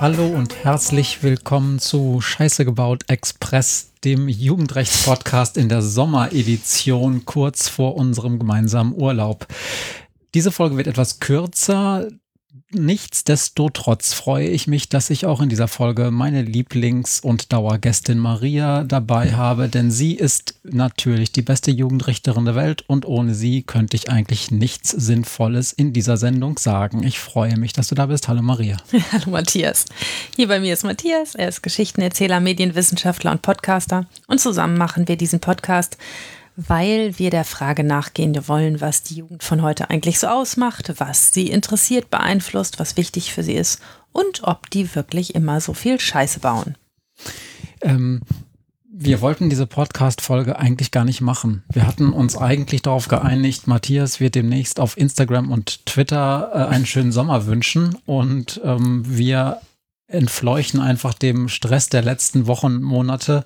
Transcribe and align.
Hallo 0.00 0.26
und 0.26 0.56
herzlich 0.64 1.22
willkommen 1.22 1.78
zu 1.78 2.20
Scheiße 2.20 2.64
gebaut 2.64 3.04
Express, 3.06 3.92
dem 4.02 4.28
Jugendrechtspodcast 4.28 5.56
in 5.56 5.68
der 5.68 5.82
Sommeredition 5.82 7.26
kurz 7.26 7.68
vor 7.68 7.94
unserem 7.94 8.40
gemeinsamen 8.40 8.92
Urlaub. 9.00 9.46
Diese 10.34 10.50
Folge 10.50 10.76
wird 10.76 10.88
etwas 10.88 11.20
kürzer, 11.20 12.08
Nichtsdestotrotz 12.70 14.12
freue 14.12 14.48
ich 14.48 14.66
mich, 14.66 14.88
dass 14.88 15.10
ich 15.10 15.26
auch 15.26 15.40
in 15.40 15.48
dieser 15.48 15.68
Folge 15.68 16.10
meine 16.10 16.42
Lieblings- 16.42 17.20
und 17.20 17.52
Dauergästin 17.52 18.18
Maria 18.18 18.84
dabei 18.84 19.32
habe, 19.32 19.68
denn 19.68 19.90
sie 19.90 20.14
ist 20.14 20.54
natürlich 20.62 21.32
die 21.32 21.42
beste 21.42 21.70
Jugendrichterin 21.70 22.44
der 22.44 22.54
Welt 22.54 22.84
und 22.86 23.06
ohne 23.06 23.34
sie 23.34 23.62
könnte 23.62 23.96
ich 23.96 24.10
eigentlich 24.10 24.50
nichts 24.50 24.90
Sinnvolles 24.90 25.72
in 25.72 25.92
dieser 25.92 26.16
Sendung 26.16 26.58
sagen. 26.58 27.02
Ich 27.02 27.18
freue 27.18 27.56
mich, 27.56 27.72
dass 27.72 27.88
du 27.88 27.94
da 27.94 28.06
bist. 28.06 28.28
Hallo 28.28 28.42
Maria. 28.42 28.76
Hallo 29.12 29.30
Matthias. 29.30 29.84
Hier 30.34 30.48
bei 30.48 30.60
mir 30.60 30.72
ist 30.72 30.84
Matthias. 30.84 31.34
Er 31.34 31.48
ist 31.48 31.62
Geschichtenerzähler, 31.62 32.40
Medienwissenschaftler 32.40 33.32
und 33.32 33.42
Podcaster 33.42 34.06
und 34.26 34.40
zusammen 34.40 34.78
machen 34.78 35.08
wir 35.08 35.16
diesen 35.16 35.40
Podcast 35.40 35.96
weil 36.56 37.18
wir 37.18 37.30
der 37.30 37.44
Frage 37.44 37.84
nachgehen 37.84 38.36
wollen, 38.48 38.80
was 38.80 39.02
die 39.02 39.16
Jugend 39.16 39.42
von 39.42 39.62
heute 39.62 39.90
eigentlich 39.90 40.18
so 40.18 40.26
ausmacht, 40.26 40.94
was 40.98 41.32
sie 41.32 41.48
interessiert, 41.48 42.10
beeinflusst, 42.10 42.78
was 42.78 42.96
wichtig 42.96 43.32
für 43.32 43.42
sie 43.42 43.54
ist 43.54 43.80
und 44.12 44.42
ob 44.42 44.70
die 44.70 44.94
wirklich 44.94 45.34
immer 45.34 45.60
so 45.60 45.74
viel 45.74 46.00
Scheiße 46.00 46.40
bauen. 46.40 46.76
Ähm, 47.82 48.22
wir 48.98 49.20
wollten 49.20 49.50
diese 49.50 49.66
Podcast-Folge 49.66 50.58
eigentlich 50.58 50.90
gar 50.90 51.04
nicht 51.04 51.20
machen. 51.20 51.62
Wir 51.70 51.86
hatten 51.86 52.14
uns 52.14 52.38
eigentlich 52.38 52.80
darauf 52.80 53.08
geeinigt, 53.08 53.66
Matthias 53.66 54.20
wird 54.20 54.34
demnächst 54.34 54.80
auf 54.80 54.96
Instagram 54.96 55.50
und 55.50 55.84
Twitter 55.84 56.50
äh, 56.54 56.74
einen 56.74 56.86
schönen 56.86 57.12
Sommer 57.12 57.44
wünschen 57.44 57.98
und 58.06 58.58
ähm, 58.64 59.04
wir 59.06 59.60
entfleuchten 60.08 60.80
einfach 60.80 61.12
dem 61.12 61.48
Stress 61.48 61.90
der 61.90 62.02
letzten 62.02 62.46
Wochen, 62.46 62.80
Monate 62.80 63.44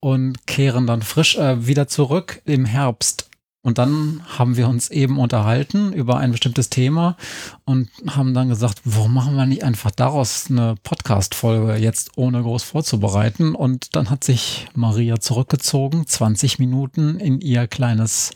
und 0.00 0.46
kehren 0.46 0.86
dann 0.86 1.02
frisch 1.02 1.36
äh, 1.36 1.66
wieder 1.66 1.88
zurück 1.88 2.40
im 2.44 2.64
Herbst. 2.64 3.28
Und 3.68 3.76
dann 3.76 4.22
haben 4.38 4.56
wir 4.56 4.68
uns 4.68 4.88
eben 4.88 5.18
unterhalten 5.18 5.92
über 5.92 6.16
ein 6.16 6.30
bestimmtes 6.30 6.70
Thema 6.70 7.16
und 7.64 7.90
haben 8.06 8.32
dann 8.32 8.48
gesagt, 8.48 8.80
warum 8.84 9.12
machen 9.12 9.36
wir 9.36 9.46
nicht 9.46 9.64
einfach 9.64 9.90
daraus 9.90 10.46
eine 10.48 10.76
Podcast-Folge 10.84 11.74
jetzt 11.74 12.12
ohne 12.16 12.40
groß 12.40 12.62
vorzubereiten? 12.62 13.56
Und 13.56 13.96
dann 13.96 14.10
hat 14.10 14.22
sich 14.22 14.68
Maria 14.74 15.18
zurückgezogen, 15.18 16.06
20 16.06 16.60
Minuten 16.60 17.18
in 17.18 17.40
ihr 17.40 17.66
kleines 17.66 18.30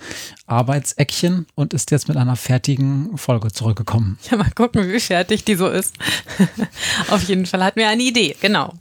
Arbeitseckchen 0.46 1.46
und 1.55 1.72
ist 1.72 1.92
jetzt 1.92 2.08
mit 2.08 2.16
einer 2.16 2.36
fertigen 2.36 3.16
Folge 3.16 3.52
zurückgekommen. 3.52 4.18
Ja, 4.30 4.36
mal 4.36 4.50
gucken, 4.50 4.92
wie 4.92 5.00
fertig 5.00 5.44
die 5.44 5.55
so 5.55 5.68
ist. 5.68 5.94
Auf 7.10 7.22
jeden 7.28 7.46
Fall 7.46 7.62
hatten 7.64 7.78
wir 7.78 7.88
eine 7.88 8.02
Idee, 8.02 8.36
genau. 8.40 8.74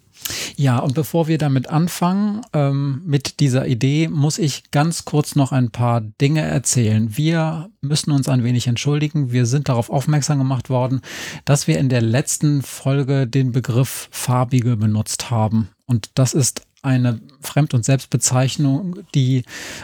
Ja, 0.55 0.79
und 0.79 0.93
bevor 0.93 1.27
wir 1.27 1.37
damit 1.37 1.69
anfangen, 1.69 2.41
ähm, 2.53 3.01
mit 3.05 3.39
dieser 3.39 3.67
Idee, 3.67 4.07
muss 4.07 4.37
ich 4.37 4.71
ganz 4.71 5.05
kurz 5.05 5.35
noch 5.35 5.51
ein 5.51 5.71
paar 5.71 6.01
Dinge 6.01 6.41
erzählen. 6.41 7.17
Wir 7.17 7.69
müssen 7.81 8.11
uns 8.11 8.29
ein 8.29 8.43
wenig 8.43 8.67
entschuldigen. 8.67 9.31
Wir 9.31 9.45
sind 9.45 9.69
darauf 9.69 9.89
aufmerksam 9.89 10.37
gemacht 10.37 10.69
worden, 10.69 11.01
dass 11.45 11.67
wir 11.67 11.79
in 11.79 11.89
der 11.89 12.01
letzten 12.01 12.61
Folge 12.61 13.27
den 13.27 13.51
Begriff 13.51 14.09
farbige 14.11 14.77
benutzt 14.77 15.31
haben. 15.31 15.69
Und 15.85 16.11
das 16.15 16.33
ist 16.33 16.61
eine 16.81 17.19
Fremd- 17.41 17.73
und 17.73 17.85
Selbstbezeichnung, 17.85 18.99
die 19.13 19.43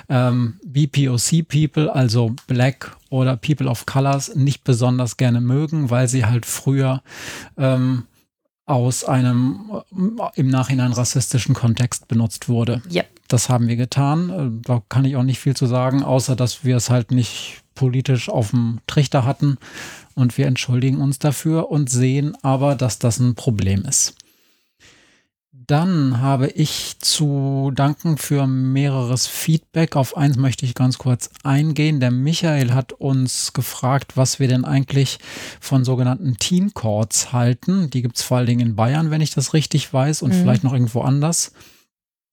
ähm, 0.09 0.59
BPOC-People, 0.65 1.93
also 1.93 2.35
Black 2.47 2.95
oder 3.09 3.37
People 3.37 3.67
of 3.67 3.85
Colors, 3.85 4.35
nicht 4.35 4.63
besonders 4.63 5.17
gerne 5.17 5.41
mögen, 5.41 5.89
weil 5.89 6.07
sie 6.07 6.25
halt 6.25 6.45
früher 6.45 7.03
ähm, 7.57 8.03
aus 8.67 9.05
einem 9.05 9.71
äh, 9.71 10.39
im 10.39 10.49
Nachhinein 10.49 10.91
rassistischen 10.91 11.55
Kontext 11.55 12.07
benutzt 12.07 12.49
wurde. 12.49 12.83
Ja. 12.89 13.03
Das 13.27 13.49
haben 13.49 13.67
wir 13.67 13.77
getan. 13.77 14.29
Äh, 14.29 14.67
da 14.67 14.83
kann 14.89 15.05
ich 15.05 15.15
auch 15.15 15.23
nicht 15.23 15.39
viel 15.39 15.55
zu 15.55 15.65
sagen, 15.65 16.03
außer 16.03 16.35
dass 16.35 16.63
wir 16.63 16.75
es 16.75 16.89
halt 16.89 17.11
nicht 17.11 17.61
politisch 17.73 18.29
auf 18.29 18.51
dem 18.51 18.79
Trichter 18.85 19.25
hatten. 19.25 19.57
Und 20.15 20.37
wir 20.37 20.47
entschuldigen 20.47 20.99
uns 20.99 21.17
dafür 21.17 21.71
und 21.71 21.89
sehen 21.89 22.35
aber, 22.43 22.75
dass 22.75 22.99
das 22.99 23.19
ein 23.19 23.35
Problem 23.35 23.83
ist. 23.85 24.15
Dann 25.67 26.21
habe 26.21 26.47
ich 26.47 26.97
zu 26.99 27.73
danken 27.75 28.17
für 28.17 28.47
mehreres 28.47 29.27
Feedback. 29.27 29.97
Auf 29.97 30.15
eins 30.15 30.37
möchte 30.37 30.65
ich 30.65 30.75
ganz 30.75 30.97
kurz 30.97 31.29
eingehen. 31.43 31.99
Der 31.99 32.09
Michael 32.09 32.73
hat 32.73 32.93
uns 32.93 33.51
gefragt, 33.51 34.15
was 34.15 34.39
wir 34.39 34.47
denn 34.47 34.63
eigentlich 34.63 35.19
von 35.59 35.83
sogenannten 35.83 36.37
Teen 36.37 36.73
Courts 36.73 37.33
halten. 37.33 37.89
Die 37.89 38.01
gibt 38.01 38.15
es 38.15 38.23
vor 38.23 38.37
allen 38.37 38.47
Dingen 38.47 38.65
in 38.65 38.75
Bayern, 38.77 39.11
wenn 39.11 39.19
ich 39.19 39.31
das 39.31 39.53
richtig 39.53 39.91
weiß, 39.91 40.21
und 40.21 40.29
mhm. 40.33 40.39
vielleicht 40.39 40.63
noch 40.63 40.71
irgendwo 40.71 41.01
anders. 41.01 41.51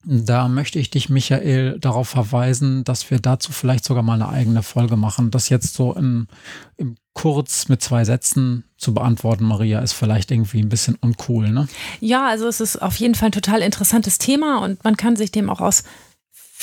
Da 0.07 0.49
möchte 0.49 0.79
ich 0.79 0.91
dich, 0.91 1.09
Michael, 1.09 1.79
darauf 1.81 2.09
verweisen, 2.09 2.85
dass 2.85 3.11
wir 3.11 3.21
dazu 3.21 3.53
vielleicht 3.53 3.85
sogar 3.85 4.03
mal 4.03 4.15
eine 4.15 4.29
eigene 4.29 4.63
Folge 4.63 4.97
machen. 4.97 5.31
Das 5.31 5.49
jetzt 5.49 5.75
so 5.75 5.95
im, 5.95 6.29
im 6.77 6.97
kurz 7.15 7.69
mit 7.69 7.81
zwei 7.83 8.05
Sätzen 8.05 8.65
zu 8.77 8.93
beantworten, 8.93 9.45
Maria, 9.45 9.81
ist 9.81 9.93
vielleicht 9.93 10.31
irgendwie 10.31 10.61
ein 10.61 10.69
bisschen 10.69 10.97
uncool, 11.01 11.51
ne? 11.51 11.69
Ja, 12.01 12.27
also 12.27 12.47
es 12.49 12.61
ist 12.61 12.83
auf 12.83 12.97
jeden 12.97 13.15
Fall 13.15 13.29
ein 13.29 13.33
total 13.33 13.61
interessantes 13.63 14.19
Thema 14.19 14.59
und 14.59 14.83
man 14.85 14.97
kann 14.97 15.17
sich 15.17 15.33
dem 15.33 15.49
auch 15.49 15.61
aus 15.61 15.85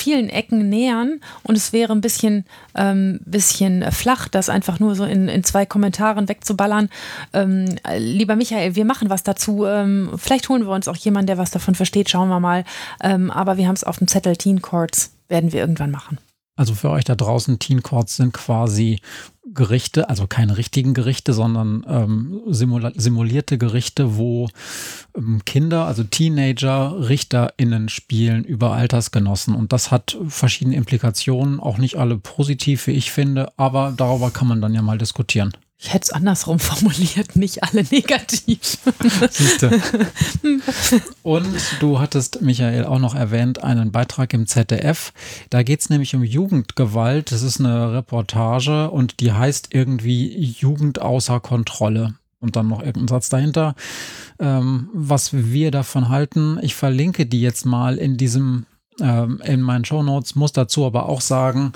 vielen 0.02 0.28
Ecken 0.28 0.68
nähern 0.68 1.20
und 1.44 1.56
es 1.56 1.72
wäre 1.72 1.92
ein 1.92 2.00
bisschen, 2.00 2.44
ähm, 2.74 3.20
bisschen 3.24 3.90
flach, 3.92 4.28
das 4.28 4.48
einfach 4.48 4.80
nur 4.80 4.94
so 4.94 5.04
in, 5.04 5.28
in 5.28 5.44
zwei 5.44 5.64
Kommentaren 5.64 6.28
wegzuballern. 6.28 6.88
Ähm, 7.32 7.76
lieber 7.96 8.36
Michael, 8.36 8.74
wir 8.74 8.84
machen 8.84 9.10
was 9.10 9.22
dazu. 9.22 9.64
Ähm, 9.64 10.10
vielleicht 10.16 10.48
holen 10.48 10.64
wir 10.66 10.72
uns 10.72 10.88
auch 10.88 10.96
jemanden, 10.96 11.28
der 11.28 11.38
was 11.38 11.50
davon 11.50 11.74
versteht, 11.74 12.10
schauen 12.10 12.28
wir 12.28 12.40
mal. 12.40 12.64
Ähm, 13.02 13.30
aber 13.30 13.56
wir 13.56 13.68
haben 13.68 13.76
es 13.76 13.84
auf 13.84 13.98
dem 13.98 14.08
Zettel 14.08 14.36
Teen 14.36 14.60
Courts, 14.60 15.12
werden 15.28 15.52
wir 15.52 15.60
irgendwann 15.60 15.90
machen. 15.90 16.18
Also 16.56 16.74
für 16.74 16.90
euch 16.90 17.04
da 17.04 17.14
draußen, 17.14 17.58
Teen 17.58 17.82
Courts 17.82 18.16
sind 18.16 18.34
quasi 18.34 19.00
Gerichte, 19.54 20.08
also 20.08 20.26
keine 20.26 20.56
richtigen 20.56 20.94
Gerichte, 20.94 21.32
sondern 21.32 21.84
ähm, 21.88 22.40
simulierte 22.46 23.58
Gerichte, 23.58 24.16
wo 24.16 24.48
ähm, 25.16 25.42
Kinder, 25.44 25.86
also 25.86 26.04
Teenager, 26.04 27.08
RichterInnen 27.08 27.88
spielen 27.88 28.44
über 28.44 28.72
Altersgenossen. 28.72 29.54
Und 29.54 29.72
das 29.72 29.90
hat 29.90 30.16
verschiedene 30.28 30.76
Implikationen, 30.76 31.60
auch 31.60 31.78
nicht 31.78 31.96
alle 31.96 32.18
positiv, 32.18 32.86
wie 32.86 32.92
ich 32.92 33.10
finde, 33.10 33.52
aber 33.56 33.92
darüber 33.96 34.30
kann 34.30 34.48
man 34.48 34.60
dann 34.60 34.74
ja 34.74 34.82
mal 34.82 34.98
diskutieren. 34.98 35.52
Ich 35.82 35.92
hätte 35.92 36.04
es 36.04 36.10
andersrum 36.10 36.58
formuliert, 36.60 37.34
nicht 37.34 37.64
alle 37.64 37.82
negativ. 37.90 38.78
Siehste. 39.30 39.82
Und 41.24 41.56
du 41.80 41.98
hattest, 41.98 42.40
Michael, 42.40 42.84
auch 42.84 43.00
noch 43.00 43.16
erwähnt, 43.16 43.64
einen 43.64 43.90
Beitrag 43.90 44.32
im 44.32 44.46
ZDF. 44.46 45.12
Da 45.50 45.64
geht 45.64 45.80
es 45.80 45.90
nämlich 45.90 46.14
um 46.14 46.22
Jugendgewalt. 46.22 47.32
Das 47.32 47.42
ist 47.42 47.58
eine 47.58 47.94
Reportage 47.94 48.90
und 48.90 49.18
die 49.18 49.32
heißt 49.32 49.68
irgendwie 49.72 50.32
Jugend 50.38 51.00
außer 51.00 51.40
Kontrolle. 51.40 52.14
Und 52.38 52.56
dann 52.56 52.68
noch 52.68 52.80
irgendein 52.80 53.08
Satz 53.08 53.28
dahinter, 53.28 53.74
ähm, 54.38 54.88
was 54.92 55.32
wir 55.32 55.70
davon 55.70 56.08
halten. 56.08 56.58
Ich 56.62 56.74
verlinke 56.74 57.26
die 57.26 57.40
jetzt 57.40 57.66
mal 57.66 57.98
in 57.98 58.16
diesem, 58.16 58.66
ähm, 59.00 59.40
in 59.44 59.60
meinen 59.60 59.84
Show 59.84 60.02
Notes, 60.02 60.34
muss 60.34 60.52
dazu 60.52 60.86
aber 60.86 61.08
auch 61.08 61.20
sagen, 61.20 61.72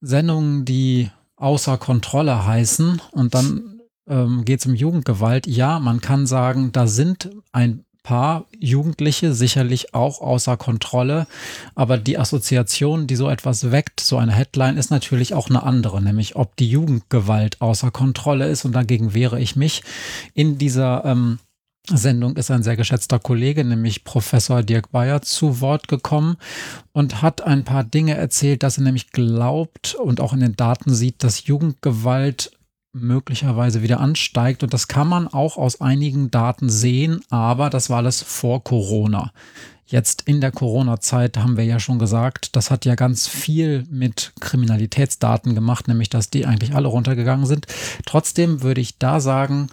Sendungen, 0.00 0.64
die 0.64 1.10
außer 1.40 1.78
Kontrolle 1.78 2.46
heißen 2.46 3.00
und 3.12 3.34
dann 3.34 3.80
ähm, 4.08 4.44
geht 4.44 4.60
es 4.60 4.66
um 4.66 4.74
Jugendgewalt. 4.74 5.46
Ja, 5.46 5.80
man 5.80 6.00
kann 6.00 6.26
sagen, 6.26 6.72
da 6.72 6.86
sind 6.86 7.30
ein 7.52 7.84
paar 8.02 8.46
Jugendliche 8.58 9.34
sicherlich 9.34 9.94
auch 9.94 10.20
außer 10.20 10.56
Kontrolle, 10.56 11.26
aber 11.74 11.98
die 11.98 12.18
Assoziation, 12.18 13.06
die 13.06 13.16
so 13.16 13.28
etwas 13.28 13.70
weckt, 13.70 14.00
so 14.00 14.16
eine 14.16 14.32
Headline, 14.32 14.78
ist 14.78 14.90
natürlich 14.90 15.34
auch 15.34 15.50
eine 15.50 15.62
andere, 15.62 16.00
nämlich 16.00 16.36
ob 16.36 16.56
die 16.56 16.70
Jugendgewalt 16.70 17.60
außer 17.60 17.90
Kontrolle 17.90 18.48
ist 18.48 18.64
und 18.64 18.72
dagegen 18.72 19.12
wehre 19.12 19.40
ich 19.40 19.54
mich. 19.54 19.82
In 20.34 20.56
dieser 20.56 21.04
ähm, 21.04 21.38
Sendung 21.96 22.36
ist 22.36 22.50
ein 22.50 22.62
sehr 22.62 22.76
geschätzter 22.76 23.18
Kollege, 23.18 23.64
nämlich 23.64 24.04
Professor 24.04 24.62
Dirk 24.62 24.90
Bayer, 24.90 25.22
zu 25.22 25.60
Wort 25.60 25.88
gekommen 25.88 26.36
und 26.92 27.22
hat 27.22 27.42
ein 27.42 27.64
paar 27.64 27.84
Dinge 27.84 28.14
erzählt, 28.14 28.62
dass 28.62 28.78
er 28.78 28.84
nämlich 28.84 29.10
glaubt 29.10 29.94
und 29.94 30.20
auch 30.20 30.32
in 30.32 30.40
den 30.40 30.56
Daten 30.56 30.94
sieht, 30.94 31.22
dass 31.24 31.46
Jugendgewalt 31.46 32.52
möglicherweise 32.92 33.82
wieder 33.82 34.00
ansteigt. 34.00 34.62
Und 34.62 34.74
das 34.74 34.88
kann 34.88 35.08
man 35.08 35.28
auch 35.28 35.56
aus 35.56 35.80
einigen 35.80 36.30
Daten 36.30 36.68
sehen, 36.68 37.20
aber 37.30 37.70
das 37.70 37.90
war 37.90 37.98
alles 37.98 38.22
vor 38.22 38.64
Corona. 38.64 39.32
Jetzt 39.86 40.22
in 40.22 40.40
der 40.40 40.52
Corona-Zeit 40.52 41.36
haben 41.36 41.56
wir 41.56 41.64
ja 41.64 41.80
schon 41.80 41.98
gesagt, 41.98 42.54
das 42.54 42.70
hat 42.70 42.84
ja 42.84 42.94
ganz 42.94 43.26
viel 43.26 43.84
mit 43.90 44.32
Kriminalitätsdaten 44.38 45.56
gemacht, 45.56 45.88
nämlich 45.88 46.08
dass 46.08 46.30
die 46.30 46.46
eigentlich 46.46 46.76
alle 46.76 46.86
runtergegangen 46.86 47.46
sind. 47.46 47.66
Trotzdem 48.06 48.62
würde 48.62 48.80
ich 48.80 48.98
da 48.98 49.18
sagen, 49.18 49.66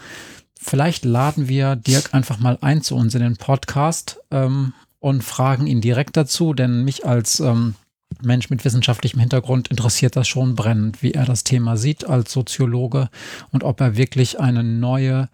Vielleicht 0.67 1.05
laden 1.05 1.47
wir 1.47 1.77
Dirk 1.77 2.13
einfach 2.13 2.39
mal 2.39 2.57
ein 2.59 2.81
zu 2.81 2.97
uns 2.97 3.15
in 3.15 3.21
den 3.21 3.37
Podcast 3.37 4.19
ähm, 4.31 4.73
und 4.99 5.23
fragen 5.23 5.65
ihn 5.65 5.79
direkt 5.79 6.17
dazu, 6.17 6.53
denn 6.53 6.83
mich 6.83 7.05
als 7.05 7.39
ähm, 7.39 7.75
Mensch 8.21 8.49
mit 8.49 8.65
wissenschaftlichem 8.65 9.21
Hintergrund 9.21 9.69
interessiert 9.69 10.17
das 10.17 10.27
schon 10.27 10.55
brennend, 10.55 11.01
wie 11.01 11.13
er 11.13 11.23
das 11.23 11.45
Thema 11.45 11.77
sieht 11.77 12.03
als 12.05 12.33
Soziologe 12.33 13.09
und 13.53 13.63
ob 13.63 13.79
er 13.79 13.95
wirklich 13.95 14.41
eine 14.41 14.61
neue 14.61 15.29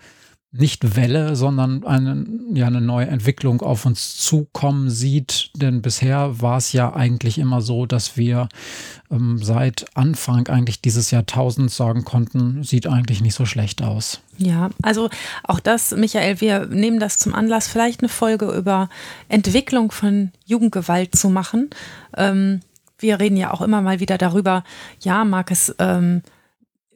nicht 0.56 0.96
Welle, 0.96 1.36
sondern 1.36 1.84
eine, 1.84 2.26
ja, 2.54 2.68
eine 2.68 2.80
neue 2.80 3.08
Entwicklung 3.08 3.62
auf 3.62 3.88
uns 3.88 4.18
zukommen 4.18 4.92
sieht. 4.92 5.50
Denn 5.56 5.82
bisher 5.82 6.42
war 6.42 6.58
es 6.58 6.74
ja 6.74 6.94
eigentlich 6.94 7.40
immer 7.40 7.62
so, 7.62 7.88
dass 7.88 8.18
wir 8.18 8.50
ähm, 9.10 9.40
seit 9.42 9.86
Anfang 9.96 10.48
eigentlich 10.48 10.80
dieses 10.80 11.10
Jahrtausends 11.10 11.76
sagen 11.76 12.06
konnten, 12.06 12.64
sieht 12.64 12.86
eigentlich 12.86 13.22
nicht 13.22 13.34
so 13.34 13.48
schlecht 13.48 13.82
aus. 13.82 14.22
Ja, 14.38 14.70
also 14.84 15.10
auch 15.44 15.60
das, 15.60 15.92
Michael, 15.92 16.40
wir 16.40 16.68
nehmen 16.68 17.00
das 17.00 17.18
zum 17.18 17.34
Anlass, 17.34 17.68
vielleicht 17.68 18.02
eine 18.02 18.10
Folge 18.10 18.46
über 18.46 18.90
Entwicklung 19.30 19.92
von 19.92 20.32
Jugendgewalt 20.46 21.16
zu 21.16 21.30
machen. 21.30 21.72
Ähm, 22.16 22.62
wir 23.00 23.20
reden 23.20 23.38
ja 23.38 23.52
auch 23.52 23.62
immer 23.62 23.82
mal 23.82 24.00
wieder 24.00 24.20
darüber, 24.20 24.64
ja, 25.02 25.26
mag 25.26 25.50
es 25.50 25.76
ähm, 25.80 26.22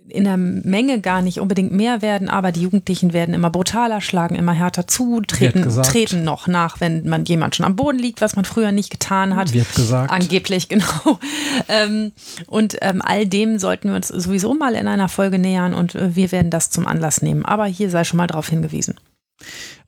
in 0.10 0.24
der 0.24 0.38
Menge 0.38 1.02
gar 1.02 1.22
nicht 1.22 1.40
unbedingt 1.40 1.72
mehr 1.72 2.02
werden, 2.02 2.30
aber 2.30 2.52
die 2.52 2.62
Jugendlichen 2.62 3.14
werden 3.14 3.34
immer 3.34 3.50
brutaler, 3.50 4.02
schlagen 4.02 4.36
immer 4.36 4.54
härter 4.54 4.88
zu, 4.88 5.22
treten, 5.22 5.68
treten 5.84 6.24
noch 6.24 6.48
nach, 6.48 6.80
wenn 6.80 7.08
man 7.08 7.26
jemand 7.26 7.56
schon 7.56 7.66
am 7.66 7.76
Boden 7.76 8.00
liegt, 8.00 8.22
was 8.22 8.36
man 8.36 8.46
früher 8.46 8.72
nicht 8.72 8.90
getan 8.90 9.36
hat. 9.36 9.54
Wird 9.54 9.74
gesagt. 9.76 10.12
Angeblich, 10.12 10.70
genau. 10.70 11.20
Ähm, 11.68 12.12
und 12.48 12.78
ähm, 12.82 13.02
all 13.04 13.28
dem 13.28 13.60
sollten 13.60 13.90
wir 13.90 13.96
uns 13.96 14.08
sowieso 14.08 14.54
mal 14.54 14.76
in 14.76 14.88
einer 14.88 15.10
Folge 15.10 15.40
nähern 15.40 15.74
und 15.74 15.96
äh, 15.96 16.16
wir 16.16 16.32
werden 16.32 16.52
das 16.52 16.70
zum 16.70 16.88
Anlass 16.88 17.22
nehmen. 17.22 17.46
Aber 17.46 17.66
hier 17.66 17.90
sei 17.90 18.04
schon 18.04 18.18
mal 18.18 18.28
darauf 18.28 18.50
hingewiesen. 18.50 18.96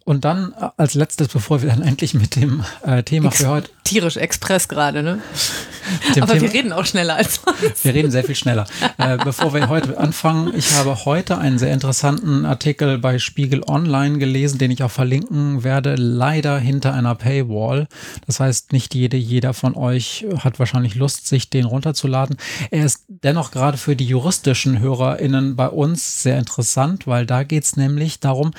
Und 0.06 0.26
dann 0.26 0.54
äh, 0.60 0.70
als 0.78 0.96
letztes, 0.96 1.28
bevor 1.28 1.62
wir 1.62 1.70
dann 1.70 1.82
endlich 1.82 2.14
mit 2.14 2.36
dem 2.36 2.64
äh, 2.84 3.04
Thema 3.04 3.28
Ex 3.28 3.38
für 3.38 3.48
heute. 3.48 3.70
Tierisch 3.90 4.18
Express 4.18 4.68
gerade, 4.68 5.02
ne? 5.02 5.20
Aber 6.22 6.34
Thema, 6.34 6.42
wir 6.42 6.54
reden 6.54 6.72
auch 6.72 6.86
schneller 6.86 7.16
als 7.16 7.42
sonst. 7.44 7.84
Wir 7.84 7.96
reden 7.96 8.12
sehr 8.12 8.24
viel 8.24 8.36
schneller. 8.36 8.68
äh, 9.00 9.18
bevor 9.18 9.52
wir 9.52 9.68
heute 9.68 9.98
anfangen, 9.98 10.54
ich 10.56 10.74
habe 10.74 11.06
heute 11.06 11.40
einen 11.40 11.58
sehr 11.58 11.74
interessanten 11.74 12.46
Artikel 12.46 13.00
bei 13.00 13.18
Spiegel 13.18 13.64
Online 13.66 14.20
gelesen, 14.20 14.60
den 14.60 14.70
ich 14.70 14.84
auch 14.84 14.92
verlinken 14.92 15.64
werde, 15.64 15.96
leider 15.96 16.60
hinter 16.60 16.94
einer 16.94 17.16
Paywall. 17.16 17.88
Das 18.28 18.40
heißt, 18.40 18.74
nicht 18.74 18.94
jede, 18.94 19.18
jeder 19.18 19.56
von 19.56 19.76
euch 19.76 20.24
hat 20.38 20.60
wahrscheinlich 20.60 20.94
Lust, 20.94 21.26
sich 21.26 21.50
den 21.50 21.66
runterzuladen. 21.66 22.38
Er 22.70 22.86
ist 22.86 23.06
dennoch 23.08 23.50
gerade 23.50 23.80
für 23.80 23.96
die 23.96 24.06
juristischen 24.06 24.80
HörerInnen 24.80 25.56
bei 25.56 25.68
uns 25.68 26.22
sehr 26.22 26.38
interessant, 26.38 27.08
weil 27.08 27.26
da 27.26 27.42
geht 27.42 27.64
es 27.64 27.76
nämlich 27.76 28.20
darum, 28.20 28.52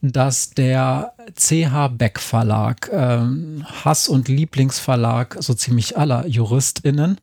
dass 0.00 0.50
der 0.50 1.12
CH 1.34 1.88
Beck 1.88 2.20
Verlag, 2.20 2.88
ähm, 2.92 3.66
Hass- 3.84 4.08
und 4.08 4.28
Lieblingsverlag 4.76 5.36
so 5.40 5.54
ziemlich 5.54 5.96
aller 5.96 6.26
JuristInnen, 6.26 7.18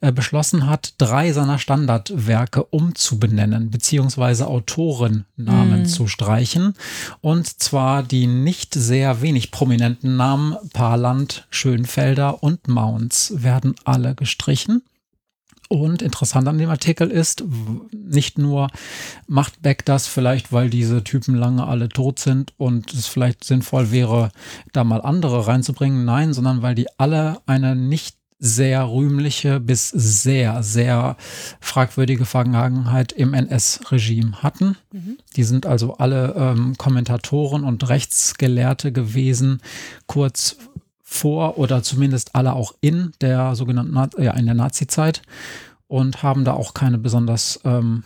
äh, 0.00 0.12
beschlossen 0.12 0.66
hat, 0.66 0.94
drei 0.98 1.32
seiner 1.32 1.58
Standardwerke 1.58 2.64
umzubenennen, 2.64 3.70
beziehungsweise 3.70 4.46
Autorennamen 4.46 5.82
mm. 5.82 5.86
zu 5.86 6.06
streichen. 6.06 6.74
Und 7.20 7.46
zwar 7.60 8.02
die 8.02 8.26
nicht 8.26 8.74
sehr 8.74 9.22
wenig 9.22 9.50
prominenten 9.50 10.16
Namen 10.16 10.56
Parland, 10.72 11.46
Schönfelder 11.50 12.42
und 12.42 12.68
Mounts 12.68 13.32
werden 13.36 13.74
alle 13.84 14.14
gestrichen. 14.14 14.82
Und 15.72 16.02
interessant 16.02 16.48
an 16.48 16.58
dem 16.58 16.68
Artikel 16.68 17.12
ist, 17.12 17.44
nicht 17.92 18.38
nur 18.38 18.70
macht 19.28 19.62
Beck 19.62 19.84
das 19.84 20.08
vielleicht, 20.08 20.52
weil 20.52 20.68
diese 20.68 21.04
Typen 21.04 21.36
lange 21.36 21.64
alle 21.64 21.88
tot 21.88 22.18
sind 22.18 22.52
und 22.56 22.92
es 22.92 23.06
vielleicht 23.06 23.44
sinnvoll 23.44 23.92
wäre, 23.92 24.32
da 24.72 24.82
mal 24.82 25.00
andere 25.00 25.46
reinzubringen, 25.46 26.04
nein, 26.04 26.32
sondern 26.32 26.62
weil 26.62 26.74
die 26.74 26.88
alle 26.98 27.38
eine 27.46 27.76
nicht 27.76 28.16
sehr 28.40 28.90
rühmliche 28.90 29.60
bis 29.60 29.90
sehr, 29.90 30.64
sehr 30.64 31.16
fragwürdige 31.60 32.24
Vergangenheit 32.24 33.12
im 33.12 33.32
NS-Regime 33.32 34.42
hatten. 34.42 34.76
Mhm. 34.90 35.18
Die 35.36 35.44
sind 35.44 35.66
also 35.66 35.98
alle 35.98 36.34
ähm, 36.36 36.74
Kommentatoren 36.78 37.62
und 37.62 37.88
Rechtsgelehrte 37.88 38.90
gewesen, 38.90 39.60
kurz 40.08 40.56
vor 41.12 41.58
oder 41.58 41.82
zumindest 41.82 42.36
alle 42.36 42.52
auch 42.52 42.72
in 42.80 43.10
der 43.20 43.56
sogenannten 43.56 44.22
ja, 44.22 44.32
in 44.34 44.46
der 44.46 44.54
Nazi-Zeit 44.54 45.22
und 45.88 46.22
haben 46.22 46.44
da 46.44 46.52
auch 46.52 46.72
keine 46.72 46.98
besonders 46.98 47.58
ähm, 47.64 48.04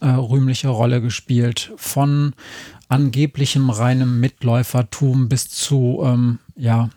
äh, 0.00 0.06
rühmliche 0.06 0.68
Rolle 0.68 1.00
gespielt. 1.00 1.72
Von 1.76 2.34
angeblichem 2.88 3.70
reinem 3.70 4.20
Mitläufertum 4.20 5.28
bis 5.28 5.48
zu 5.48 6.00
ähm, 6.04 6.38
ja 6.54 6.90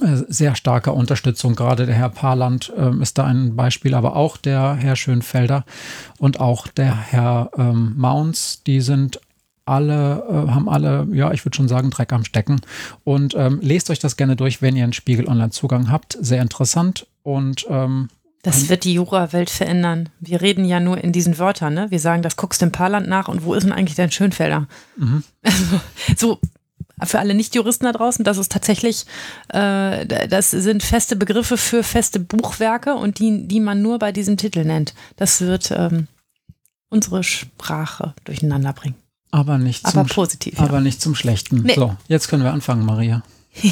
äh, 0.00 0.16
sehr 0.26 0.56
starker 0.56 0.94
Unterstützung. 0.94 1.54
Gerade 1.54 1.86
der 1.86 1.94
Herr 1.94 2.08
Parland 2.08 2.72
äh, 2.76 2.90
ist 3.00 3.18
da 3.18 3.26
ein 3.26 3.54
Beispiel, 3.54 3.94
aber 3.94 4.16
auch 4.16 4.36
der 4.36 4.74
Herr 4.74 4.96
Schönfelder 4.96 5.64
und 6.18 6.40
auch 6.40 6.66
der 6.66 6.96
Herr 6.96 7.52
ähm, 7.56 7.94
Mounts, 7.96 8.64
die 8.64 8.80
sind 8.80 9.20
alle, 9.70 10.24
äh, 10.28 10.50
haben 10.50 10.68
alle, 10.68 11.06
ja, 11.12 11.32
ich 11.32 11.44
würde 11.44 11.56
schon 11.56 11.68
sagen, 11.68 11.90
Dreck 11.90 12.12
am 12.12 12.24
Stecken. 12.24 12.60
Und 13.04 13.34
ähm, 13.36 13.60
lest 13.62 13.90
euch 13.90 13.98
das 14.00 14.16
gerne 14.16 14.36
durch, 14.36 14.60
wenn 14.60 14.76
ihr 14.76 14.84
einen 14.84 14.92
Spiegel 14.92 15.28
Online-Zugang 15.28 15.90
habt. 15.90 16.18
Sehr 16.20 16.42
interessant 16.42 17.06
und 17.22 17.66
ähm, 17.70 18.08
das 18.42 18.70
wird 18.70 18.84
die 18.84 18.94
Jura-Welt 18.94 19.50
verändern. 19.50 20.08
Wir 20.18 20.40
reden 20.40 20.64
ja 20.64 20.80
nur 20.80 20.96
in 21.04 21.12
diesen 21.12 21.38
Wörtern, 21.38 21.74
ne? 21.74 21.90
Wir 21.90 22.00
sagen, 22.00 22.22
das 22.22 22.36
guckst 22.36 22.62
du 22.62 22.66
im 22.66 22.72
Paarland 22.72 23.06
nach 23.06 23.28
und 23.28 23.44
wo 23.44 23.52
ist 23.52 23.64
denn 23.64 23.72
eigentlich 23.72 23.96
dein 23.96 24.10
Schönfelder? 24.10 24.66
Mhm. 24.96 25.22
Also, 25.42 25.80
so, 26.16 26.38
für 27.02 27.18
alle 27.18 27.34
Nicht-Juristen 27.34 27.84
da 27.84 27.92
draußen, 27.92 28.24
das 28.24 28.38
ist 28.38 28.52
tatsächlich, 28.52 29.04
äh, 29.48 30.06
das 30.06 30.50
sind 30.50 30.82
feste 30.82 31.16
Begriffe 31.16 31.56
für 31.56 31.82
feste 31.82 32.20
Buchwerke 32.20 32.94
und 32.94 33.18
die, 33.18 33.46
die 33.46 33.60
man 33.60 33.82
nur 33.82 33.98
bei 33.98 34.12
diesem 34.12 34.36
Titel 34.36 34.64
nennt. 34.64 34.94
Das 35.16 35.40
wird 35.40 35.70
ähm, 35.70 36.08
unsere 36.88 37.22
Sprache 37.22 38.14
durcheinander 38.24 38.72
bringen. 38.72 38.96
Aber 39.30 39.58
nicht 39.58 39.86
aber 39.86 40.06
zum, 40.06 40.14
positiv. 40.14 40.60
Aber 40.60 40.74
ja. 40.74 40.80
nicht 40.80 41.00
zum 41.00 41.14
Schlechten. 41.14 41.62
Nee. 41.62 41.74
So, 41.74 41.96
jetzt 42.08 42.28
können 42.28 42.42
wir 42.42 42.52
anfangen, 42.52 42.84
Maria. 42.84 43.22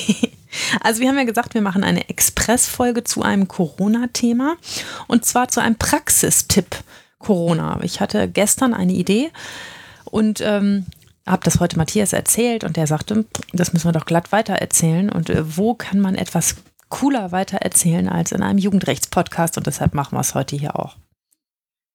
also 0.81 1.01
wir 1.01 1.09
haben 1.09 1.19
ja 1.19 1.25
gesagt, 1.25 1.55
wir 1.55 1.63
machen 1.63 1.85
eine 1.85 2.09
Expressfolge 2.09 3.05
zu 3.05 3.23
einem 3.23 3.49
Corona-Thema 3.49 4.57
und 5.07 5.25
zwar 5.25 5.49
zu 5.49 5.61
einem 5.61 5.77
Praxistipp 5.77 6.77
Corona. 7.19 7.81
Ich 7.83 8.01
hatte 8.01 8.29
gestern 8.29 8.75
eine 8.75 8.93
Idee 8.93 9.31
und 10.05 10.41
ähm, 10.41 10.87
habe 11.27 11.45
das 11.45 11.61
heute 11.61 11.77
Matthias 11.77 12.13
erzählt 12.13 12.65
und 12.65 12.77
der 12.77 12.87
sagte, 12.87 13.25
das 13.53 13.73
müssen 13.73 13.87
wir 13.87 13.93
doch 13.93 14.07
glatt 14.07 14.33
weitererzählen 14.33 15.11
und 15.11 15.31
äh, 15.31 15.57
wo 15.57 15.75
kann 15.75 16.01
man 16.01 16.15
etwas 16.15 16.57
cooler 16.89 17.33
weitererzählen 17.33 18.09
als 18.09 18.33
in 18.33 18.43
einem 18.43 18.59
Jugendrechtspodcast 18.59 19.59
und 19.59 19.67
deshalb 19.67 19.95
machen 19.95 20.17
wir 20.17 20.21
es 20.21 20.35
heute 20.35 20.57
hier 20.57 20.79
auch. 20.79 20.97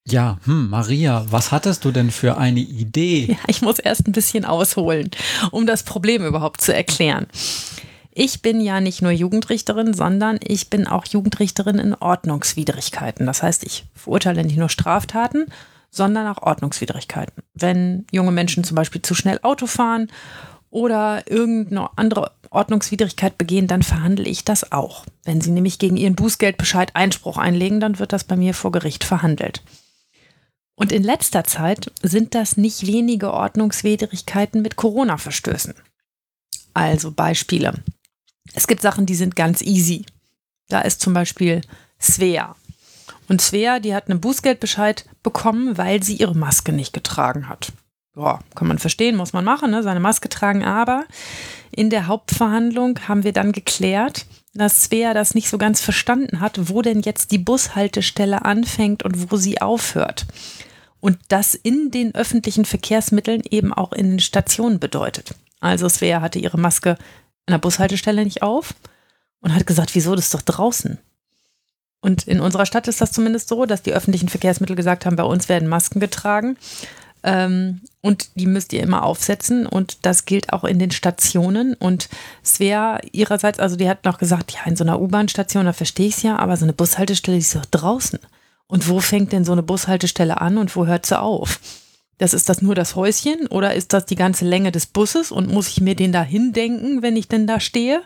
Ja, 0.06 0.38
hm, 0.44 0.70
Maria, 0.70 1.26
was 1.30 1.52
hattest 1.52 1.86
du 1.86 1.92
denn 1.92 2.12
für 2.12 2.38
eine 2.38 2.60
Idee? 2.60 3.28
Ja, 3.32 3.38
ich 3.48 3.62
muss 3.62 3.80
erst 3.80 4.08
ein 4.08 4.12
bisschen 4.12 4.44
ausholen, 4.44 5.10
um 5.52 5.66
das 5.66 5.84
Problem 5.84 6.26
überhaupt 6.26 6.62
zu 6.62 6.74
erklären. 6.74 7.28
Ich 8.12 8.42
bin 8.42 8.62
ja 8.62 8.80
nicht 8.82 9.02
nur 9.02 9.12
Jugendrichterin, 9.12 9.94
sondern 9.94 10.40
ich 10.44 10.70
bin 10.70 10.88
auch 10.88 11.06
Jugendrichterin 11.06 11.80
in 11.80 11.96
Ordnungswidrigkeiten. 11.96 13.26
Das 13.26 13.42
heißt, 13.42 13.64
ich 13.64 13.86
verurteile 13.96 14.44
nicht 14.44 14.58
nur 14.58 14.70
Straftaten, 14.70 15.46
sondern 15.90 16.28
auch 16.28 16.44
Ordnungswidrigkeiten. 16.44 17.42
Wenn 17.54 18.06
junge 18.12 18.32
Menschen 18.32 18.64
zum 18.64 18.76
Beispiel 18.76 19.02
zu 19.02 19.16
schnell 19.16 19.40
Auto 19.42 19.68
fahren 19.68 20.10
oder 20.70 21.24
irgendeine 21.32 21.90
andere 21.98 22.32
Ordnungswidrigkeit 22.52 23.38
begehen, 23.38 23.68
dann 23.68 23.82
verhandle 23.82 24.30
ich 24.30 24.44
das 24.44 24.72
auch. 24.72 25.06
Wenn 25.24 25.42
sie 25.42 25.52
nämlich 25.52 25.80
gegen 25.80 25.98
ihren 25.98 26.16
Bußgeldbescheid 26.16 26.96
Einspruch 26.96 27.38
einlegen, 27.38 27.80
dann 27.80 27.98
wird 28.00 28.14
das 28.14 28.26
bei 28.26 28.36
mir 28.36 28.54
vor 28.54 28.72
Gericht 28.72 29.04
verhandelt. 29.04 29.64
Und 30.84 30.92
in 30.92 31.04
letzter 31.04 31.46
Zeit 31.46 31.94
sind 32.02 32.36
das 32.36 32.58
nicht 32.58 32.86
wenige 32.86 33.32
Ordnungswidrigkeiten 33.32 34.62
mit 34.62 34.76
Corona-Verstößen. 34.76 35.76
Also 36.74 37.12
Beispiele. 37.12 37.76
Es 38.54 38.68
gibt 38.68 38.82
Sachen, 38.82 39.06
die 39.06 39.16
sind 39.16 39.38
ganz 39.38 39.62
easy. 39.62 40.06
Da 40.68 40.82
ist 40.82 41.00
zum 41.00 41.14
Beispiel 41.14 41.62
Svea. 42.02 42.58
Und 43.30 43.40
Svea, 43.40 43.80
die 43.80 43.96
hat 43.96 44.10
einen 44.10 44.20
Bußgeldbescheid 44.20 45.06
bekommen, 45.24 45.78
weil 45.78 46.04
sie 46.04 46.18
ihre 46.18 46.36
Maske 46.36 46.74
nicht 46.74 46.92
getragen 46.92 47.48
hat. 47.48 47.72
Ja, 48.18 48.42
kann 48.54 48.68
man 48.68 48.78
verstehen, 48.78 49.16
muss 49.16 49.32
man 49.32 49.46
machen, 49.46 49.72
ne? 49.72 49.84
seine 49.84 50.02
Maske 50.02 50.28
tragen. 50.28 50.66
Aber 50.66 51.06
in 51.72 51.92
der 51.92 52.08
Hauptverhandlung 52.08 53.00
haben 53.08 53.24
wir 53.24 53.32
dann 53.32 53.54
geklärt, 53.54 54.26
dass 54.54 54.84
Svea 54.84 55.14
das 55.14 55.34
nicht 55.34 55.48
so 55.48 55.58
ganz 55.58 55.80
verstanden 55.80 56.42
hat, 56.42 56.68
wo 56.68 56.82
denn 56.82 57.04
jetzt 57.04 57.32
die 57.32 57.38
Bushaltestelle 57.38 58.44
anfängt 58.44 59.04
und 59.04 59.32
wo 59.32 59.38
sie 59.38 59.62
aufhört. 59.62 60.26
Und 61.04 61.20
das 61.28 61.54
in 61.54 61.92
den 61.92 62.16
öffentlichen 62.16 62.64
Verkehrsmitteln 62.64 63.42
eben 63.50 63.74
auch 63.74 63.92
in 63.92 64.12
den 64.12 64.20
Stationen 64.22 64.80
bedeutet. 64.80 65.36
Also 65.60 65.90
Svea 65.90 66.22
hatte 66.22 66.40
ihre 66.40 66.58
Maske 66.58 66.92
an 67.46 67.52
der 67.52 67.58
Bushaltestelle 67.58 68.24
nicht 68.24 68.42
auf 68.42 68.74
und 69.42 69.54
hat 69.54 69.68
gesagt, 69.68 69.96
wieso, 69.96 70.16
das 70.16 70.28
ist 70.28 70.34
doch 70.34 70.42
draußen. 70.44 70.98
Und 72.00 72.26
in 72.26 72.40
unserer 72.40 72.66
Stadt 72.66 72.88
ist 72.88 73.02
das 73.02 73.12
zumindest 73.12 73.50
so, 73.50 73.66
dass 73.66 73.84
die 73.84 73.92
öffentlichen 73.92 74.30
Verkehrsmittel 74.30 74.78
gesagt 74.78 75.06
haben, 75.06 75.18
bei 75.18 75.26
uns 75.26 75.50
werden 75.50 75.68
Masken 75.68 76.00
getragen. 76.00 76.56
Ähm, 77.24 77.82
und 78.00 78.30
die 78.36 78.48
müsst 78.48 78.72
ihr 78.72 78.82
immer 78.82 79.04
aufsetzen 79.04 79.68
und 79.68 80.06
das 80.06 80.24
gilt 80.24 80.54
auch 80.54 80.64
in 80.64 80.80
den 80.80 80.92
Stationen. 80.92 81.74
Und 81.74 82.08
Svea 82.46 83.02
ihrerseits, 83.12 83.60
also 83.60 83.76
die 83.76 83.90
hat 83.90 84.06
noch 84.06 84.20
gesagt, 84.20 84.52
ja, 84.52 84.62
in 84.68 84.78
so 84.78 84.86
einer 84.86 85.02
U-Bahn-Station, 85.02 85.66
da 85.66 85.74
verstehe 85.74 86.08
ich 86.08 86.16
es 86.16 86.24
ja, 86.24 86.38
aber 86.38 86.56
so 86.56 86.64
eine 86.64 86.72
Bushaltestelle 86.72 87.38
ist 87.38 87.56
doch 87.58 87.66
draußen. 87.66 88.20
Und 88.68 88.90
wo 88.90 89.00
fängt 89.00 89.32
denn 89.32 89.46
so 89.46 89.52
eine 89.52 89.64
Bushaltestelle 89.64 90.42
an 90.42 90.58
und 90.58 90.76
wo 90.76 90.86
hört 90.86 91.06
sie 91.06 91.20
auf? 91.20 91.60
Das 92.18 92.34
ist 92.34 92.50
das 92.50 92.62
nur 92.62 92.76
das 92.76 92.96
Häuschen 92.96 93.48
oder 93.48 93.74
ist 93.74 93.94
das 93.94 94.06
die 94.06 94.16
ganze 94.16 94.46
Länge 94.46 94.72
des 94.72 94.86
Busses 94.86 95.32
und 95.32 95.52
muss 95.52 95.68
ich 95.68 95.82
mir 95.82 95.96
den 95.96 96.12
da 96.12 96.22
hindenken, 96.22 97.02
wenn 97.02 97.18
ich 97.18 97.28
denn 97.28 97.48
da 97.48 97.60
stehe? 97.60 98.02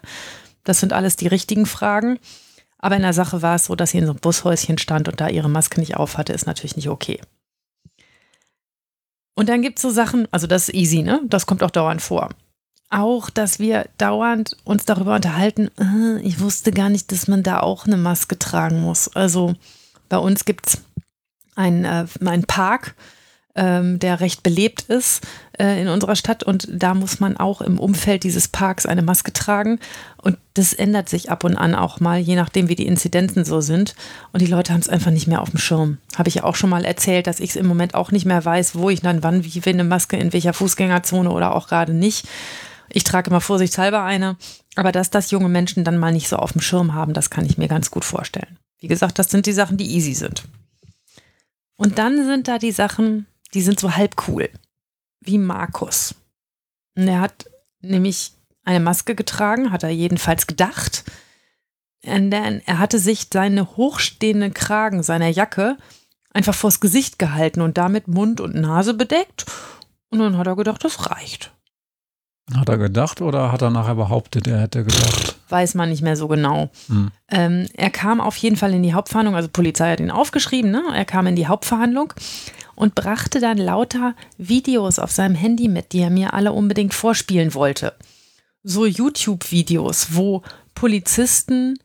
Das 0.64 0.80
sind 0.80 0.94
alles 0.94 1.16
die 1.16 1.28
richtigen 1.28 1.66
Fragen. 1.66 2.20
Aber 2.80 2.96
in 2.96 3.02
der 3.02 3.14
Sache 3.14 3.42
war 3.42 3.56
es 3.56 3.66
so, 3.66 3.76
dass 3.76 3.92
sie 3.92 3.98
in 3.98 4.06
so 4.06 4.12
einem 4.12 4.20
Bushäuschen 4.20 4.78
stand 4.78 5.08
und 5.08 5.20
da 5.20 5.30
ihre 5.30 5.50
Maske 5.50 5.80
nicht 5.80 5.98
auf 5.98 6.18
hatte, 6.18 6.34
ist 6.34 6.46
natürlich 6.46 6.76
nicht 6.76 6.90
okay. 6.90 7.20
Und 9.36 9.50
dann 9.50 9.62
gibt 9.62 9.78
es 9.78 9.84
so 9.84 9.90
Sachen, 9.90 10.28
also 10.32 10.48
das 10.48 10.70
ist 10.70 10.76
easy, 10.76 11.04
ne? 11.04 11.22
Das 11.26 11.46
kommt 11.46 11.64
auch 11.64 11.72
dauernd 11.72 12.02
vor. 12.02 12.30
Auch, 12.90 13.30
dass 13.30 13.60
wir 13.60 13.88
dauernd 13.98 14.58
uns 14.64 14.86
darüber 14.86 15.16
unterhalten, 15.16 15.70
äh, 15.78 16.22
ich 16.22 16.40
wusste 16.40 16.72
gar 16.72 16.90
nicht, 16.90 17.12
dass 17.12 17.28
man 17.28 17.44
da 17.44 17.60
auch 17.60 17.86
eine 17.86 17.98
Maske 17.98 18.40
tragen 18.40 18.82
muss. 18.82 19.10
Also 19.16 19.54
bei 20.10 20.18
uns 20.18 20.46
gibt 20.46 20.68
es 20.68 20.82
einen, 21.56 21.86
äh, 21.86 22.06
einen 22.24 22.46
Park, 22.46 22.96
ähm, 23.58 23.98
der 24.00 24.20
recht 24.22 24.44
belebt 24.44 24.84
ist 24.84 25.26
äh, 25.60 25.82
in 25.82 25.88
unserer 25.90 26.16
Stadt. 26.16 26.44
Und 26.44 26.68
da 26.72 26.94
muss 26.94 27.20
man 27.20 27.36
auch 27.36 27.62
im 27.62 27.80
Umfeld 27.80 28.24
dieses 28.24 28.48
Parks 28.48 28.86
eine 28.86 29.02
Maske 29.02 29.34
tragen. 29.34 29.80
Und 30.18 30.38
das 30.54 30.74
ändert 30.74 31.10
sich 31.10 31.32
ab 31.32 31.44
und 31.44 31.58
an 31.58 31.76
auch 31.76 32.00
mal, 32.00 32.20
je 32.20 32.36
nachdem, 32.36 32.70
wie 32.70 32.76
die 32.76 32.86
Inzidenzen 32.86 33.44
so 33.44 33.60
sind. 33.60 33.96
Und 34.32 34.42
die 34.42 34.48
Leute 34.48 34.72
haben 34.72 34.80
es 34.80 34.90
einfach 34.90 35.12
nicht 35.12 35.28
mehr 35.28 35.42
auf 35.42 35.50
dem 35.50 35.60
Schirm. 35.60 35.98
Habe 36.16 36.30
ich 36.30 36.36
ja 36.36 36.44
auch 36.44 36.56
schon 36.56 36.70
mal 36.70 36.86
erzählt, 36.86 37.28
dass 37.28 37.40
ich 37.40 37.52
es 37.52 37.56
im 37.56 37.68
Moment 37.68 37.96
auch 37.96 38.12
nicht 38.12 38.26
mehr 38.26 38.46
weiß, 38.46 38.76
wo 38.76 38.90
ich 38.90 39.02
dann 39.02 39.24
wann, 39.24 39.44
wie, 39.44 39.62
eine 39.68 39.84
Maske, 39.84 40.18
in 40.18 40.34
welcher 40.34 40.54
Fußgängerzone 40.54 41.32
oder 41.32 41.56
auch 41.56 41.68
gerade 41.68 41.94
nicht. 41.94 42.28
Ich 42.90 43.04
trage 43.04 43.30
immer 43.30 43.42
vorsichtshalber 43.42 44.04
eine. 44.04 44.38
Aber 44.76 44.92
dass 44.92 45.10
das 45.10 45.32
junge 45.32 45.50
Menschen 45.50 45.84
dann 45.84 45.98
mal 45.98 46.14
nicht 46.14 46.30
so 46.30 46.38
auf 46.38 46.52
dem 46.52 46.62
Schirm 46.62 46.94
haben, 46.94 47.14
das 47.14 47.32
kann 47.32 47.46
ich 47.46 47.58
mir 47.58 47.68
ganz 47.68 47.90
gut 47.90 48.06
vorstellen. 48.06 48.60
Wie 48.80 48.88
gesagt, 48.88 49.20
das 49.20 49.30
sind 49.30 49.46
die 49.46 49.54
Sachen, 49.54 49.78
die 49.78 49.96
easy 49.96 50.14
sind. 50.14 50.44
Und 51.76 51.98
dann 51.98 52.26
sind 52.26 52.48
da 52.48 52.58
die 52.58 52.72
Sachen, 52.72 53.28
die 53.54 53.62
sind 53.62 53.80
so 53.80 53.96
halb 53.96 54.28
cool. 54.28 54.50
Wie 55.22 55.38
Markus. 55.38 56.16
Und 56.96 57.08
er 57.08 57.22
hat 57.22 57.50
nämlich 57.82 58.34
eine 58.64 58.80
Maske 58.80 59.16
getragen, 59.16 59.72
hat 59.72 59.84
er 59.84 59.90
jedenfalls 59.90 60.48
gedacht. 60.48 61.04
Und 62.04 62.32
dann, 62.32 62.62
er 62.66 62.80
hatte 62.80 63.00
sich 63.00 63.28
seine 63.32 63.78
hochstehenden 63.78 64.54
Kragen 64.54 65.04
seiner 65.04 65.30
Jacke 65.30 65.78
einfach 66.32 66.54
vors 66.54 66.80
Gesicht 66.80 67.20
gehalten 67.20 67.62
und 67.62 67.78
damit 67.78 68.08
Mund 68.08 68.42
und 68.42 68.56
Nase 68.56 68.94
bedeckt. 68.94 69.46
Und 70.10 70.20
dann 70.20 70.38
hat 70.38 70.48
er 70.48 70.56
gedacht, 70.56 70.84
das 70.84 71.10
reicht. 71.10 71.52
Hat 72.56 72.70
er 72.70 72.78
gedacht 72.78 73.22
oder 73.22 73.52
hat 73.52 73.62
er 73.62 73.70
nachher 73.70 73.96
behauptet, 73.96 74.48
er 74.48 74.62
hätte 74.62 74.86
gedacht? 74.86 75.36
Weiß 75.50 75.76
man 75.76 75.90
nicht 75.90 76.02
mehr 76.02 76.16
so 76.16 76.30
genau. 76.30 76.70
Hm. 76.88 77.12
Ähm, 77.30 77.68
er 77.74 77.90
kam 77.90 78.22
auf 78.22 78.38
jeden 78.38 78.56
Fall 78.56 78.74
in 78.74 78.84
die 78.84 78.94
Hauptverhandlung, 78.94 79.36
also 79.36 79.50
Polizei 79.50 79.92
hat 79.92 80.00
ihn 80.00 80.12
aufgeschrieben, 80.12 80.72
ne? 80.72 80.82
er 80.94 81.04
kam 81.04 81.28
in 81.28 81.36
die 81.36 81.48
Hauptverhandlung 81.48 82.14
und 82.76 82.96
brachte 82.96 83.42
dann 83.42 83.58
lauter 83.58 84.16
Videos 84.38 84.98
auf 84.98 85.12
seinem 85.12 85.36
Handy 85.36 85.68
mit, 85.68 85.92
die 85.92 86.00
er 86.00 86.10
mir 86.10 86.34
alle 86.34 86.54
unbedingt 86.54 86.94
vorspielen 86.94 87.54
wollte. 87.54 87.94
So 88.64 88.86
YouTube-Videos, 88.86 90.16
wo 90.16 90.42
Polizisten 90.74 91.78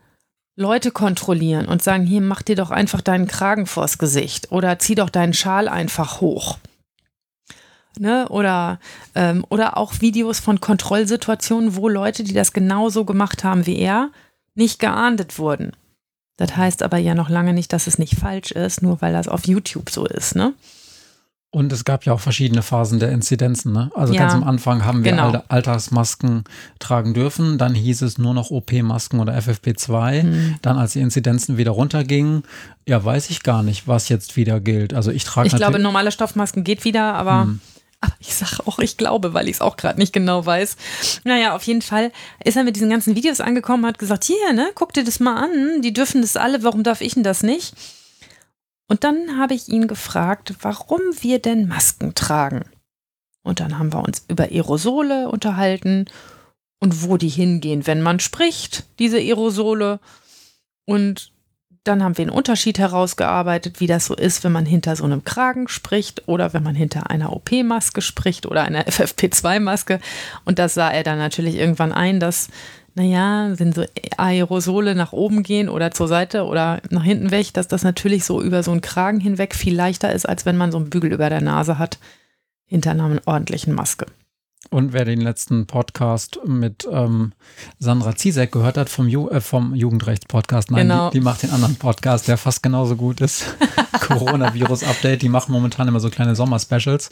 Leute 0.54 0.90
kontrollieren 0.90 1.66
und 1.66 1.82
sagen, 1.82 2.04
hier 2.04 2.20
mach 2.20 2.42
dir 2.42 2.56
doch 2.56 2.70
einfach 2.70 3.00
deinen 3.00 3.26
Kragen 3.26 3.66
vors 3.66 3.98
Gesicht 3.98 4.52
oder 4.52 4.78
zieh 4.78 4.94
doch 4.94 5.10
deinen 5.10 5.32
Schal 5.32 5.66
einfach 5.66 6.20
hoch. 6.20 6.58
Ne? 7.98 8.28
Oder, 8.28 8.78
ähm, 9.14 9.44
oder 9.48 9.76
auch 9.76 10.00
Videos 10.00 10.40
von 10.40 10.60
Kontrollsituationen, 10.60 11.76
wo 11.76 11.88
Leute, 11.88 12.24
die 12.24 12.32
das 12.32 12.52
genauso 12.52 13.04
gemacht 13.04 13.44
haben 13.44 13.66
wie 13.66 13.78
er, 13.78 14.10
nicht 14.54 14.78
geahndet 14.78 15.38
wurden. 15.38 15.72
Das 16.36 16.56
heißt 16.56 16.82
aber 16.82 16.98
ja 16.98 17.14
noch 17.14 17.28
lange 17.28 17.52
nicht, 17.52 17.72
dass 17.72 17.86
es 17.86 17.98
nicht 17.98 18.18
falsch 18.18 18.50
ist, 18.52 18.82
nur 18.82 19.00
weil 19.00 19.12
das 19.12 19.28
auf 19.28 19.46
YouTube 19.46 19.90
so 19.90 20.06
ist, 20.06 20.34
ne? 20.34 20.54
Und 21.54 21.70
es 21.70 21.84
gab 21.84 22.06
ja 22.06 22.14
auch 22.14 22.20
verschiedene 22.20 22.62
Phasen 22.62 22.98
der 22.98 23.12
Inzidenzen. 23.12 23.72
Ne? 23.72 23.90
Also 23.94 24.14
ja, 24.14 24.20
ganz 24.20 24.32
am 24.32 24.42
Anfang 24.42 24.86
haben 24.86 25.04
wir 25.04 25.10
genau. 25.10 25.44
Alltagsmasken 25.48 26.44
tragen 26.78 27.12
dürfen. 27.12 27.58
Dann 27.58 27.74
hieß 27.74 28.00
es 28.00 28.16
nur 28.16 28.32
noch 28.32 28.50
OP-Masken 28.50 29.20
oder 29.20 29.36
FFP2. 29.36 30.22
Mhm. 30.22 30.54
Dann, 30.62 30.78
als 30.78 30.94
die 30.94 31.00
Inzidenzen 31.00 31.58
wieder 31.58 31.72
runtergingen, 31.72 32.44
ja, 32.88 33.04
weiß 33.04 33.28
ich 33.28 33.42
gar 33.42 33.62
nicht, 33.62 33.86
was 33.86 34.08
jetzt 34.08 34.38
wieder 34.38 34.60
gilt. 34.60 34.94
Also 34.94 35.10
ich 35.10 35.24
trage. 35.24 35.46
Ich 35.46 35.54
glaube, 35.54 35.78
normale 35.78 36.10
Stoffmasken 36.10 36.64
geht 36.64 36.86
wieder, 36.86 37.12
aber. 37.14 37.44
Mhm. 37.44 37.60
Aber 38.02 38.14
ich 38.18 38.34
sage 38.34 38.66
auch, 38.66 38.80
ich 38.80 38.96
glaube, 38.96 39.32
weil 39.32 39.48
ich 39.48 39.56
es 39.56 39.60
auch 39.60 39.76
gerade 39.76 39.98
nicht 39.98 40.12
genau 40.12 40.44
weiß. 40.44 40.76
Naja, 41.24 41.54
auf 41.54 41.62
jeden 41.62 41.82
Fall 41.82 42.12
ist 42.44 42.56
er 42.56 42.64
mit 42.64 42.74
diesen 42.74 42.90
ganzen 42.90 43.14
Videos 43.14 43.40
angekommen, 43.40 43.86
hat 43.86 43.98
gesagt, 43.98 44.24
hier, 44.24 44.52
ne, 44.52 44.70
guck 44.74 44.92
dir 44.92 45.04
das 45.04 45.20
mal 45.20 45.36
an, 45.36 45.82
die 45.82 45.92
dürfen 45.92 46.20
das 46.20 46.36
alle, 46.36 46.64
warum 46.64 46.82
darf 46.82 47.00
ich 47.00 47.14
denn 47.14 47.22
das 47.22 47.42
nicht? 47.42 47.74
Und 48.88 49.04
dann 49.04 49.38
habe 49.38 49.54
ich 49.54 49.68
ihn 49.68 49.86
gefragt, 49.86 50.54
warum 50.60 51.00
wir 51.20 51.38
denn 51.38 51.68
Masken 51.68 52.14
tragen. 52.14 52.64
Und 53.42 53.60
dann 53.60 53.78
haben 53.78 53.92
wir 53.92 54.02
uns 54.02 54.24
über 54.28 54.44
Aerosole 54.44 55.28
unterhalten 55.28 56.06
und 56.80 57.04
wo 57.04 57.16
die 57.16 57.28
hingehen, 57.28 57.86
wenn 57.86 58.02
man 58.02 58.20
spricht, 58.20 58.84
diese 58.98 59.18
Aerosole. 59.18 60.00
Und 60.84 61.31
dann 61.84 62.02
haben 62.02 62.16
wir 62.16 62.22
einen 62.22 62.30
Unterschied 62.30 62.78
herausgearbeitet, 62.78 63.80
wie 63.80 63.88
das 63.88 64.06
so 64.06 64.14
ist, 64.14 64.44
wenn 64.44 64.52
man 64.52 64.66
hinter 64.66 64.94
so 64.94 65.04
einem 65.04 65.24
Kragen 65.24 65.66
spricht 65.66 66.28
oder 66.28 66.52
wenn 66.52 66.62
man 66.62 66.76
hinter 66.76 67.10
einer 67.10 67.32
OP-Maske 67.32 68.02
spricht 68.02 68.46
oder 68.46 68.62
einer 68.62 68.84
FFP2-Maske. 68.86 70.00
Und 70.44 70.58
das 70.58 70.74
sah 70.74 70.90
er 70.90 71.02
dann 71.02 71.18
natürlich 71.18 71.56
irgendwann 71.56 71.92
ein, 71.92 72.20
dass 72.20 72.48
naja, 72.94 73.58
wenn 73.58 73.72
so 73.72 73.84
Aerosole 74.18 74.94
nach 74.94 75.12
oben 75.12 75.42
gehen 75.42 75.70
oder 75.70 75.92
zur 75.92 76.08
Seite 76.08 76.44
oder 76.44 76.82
nach 76.90 77.04
hinten 77.04 77.30
weg, 77.30 77.54
dass 77.54 77.66
das 77.66 77.84
natürlich 77.84 78.24
so 78.24 78.42
über 78.42 78.62
so 78.62 78.70
einen 78.70 78.82
Kragen 78.82 79.18
hinweg 79.18 79.54
viel 79.54 79.74
leichter 79.74 80.12
ist, 80.12 80.28
als 80.28 80.44
wenn 80.44 80.58
man 80.58 80.72
so 80.72 80.78
einen 80.78 80.90
Bügel 80.90 81.12
über 81.12 81.30
der 81.30 81.40
Nase 81.40 81.78
hat, 81.78 81.98
hinter 82.66 82.90
einer 82.90 83.20
ordentlichen 83.24 83.74
Maske. 83.74 84.06
Und 84.72 84.94
wer 84.94 85.04
den 85.04 85.20
letzten 85.20 85.66
Podcast 85.66 86.40
mit 86.46 86.88
ähm, 86.90 87.32
Sandra 87.78 88.16
Ziesek 88.16 88.52
gehört 88.52 88.78
hat 88.78 88.88
vom, 88.88 89.06
Ju 89.06 89.28
äh, 89.28 89.42
vom 89.42 89.74
Jugendrechts-Podcast, 89.74 90.70
nein, 90.70 90.88
genau. 90.88 91.10
die, 91.10 91.18
die, 91.18 91.24
macht 91.24 91.42
den 91.42 91.50
anderen 91.50 91.76
Podcast, 91.76 92.26
der 92.26 92.38
fast 92.38 92.62
genauso 92.62 92.96
gut 92.96 93.20
ist. 93.20 93.44
Coronavirus-Update, 94.00 95.22
die 95.22 95.28
machen 95.28 95.52
momentan 95.52 95.88
immer 95.88 96.00
so 96.00 96.10
kleine 96.10 96.34
Sommer-Specials. 96.34 97.10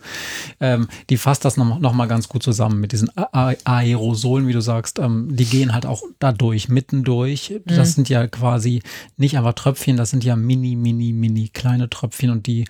Ähm, 0.60 0.88
die 1.08 1.16
fasst 1.16 1.44
das 1.44 1.56
noch, 1.56 1.78
noch 1.78 1.92
mal 1.92 2.06
ganz 2.06 2.28
gut 2.28 2.42
zusammen 2.42 2.80
mit 2.80 2.92
diesen 2.92 3.10
A 3.16 3.54
Aerosolen, 3.64 4.46
wie 4.46 4.52
du 4.52 4.60
sagst. 4.60 4.98
Ähm, 4.98 5.28
die 5.30 5.44
gehen 5.44 5.72
halt 5.74 5.86
auch 5.86 6.02
dadurch, 6.18 6.68
mittendurch. 6.68 7.60
Das 7.64 7.90
mhm. 7.90 7.92
sind 7.92 8.08
ja 8.08 8.26
quasi 8.26 8.82
nicht 9.16 9.36
einfach 9.36 9.54
Tröpfchen, 9.54 9.96
das 9.96 10.10
sind 10.10 10.24
ja 10.24 10.36
mini, 10.36 10.76
mini, 10.76 11.12
mini 11.12 11.48
kleine 11.48 11.88
Tröpfchen 11.90 12.30
und 12.30 12.46
die 12.46 12.66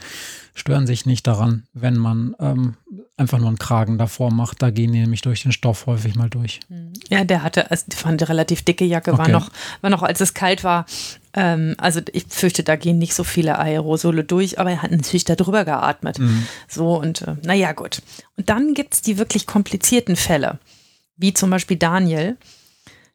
stören 0.55 0.87
sich 0.87 1.07
nicht 1.07 1.27
daran, 1.27 1.65
wenn 1.73 1.97
man 1.97 2.37
ähm, 2.39 2.77
einfach 3.17 3.39
nur 3.39 3.49
einen 3.49 3.59
Kragen 3.59 3.99
davor 3.99 4.33
macht. 4.33 4.63
Da 4.63 4.71
gehen 4.71 4.93
die 4.93 5.01
nämlich 5.01 5.23
durch 5.23 5.43
den 5.43 5.53
Stoff 5.53 5.87
häufig 5.87 6.17
mal 6.17 6.29
durch. 6.29 6.61
Ja, 7.09 7.25
der 7.25 7.43
hatte, 7.43 7.71
also 7.71 7.85
die 7.89 7.97
fand 7.97 8.21
eine 8.21 8.29
relativ 8.29 8.63
dicke 8.63 8.85
Jacke, 8.85 9.13
okay. 9.13 9.19
war, 9.19 9.29
noch, 9.29 9.51
war 9.81 9.91
noch, 9.91 10.03
als 10.03 10.21
es 10.21 10.35
kalt 10.35 10.65
war. 10.65 10.87
Ähm, 11.35 11.75
also 11.79 12.01
ich 12.13 12.27
fürchte, 12.29 12.63
da 12.63 12.77
gehen 12.77 12.99
nicht 12.99 13.15
so 13.15 13.25
viele 13.25 13.59
Aerosole 13.59 14.25
durch, 14.25 14.59
aber 14.59 14.71
er 14.71 14.83
hat 14.83 14.91
natürlich 14.91 15.25
darüber 15.25 15.65
geatmet. 15.65 16.19
Mhm. 16.19 16.47
So 16.69 16.97
und 16.97 17.23
äh, 17.23 17.37
naja, 17.43 17.73
gut. 17.73 18.03
Und 18.37 18.49
dann 18.49 18.75
gibt 18.75 18.95
es 18.95 19.03
die 19.03 19.19
wirklich 19.19 19.47
komplizierten 19.47 20.17
Fälle, 20.17 20.59
wie 21.17 21.35
zum 21.35 21.51
Beispiel 21.51 21.77
Daniel. 21.77 22.37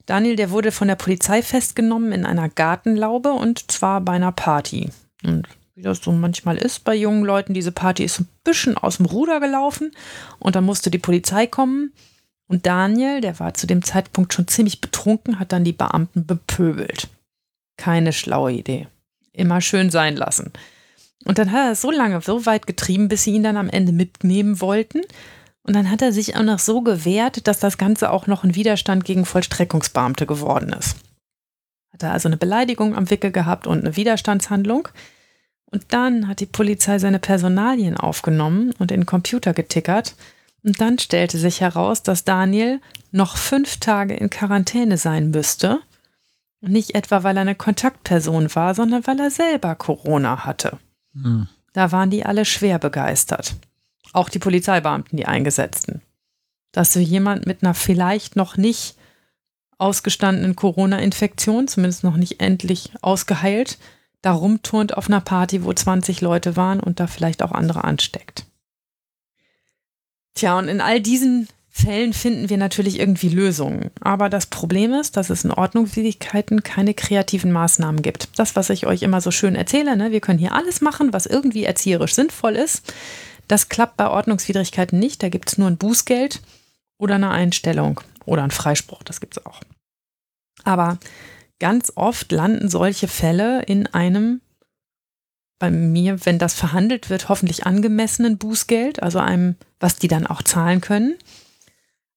Daniel, 0.05 0.35
der 0.35 0.51
wurde 0.51 0.71
von 0.71 0.87
der 0.87 0.95
Polizei 0.95 1.41
festgenommen 1.41 2.11
in 2.11 2.25
einer 2.25 2.49
Gartenlaube 2.49 3.31
und 3.31 3.71
zwar 3.71 4.01
bei 4.01 4.13
einer 4.13 4.31
Party. 4.31 4.89
Und 5.23 5.47
wie 5.73 5.81
das 5.81 6.01
so 6.01 6.11
manchmal 6.11 6.57
ist 6.57 6.83
bei 6.83 6.95
jungen 6.95 7.25
Leuten. 7.25 7.53
Diese 7.53 7.71
Party 7.71 8.03
ist 8.03 8.19
ein 8.19 8.27
bisschen 8.43 8.77
aus 8.77 8.97
dem 8.97 9.07
Ruder 9.07 9.39
gelaufen 9.39 9.91
und 10.39 10.55
dann 10.55 10.63
musste 10.63 10.89
die 10.89 10.99
Polizei 10.99 11.47
kommen. 11.47 11.91
Und 12.47 12.65
Daniel, 12.65 13.21
der 13.21 13.39
war 13.39 13.55
zu 13.55 13.65
dem 13.65 13.83
Zeitpunkt 13.83 14.33
schon 14.33 14.47
ziemlich 14.47 14.79
betrunken, 14.79 15.39
hat 15.39 15.51
dann 15.51 15.63
die 15.63 15.73
Beamten 15.73 16.25
bepöbelt. 16.27 17.09
Keine 17.77 18.13
schlaue 18.13 18.51
Idee. 18.51 18.87
Immer 19.33 19.61
schön 19.61 19.89
sein 19.89 20.15
lassen. 20.15 20.51
Und 21.25 21.39
dann 21.39 21.51
hat 21.51 21.65
er 21.65 21.71
es 21.71 21.81
so 21.81 21.91
lange, 21.91 22.21
so 22.21 22.45
weit 22.45 22.67
getrieben, 22.67 23.07
bis 23.07 23.23
sie 23.23 23.31
ihn 23.31 23.43
dann 23.43 23.57
am 23.57 23.69
Ende 23.69 23.91
mitnehmen 23.91 24.61
wollten. 24.61 25.01
Und 25.63 25.75
dann 25.75 25.89
hat 25.89 26.01
er 26.01 26.13
sich 26.13 26.35
auch 26.35 26.43
noch 26.43 26.59
so 26.59 26.81
gewehrt, 26.81 27.47
dass 27.47 27.59
das 27.59 27.77
Ganze 27.77 28.11
auch 28.11 28.27
noch 28.27 28.43
ein 28.43 28.55
Widerstand 28.55 29.03
gegen 29.03 29.25
Vollstreckungsbeamte 29.25 30.27
geworden 30.27 30.71
ist. 30.73 30.95
Hat 31.91 32.03
er 32.03 32.11
also 32.11 32.29
eine 32.29 32.37
Beleidigung 32.37 32.95
am 32.95 33.09
Wickel 33.09 33.31
gehabt 33.31 33.65
und 33.65 33.79
eine 33.79 33.95
Widerstandshandlung. 33.95 34.87
Und 35.65 35.85
dann 35.89 36.27
hat 36.27 36.39
die 36.39 36.45
Polizei 36.45 36.99
seine 36.99 37.19
Personalien 37.19 37.97
aufgenommen 37.97 38.73
und 38.77 38.91
in 38.91 39.01
den 39.01 39.05
Computer 39.07 39.53
getickert. 39.53 40.15
Und 40.63 40.79
dann 40.79 40.99
stellte 40.99 41.37
sich 41.37 41.61
heraus, 41.61 42.03
dass 42.03 42.23
Daniel 42.23 42.79
noch 43.11 43.37
fünf 43.37 43.77
Tage 43.77 44.15
in 44.15 44.29
Quarantäne 44.29 44.97
sein 44.97 45.31
müsste. 45.31 45.79
Nicht 46.67 46.95
etwa, 46.95 47.23
weil 47.23 47.37
er 47.37 47.41
eine 47.41 47.55
Kontaktperson 47.55 48.53
war, 48.55 48.75
sondern 48.75 49.05
weil 49.07 49.19
er 49.19 49.31
selber 49.31 49.75
Corona 49.75 50.45
hatte. 50.45 50.77
Hm. 51.13 51.47
Da 51.73 51.91
waren 51.91 52.09
die 52.09 52.25
alle 52.25 52.45
schwer 52.45 52.79
begeistert. 52.79 53.55
auch 54.13 54.29
die 54.29 54.39
Polizeibeamten, 54.39 55.17
die 55.17 55.25
Eingesetzten. 55.25 56.01
Dass 56.71 56.93
so 56.93 56.99
jemand 56.99 57.45
mit 57.45 57.63
einer 57.63 57.73
vielleicht 57.73 58.35
noch 58.35 58.55
nicht 58.55 58.95
ausgestandenen 59.77 60.55
Corona-Infektion, 60.55 61.67
zumindest 61.67 62.03
noch 62.03 62.15
nicht 62.15 62.39
endlich 62.39 62.91
ausgeheilt, 63.01 63.77
da 64.21 64.31
rumturnt 64.31 64.95
auf 64.95 65.07
einer 65.07 65.21
Party, 65.21 65.63
wo 65.63 65.73
20 65.73 66.21
Leute 66.21 66.55
waren 66.55 66.79
und 66.79 66.99
da 66.99 67.07
vielleicht 67.07 67.43
auch 67.43 67.51
andere 67.51 67.83
ansteckt. 67.83 68.45
Tja, 70.33 70.57
und 70.57 70.67
in 70.67 70.81
all 70.81 71.01
diesen 71.01 71.47
Fällen 71.77 72.13
finden 72.13 72.49
wir 72.49 72.55
natürlich 72.55 73.01
irgendwie 73.01 73.27
Lösungen. 73.27 73.91
Aber 73.99 74.29
das 74.29 74.45
Problem 74.45 74.93
ist, 74.93 75.17
dass 75.17 75.29
es 75.29 75.43
in 75.43 75.51
Ordnungswidrigkeiten 75.51 76.63
keine 76.63 76.93
kreativen 76.93 77.51
Maßnahmen 77.51 78.01
gibt. 78.01 78.29
Das, 78.39 78.55
was 78.55 78.69
ich 78.69 78.87
euch 78.87 79.01
immer 79.01 79.19
so 79.19 79.29
schön 79.29 79.55
erzähle, 79.55 79.97
ne? 79.97 80.11
wir 80.13 80.21
können 80.21 80.39
hier 80.39 80.53
alles 80.53 80.79
machen, 80.79 81.11
was 81.11 81.25
irgendwie 81.25 81.65
erzieherisch 81.65 82.15
sinnvoll 82.15 82.55
ist. 82.55 82.93
Das 83.49 83.67
klappt 83.67 83.97
bei 83.97 84.07
Ordnungswidrigkeiten 84.07 84.97
nicht. 84.97 85.21
Da 85.21 85.27
gibt 85.27 85.49
es 85.49 85.57
nur 85.57 85.67
ein 85.67 85.75
Bußgeld 85.75 86.41
oder 86.97 87.15
eine 87.15 87.31
Einstellung 87.31 87.99
oder 88.23 88.43
einen 88.43 88.51
Freispruch. 88.51 89.03
Das 89.03 89.19
gibt 89.19 89.35
es 89.37 89.45
auch. 89.45 89.59
Aber 90.63 90.97
ganz 91.59 91.91
oft 91.95 92.31
landen 92.31 92.69
solche 92.69 93.09
Fälle 93.09 93.63
in 93.63 93.87
einem 93.87 94.39
bei 95.59 95.71
mir, 95.71 96.25
wenn 96.25 96.39
das 96.39 96.53
verhandelt 96.53 97.09
wird, 97.09 97.27
hoffentlich 97.27 97.65
angemessenen 97.65 98.37
Bußgeld, 98.37 99.03
also 99.03 99.19
einem, 99.19 99.55
was 99.81 99.97
die 99.97 100.07
dann 100.07 100.25
auch 100.25 100.41
zahlen 100.41 100.79
können. 100.79 101.15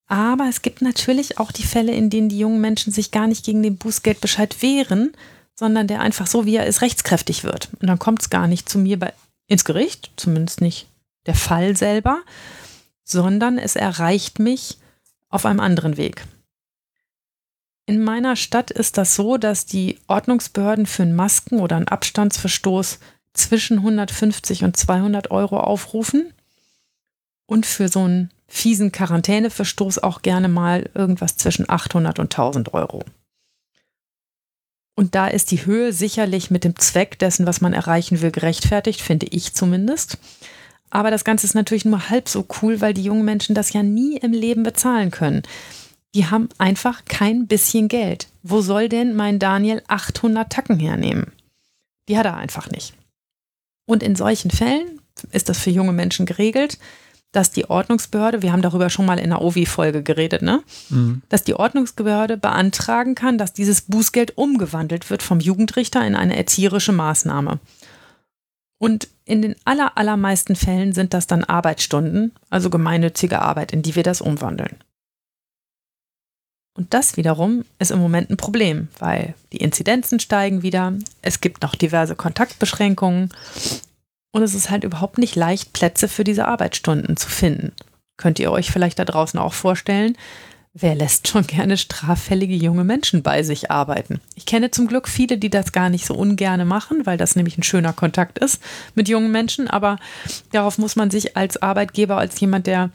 Aber 0.09 0.49
es 0.49 0.63
gibt 0.63 0.81
natürlich 0.81 1.37
auch 1.37 1.51
die 1.51 1.63
Fälle, 1.63 1.93
in 1.93 2.09
denen 2.09 2.29
die 2.29 2.39
jungen 2.39 2.59
Menschen 2.59 2.91
sich 2.91 3.11
gar 3.11 3.27
nicht 3.27 3.45
gegen 3.45 3.61
den 3.61 3.77
Bußgeldbescheid 3.77 4.61
wehren, 4.61 5.13
sondern 5.55 5.87
der 5.87 6.01
einfach 6.01 6.25
so, 6.25 6.45
wie 6.45 6.55
er 6.55 6.65
ist, 6.65 6.81
rechtskräftig 6.81 7.43
wird. 7.43 7.69
Und 7.79 7.87
dann 7.87 7.99
kommt 7.99 8.23
es 8.23 8.31
gar 8.31 8.47
nicht 8.47 8.67
zu 8.67 8.79
mir 8.79 8.97
bei, 8.97 9.13
ins 9.47 9.65
Gericht, 9.65 10.11
zumindest 10.17 10.61
nicht 10.61 10.87
der 11.27 11.35
Fall 11.35 11.77
selber, 11.77 12.21
sondern 13.03 13.59
es 13.59 13.75
erreicht 13.75 14.39
mich 14.39 14.79
auf 15.29 15.45
einem 15.45 15.59
anderen 15.59 15.95
Weg. 15.95 16.25
In 17.85 18.03
meiner 18.03 18.35
Stadt 18.35 18.71
ist 18.71 18.97
das 18.97 19.13
so, 19.13 19.37
dass 19.37 19.67
die 19.67 19.99
Ordnungsbehörden 20.07 20.87
für 20.87 21.03
einen 21.03 21.15
Masken- 21.15 21.59
oder 21.59 21.75
einen 21.75 21.87
Abstandsverstoß 21.87 22.99
zwischen 23.33 23.77
150 23.77 24.63
und 24.63 24.75
200 24.75 25.29
Euro 25.29 25.59
aufrufen 25.59 26.33
und 27.49 27.65
für 27.65 27.89
so 27.89 28.01
einen 28.01 28.29
fiesen 28.47 28.91
Quarantäneverstoß 28.91 29.99
auch 29.99 30.21
gerne 30.21 30.47
mal 30.47 30.89
irgendwas 30.93 31.35
zwischen 31.35 31.69
800 31.69 32.19
und 32.19 32.25
1000 32.25 32.73
Euro. 32.73 33.03
Und 34.95 35.15
da 35.15 35.27
ist 35.27 35.51
die 35.51 35.65
Höhe 35.65 35.91
sicherlich 35.91 36.51
mit 36.51 36.63
dem 36.63 36.77
Zweck 36.77 37.17
dessen, 37.19 37.47
was 37.47 37.61
man 37.61 37.73
erreichen 37.73 38.21
will, 38.21 38.31
gerechtfertigt, 38.31 39.01
finde 39.01 39.27
ich 39.27 39.53
zumindest. 39.53 40.17
Aber 40.91 41.09
das 41.09 41.23
Ganze 41.23 41.47
ist 41.47 41.55
natürlich 41.55 41.85
nur 41.85 42.09
halb 42.09 42.29
so 42.29 42.45
cool, 42.61 42.81
weil 42.81 42.93
die 42.93 43.03
jungen 43.03 43.25
Menschen 43.25 43.55
das 43.55 43.73
ja 43.73 43.81
nie 43.81 44.17
im 44.17 44.33
Leben 44.33 44.63
bezahlen 44.63 45.09
können. 45.09 45.43
Die 46.15 46.25
haben 46.25 46.49
einfach 46.57 47.05
kein 47.05 47.47
bisschen 47.47 47.87
Geld. 47.87 48.27
Wo 48.43 48.61
soll 48.61 48.89
denn 48.89 49.15
mein 49.15 49.39
Daniel 49.39 49.81
800 49.87 50.51
Tacken 50.51 50.79
hernehmen? 50.79 51.31
Die 52.09 52.17
hat 52.17 52.25
er 52.25 52.37
einfach 52.37 52.69
nicht. 52.69 52.93
Und 53.85 54.03
in 54.03 54.15
solchen 54.15 54.51
Fällen 54.51 54.99
ist 55.31 55.49
das 55.49 55.59
für 55.59 55.69
junge 55.71 55.93
Menschen 55.93 56.25
geregelt, 56.25 56.77
dass 57.31 57.51
die 57.51 57.69
Ordnungsbehörde, 57.69 58.41
wir 58.41 58.51
haben 58.51 58.61
darüber 58.61 58.89
schon 58.89 59.05
mal 59.05 59.19
in 59.19 59.29
der 59.29 59.41
OVI-Folge 59.41 60.01
geredet, 60.01 60.41
ne? 60.41 60.63
Mhm. 60.89 61.21
dass 61.29 61.43
die 61.43 61.53
Ordnungsbehörde 61.53 62.37
beantragen 62.37 63.15
kann, 63.15 63.37
dass 63.37 63.53
dieses 63.53 63.81
Bußgeld 63.81 64.37
umgewandelt 64.37 65.09
wird 65.09 65.21
vom 65.21 65.39
Jugendrichter 65.39 66.05
in 66.05 66.15
eine 66.15 66.35
erzieherische 66.35 66.91
Maßnahme. 66.91 67.59
Und 68.79 69.09
in 69.25 69.41
den 69.41 69.55
aller, 69.65 69.97
allermeisten 69.97 70.55
Fällen 70.55 70.93
sind 70.93 71.13
das 71.13 71.27
dann 71.27 71.43
Arbeitsstunden, 71.43 72.31
also 72.49 72.69
gemeinnützige 72.69 73.41
Arbeit, 73.41 73.73
in 73.73 73.81
die 73.81 73.95
wir 73.95 74.03
das 74.03 74.21
umwandeln. 74.21 74.77
Und 76.75 76.93
das 76.93 77.17
wiederum 77.17 77.65
ist 77.77 77.91
im 77.91 77.99
Moment 77.99 78.29
ein 78.29 78.37
Problem, 78.37 78.87
weil 78.99 79.35
die 79.51 79.57
Inzidenzen 79.57 80.19
steigen 80.21 80.63
wieder, 80.63 80.93
es 81.21 81.41
gibt 81.41 81.61
noch 81.61 81.75
diverse 81.75 82.15
Kontaktbeschränkungen 82.15 83.33
und 84.31 84.43
es 84.43 84.53
ist 84.53 84.69
halt 84.69 84.83
überhaupt 84.83 85.17
nicht 85.17 85.35
leicht, 85.35 85.73
Plätze 85.73 86.07
für 86.07 86.23
diese 86.23 86.47
Arbeitsstunden 86.47 87.17
zu 87.17 87.29
finden. 87.29 87.73
Könnt 88.17 88.39
ihr 88.39 88.51
euch 88.51 88.71
vielleicht 88.71 88.99
da 88.99 89.05
draußen 89.05 89.39
auch 89.39 89.53
vorstellen, 89.53 90.17
wer 90.73 90.95
lässt 90.95 91.27
schon 91.27 91.47
gerne 91.47 91.77
straffällige 91.77 92.55
junge 92.55 92.83
Menschen 92.83 93.23
bei 93.23 93.43
sich 93.43 93.71
arbeiten? 93.71 94.19
Ich 94.35 94.45
kenne 94.45 94.71
zum 94.71 94.87
Glück 94.87 95.07
viele, 95.07 95.37
die 95.37 95.49
das 95.49 95.71
gar 95.71 95.89
nicht 95.89 96.05
so 96.05 96.13
ungerne 96.15 96.65
machen, 96.65 97.05
weil 97.05 97.17
das 97.17 97.35
nämlich 97.35 97.57
ein 97.57 97.63
schöner 97.63 97.93
Kontakt 97.93 98.39
ist 98.39 98.61
mit 98.95 99.07
jungen 99.07 99.31
Menschen, 99.31 99.67
aber 99.67 99.97
darauf 100.51 100.77
muss 100.77 100.95
man 100.95 101.09
sich 101.09 101.37
als 101.37 101.61
Arbeitgeber, 101.61 102.17
als 102.17 102.39
jemand, 102.39 102.67
der 102.67 102.91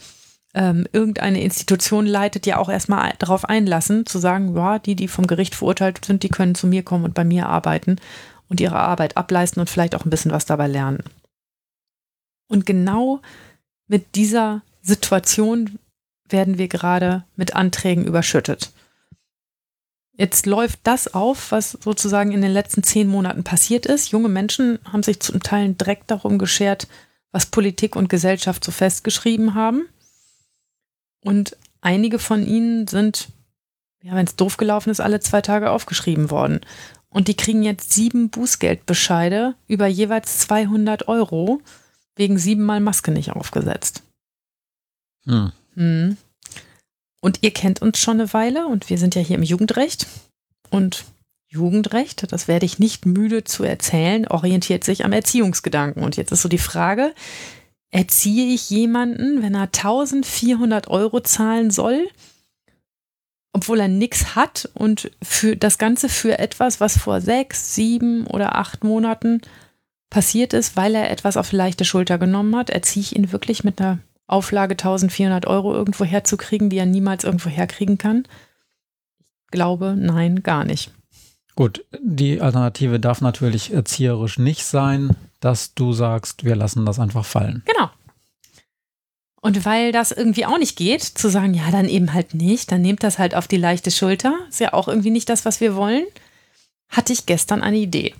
ähm, 0.54 0.86
irgendeine 0.92 1.42
Institution 1.42 2.06
leitet, 2.06 2.46
ja 2.46 2.58
auch 2.58 2.68
erstmal 2.68 3.12
darauf 3.18 3.44
einlassen, 3.44 4.06
zu 4.06 4.18
sagen, 4.18 4.54
ja, 4.54 4.78
die, 4.78 4.94
die 4.94 5.08
vom 5.08 5.26
Gericht 5.26 5.54
verurteilt 5.54 6.04
sind, 6.04 6.22
die 6.22 6.28
können 6.28 6.54
zu 6.54 6.66
mir 6.66 6.84
kommen 6.84 7.04
und 7.04 7.14
bei 7.14 7.24
mir 7.24 7.48
arbeiten 7.48 7.96
und 8.48 8.60
ihre 8.60 8.78
Arbeit 8.78 9.16
ableisten 9.16 9.60
und 9.60 9.68
vielleicht 9.68 9.96
auch 9.96 10.04
ein 10.04 10.10
bisschen 10.10 10.30
was 10.30 10.46
dabei 10.46 10.68
lernen. 10.68 11.02
Und 12.54 12.66
genau 12.66 13.20
mit 13.88 14.14
dieser 14.14 14.62
Situation 14.80 15.80
werden 16.28 16.56
wir 16.56 16.68
gerade 16.68 17.24
mit 17.34 17.56
Anträgen 17.56 18.06
überschüttet. 18.06 18.70
Jetzt 20.12 20.46
läuft 20.46 20.78
das 20.84 21.12
auf, 21.12 21.50
was 21.50 21.72
sozusagen 21.72 22.30
in 22.30 22.42
den 22.42 22.52
letzten 22.52 22.84
zehn 22.84 23.08
Monaten 23.08 23.42
passiert 23.42 23.86
ist. 23.86 24.12
Junge 24.12 24.28
Menschen 24.28 24.78
haben 24.84 25.02
sich 25.02 25.18
zum 25.18 25.42
Teil 25.42 25.74
direkt 25.74 26.12
darum 26.12 26.38
geschert, 26.38 26.86
was 27.32 27.46
Politik 27.46 27.96
und 27.96 28.08
Gesellschaft 28.08 28.62
so 28.62 28.70
festgeschrieben 28.70 29.56
haben. 29.56 29.88
Und 31.24 31.56
einige 31.80 32.20
von 32.20 32.46
ihnen 32.46 32.86
sind, 32.86 33.30
ja, 34.00 34.14
wenn 34.14 34.26
es 34.26 34.36
doof 34.36 34.58
gelaufen 34.58 34.90
ist, 34.90 35.00
alle 35.00 35.18
zwei 35.18 35.40
Tage 35.40 35.72
aufgeschrieben 35.72 36.30
worden. 36.30 36.60
Und 37.08 37.26
die 37.26 37.36
kriegen 37.36 37.64
jetzt 37.64 37.92
sieben 37.92 38.30
Bußgeldbescheide 38.30 39.56
über 39.66 39.88
jeweils 39.88 40.38
200 40.38 41.08
Euro 41.08 41.60
wegen 42.16 42.38
siebenmal 42.38 42.80
Maske 42.80 43.10
nicht 43.10 43.32
aufgesetzt. 43.32 44.02
Hm. 45.24 45.52
Hm. 45.74 46.16
Und 47.20 47.38
ihr 47.42 47.52
kennt 47.52 47.80
uns 47.80 47.98
schon 47.98 48.20
eine 48.20 48.32
Weile 48.32 48.66
und 48.66 48.90
wir 48.90 48.98
sind 48.98 49.14
ja 49.14 49.22
hier 49.22 49.36
im 49.36 49.42
Jugendrecht. 49.42 50.06
Und 50.70 51.04
Jugendrecht, 51.48 52.32
das 52.32 52.48
werde 52.48 52.66
ich 52.66 52.78
nicht 52.78 53.06
müde 53.06 53.44
zu 53.44 53.64
erzählen, 53.64 54.26
orientiert 54.28 54.84
sich 54.84 55.04
am 55.04 55.12
Erziehungsgedanken. 55.12 56.02
Und 56.02 56.16
jetzt 56.16 56.32
ist 56.32 56.42
so 56.42 56.48
die 56.48 56.58
Frage, 56.58 57.14
erziehe 57.90 58.52
ich 58.52 58.68
jemanden, 58.70 59.40
wenn 59.40 59.54
er 59.54 59.62
1400 59.62 60.88
Euro 60.88 61.20
zahlen 61.20 61.70
soll, 61.70 62.08
obwohl 63.52 63.78
er 63.78 63.88
nichts 63.88 64.34
hat 64.34 64.68
und 64.74 65.12
für 65.22 65.56
das 65.56 65.78
Ganze 65.78 66.08
für 66.08 66.38
etwas, 66.40 66.80
was 66.80 66.98
vor 66.98 67.20
sechs, 67.20 67.74
sieben 67.74 68.26
oder 68.26 68.56
acht 68.56 68.82
Monaten 68.82 69.40
passiert 70.10 70.52
ist, 70.52 70.76
weil 70.76 70.94
er 70.94 71.10
etwas 71.10 71.36
auf 71.36 71.52
leichte 71.52 71.84
Schulter 71.84 72.18
genommen 72.18 72.56
hat, 72.56 72.70
erziehe 72.70 73.02
ich 73.02 73.16
ihn 73.16 73.32
wirklich 73.32 73.64
mit 73.64 73.80
einer 73.80 73.98
Auflage 74.26 74.72
1400 74.72 75.46
Euro 75.46 75.74
irgendwo 75.74 76.04
herzukriegen, 76.04 76.70
die 76.70 76.78
er 76.78 76.86
niemals 76.86 77.24
irgendwo 77.24 77.50
herkriegen 77.50 77.98
kann? 77.98 78.26
Ich 79.44 79.50
glaube, 79.50 79.94
nein, 79.96 80.42
gar 80.42 80.64
nicht. 80.64 80.92
Gut, 81.56 81.84
die 82.00 82.40
Alternative 82.40 82.98
darf 82.98 83.20
natürlich 83.20 83.72
erzieherisch 83.72 84.38
nicht 84.38 84.64
sein, 84.64 85.16
dass 85.40 85.74
du 85.74 85.92
sagst, 85.92 86.44
wir 86.44 86.56
lassen 86.56 86.84
das 86.84 86.98
einfach 86.98 87.24
fallen. 87.24 87.62
Genau. 87.66 87.90
Und 89.40 89.64
weil 89.66 89.92
das 89.92 90.10
irgendwie 90.10 90.46
auch 90.46 90.58
nicht 90.58 90.74
geht, 90.76 91.02
zu 91.02 91.28
sagen, 91.28 91.52
ja, 91.52 91.70
dann 91.70 91.86
eben 91.86 92.14
halt 92.14 92.32
nicht, 92.32 92.72
dann 92.72 92.80
nehmt 92.80 93.02
das 93.02 93.18
halt 93.18 93.34
auf 93.34 93.46
die 93.46 93.58
leichte 93.58 93.90
Schulter, 93.90 94.34
ist 94.48 94.58
ja 94.58 94.72
auch 94.72 94.88
irgendwie 94.88 95.10
nicht 95.10 95.28
das, 95.28 95.44
was 95.44 95.60
wir 95.60 95.76
wollen, 95.76 96.06
hatte 96.88 97.12
ich 97.12 97.26
gestern 97.26 97.62
eine 97.62 97.76
Idee. 97.76 98.14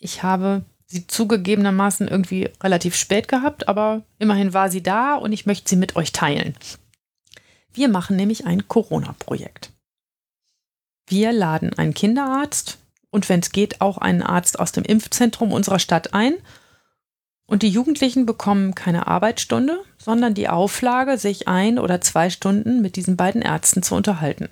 Ich 0.00 0.22
habe 0.22 0.64
sie 0.88 1.06
zugegebenermaßen 1.06 2.08
irgendwie 2.08 2.50
relativ 2.62 2.96
spät 2.96 3.28
gehabt, 3.28 3.68
aber 3.68 4.02
immerhin 4.18 4.54
war 4.54 4.70
sie 4.70 4.82
da 4.82 5.14
und 5.14 5.32
ich 5.32 5.46
möchte 5.46 5.68
sie 5.68 5.76
mit 5.76 5.96
euch 5.96 6.12
teilen. 6.12 6.54
Wir 7.72 7.88
machen 7.88 8.16
nämlich 8.16 8.46
ein 8.46 8.66
Corona-Projekt. 8.66 9.70
Wir 11.06 11.32
laden 11.32 11.72
einen 11.74 11.94
Kinderarzt 11.94 12.78
und 13.10 13.28
wenn 13.28 13.40
es 13.40 13.52
geht 13.52 13.80
auch 13.80 13.98
einen 13.98 14.22
Arzt 14.22 14.58
aus 14.58 14.72
dem 14.72 14.84
Impfzentrum 14.84 15.52
unserer 15.52 15.78
Stadt 15.78 16.14
ein. 16.14 16.34
Und 17.46 17.62
die 17.62 17.70
Jugendlichen 17.70 18.26
bekommen 18.26 18.74
keine 18.74 19.06
Arbeitsstunde, 19.06 19.82
sondern 19.96 20.34
die 20.34 20.50
Auflage, 20.50 21.16
sich 21.16 21.48
ein 21.48 21.78
oder 21.78 22.02
zwei 22.02 22.28
Stunden 22.28 22.82
mit 22.82 22.96
diesen 22.96 23.16
beiden 23.16 23.40
Ärzten 23.40 23.82
zu 23.82 23.94
unterhalten. 23.94 24.50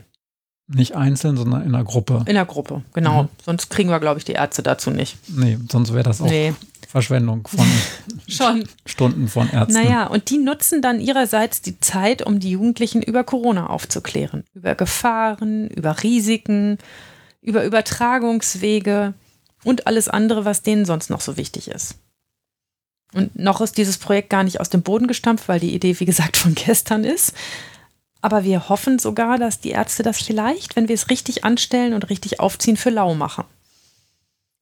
Nicht 0.69 0.97
einzeln, 0.97 1.37
sondern 1.37 1.63
in 1.63 1.75
einer 1.75 1.85
Gruppe. 1.85 2.23
In 2.27 2.37
einer 2.37 2.45
Gruppe, 2.45 2.83
genau. 2.93 3.25
Mhm. 3.25 3.29
Sonst 3.45 3.71
kriegen 3.71 3.89
wir, 3.89 4.01
glaube 4.01 4.19
ich, 4.19 4.25
die 4.25 4.33
Ärzte 4.33 4.65
dazu 4.65 4.91
nicht. 4.91 5.17
Nee, 5.29 5.59
sonst 5.71 5.93
wäre 5.93 6.03
das 6.03 6.21
auch 6.21 6.27
nee. 6.27 6.55
Verschwendung 6.89 7.47
von 7.47 7.65
Schon. 8.29 8.65
Stunden 8.85 9.29
von 9.29 9.49
Ärzten. 9.51 9.75
Naja, 9.75 10.07
und 10.07 10.31
die 10.31 10.39
nutzen 10.39 10.83
dann 10.83 11.01
ihrerseits 11.01 11.63
die 11.63 11.79
Zeit, 11.79 12.23
um 12.23 12.41
die 12.41 12.51
Jugendlichen 12.51 13.01
über 13.03 13.23
Corona 13.23 13.69
aufzuklären. 13.69 14.45
Über 14.55 14.75
Gefahren, 14.75 15.69
über 15.69 16.03
Risiken, 16.03 16.79
über 17.43 17.65
Übertragungswege 17.65 19.15
und 19.63 19.87
alles 19.87 20.09
andere, 20.09 20.45
was 20.45 20.63
denen 20.63 20.85
sonst 20.85 21.11
noch 21.11 21.21
so 21.21 21.37
wichtig 21.37 21.69
ist. 21.69 21.97
Und 23.13 23.39
noch 23.39 23.61
ist 23.61 23.79
dieses 23.79 23.99
Projekt 23.99 24.31
gar 24.31 24.43
nicht 24.43 24.61
aus 24.61 24.69
dem 24.69 24.83
Boden 24.83 25.07
gestampft, 25.07 25.49
weil 25.49 25.61
die 25.61 25.75
Idee, 25.75 25.99
wie 26.01 26.05
gesagt, 26.05 26.37
von 26.37 26.55
gestern 26.55 27.05
ist. 27.05 27.35
Aber 28.27 28.43
wir 28.43 28.69
hoffen 28.69 28.99
sogar, 28.99 29.39
dass 29.39 29.61
die 29.61 29.71
Ärzte 29.71 30.03
das 30.03 30.21
vielleicht, 30.21 30.75
wenn 30.75 30.89
wir 30.89 30.97
es 30.97 31.11
richtig 31.11 31.45
anstellen 31.45 31.95
und 31.95 32.11
richtig 32.11 32.41
aufziehen, 32.41 32.77
für 32.77 32.91
lau 32.91 33.15
machen. 33.15 33.45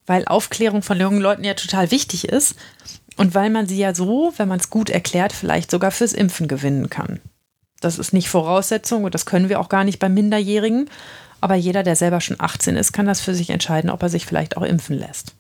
Weil 0.05 0.27
Aufklärung 0.27 0.83
von 0.83 1.01
jungen 1.01 1.23
Leuten 1.23 1.45
ja 1.45 1.55
total 1.55 1.91
wichtig 1.91 2.29
ist 2.29 2.57
und 3.17 3.35
weil 3.35 3.49
man 3.49 3.67
sie 3.67 3.79
ja 3.79 3.95
so, 3.95 4.35
wenn 4.37 4.49
man 4.49 4.61
es 4.61 4.69
gut 4.69 4.91
erklärt, 4.91 5.33
vielleicht 5.33 5.71
sogar 5.71 5.93
fürs 5.93 6.13
Impfen 6.13 6.47
gewinnen 6.47 6.91
kann. 6.91 7.23
Das 7.81 7.99
ist 7.99 8.13
nicht 8.13 8.29
Voraussetzung 8.29 9.05
und 9.05 9.15
das 9.15 9.25
können 9.25 9.49
wir 9.49 9.59
auch 9.59 9.71
gar 9.71 9.85
nicht 9.85 9.99
bei 9.99 10.11
Minderjährigen. 10.11 10.91
Aber 11.41 11.55
jeder, 11.55 11.83
der 11.83 11.97
selber 11.97 12.21
schon 12.21 12.37
18 12.39 12.77
ist, 12.77 12.93
kann 12.93 13.07
das 13.07 13.23
für 13.23 13.35
sich 13.35 13.49
entscheiden, 13.49 13.89
ob 13.89 14.03
er 14.03 14.11
sich 14.11 14.27
vielleicht 14.27 14.59
auch 14.59 14.63
impfen 14.63 14.99
lässt. 14.99 15.33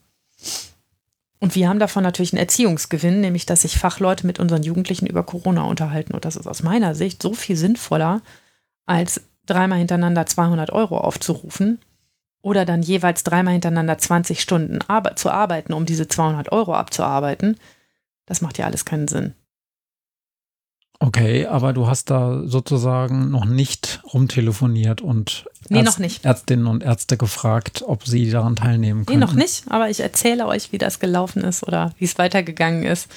Und 1.40 1.54
wir 1.54 1.68
haben 1.68 1.78
davon 1.78 2.02
natürlich 2.02 2.32
einen 2.32 2.40
Erziehungsgewinn, 2.40 3.20
nämlich 3.20 3.44
dass 3.44 3.62
sich 3.62 3.78
Fachleute 3.78 4.26
mit 4.26 4.38
unseren 4.38 4.62
Jugendlichen 4.62 5.06
über 5.06 5.24
Corona 5.24 5.64
unterhalten. 5.64 6.14
Und 6.14 6.24
das 6.24 6.36
ist 6.36 6.46
aus 6.46 6.62
meiner 6.62 6.94
Sicht 6.94 7.22
so 7.22 7.34
viel 7.34 7.56
sinnvoller, 7.56 8.22
als 8.86 9.22
dreimal 9.46 9.78
hintereinander 9.78 10.26
200 10.26 10.70
Euro 10.70 10.98
aufzurufen 10.98 11.80
oder 12.42 12.64
dann 12.64 12.82
jeweils 12.82 13.24
dreimal 13.24 13.54
hintereinander 13.54 13.98
20 13.98 14.40
Stunden 14.40 14.78
zu 15.16 15.30
arbeiten, 15.30 15.72
um 15.72 15.86
diese 15.86 16.08
200 16.08 16.52
Euro 16.52 16.74
abzuarbeiten. 16.74 17.58
Das 18.26 18.40
macht 18.40 18.58
ja 18.58 18.66
alles 18.66 18.84
keinen 18.84 19.08
Sinn. 19.08 19.34
Okay, 21.04 21.44
aber 21.44 21.74
du 21.74 21.86
hast 21.86 22.08
da 22.08 22.40
sozusagen 22.46 23.30
noch 23.30 23.44
nicht 23.44 24.00
rumtelefoniert 24.14 25.02
und 25.02 25.44
nee, 25.68 25.84
nicht. 25.98 26.24
Ärztinnen 26.24 26.66
und 26.66 26.82
Ärzte 26.82 27.18
gefragt, 27.18 27.84
ob 27.86 28.06
sie 28.06 28.30
daran 28.30 28.56
teilnehmen 28.56 29.04
können. 29.04 29.18
Nee, 29.18 29.24
noch 29.24 29.34
nicht, 29.34 29.64
aber 29.68 29.90
ich 29.90 30.00
erzähle 30.00 30.46
euch, 30.46 30.72
wie 30.72 30.78
das 30.78 31.00
gelaufen 31.00 31.44
ist 31.44 31.62
oder 31.62 31.92
wie 31.98 32.06
es 32.06 32.16
weitergegangen 32.16 32.84
ist. 32.84 33.08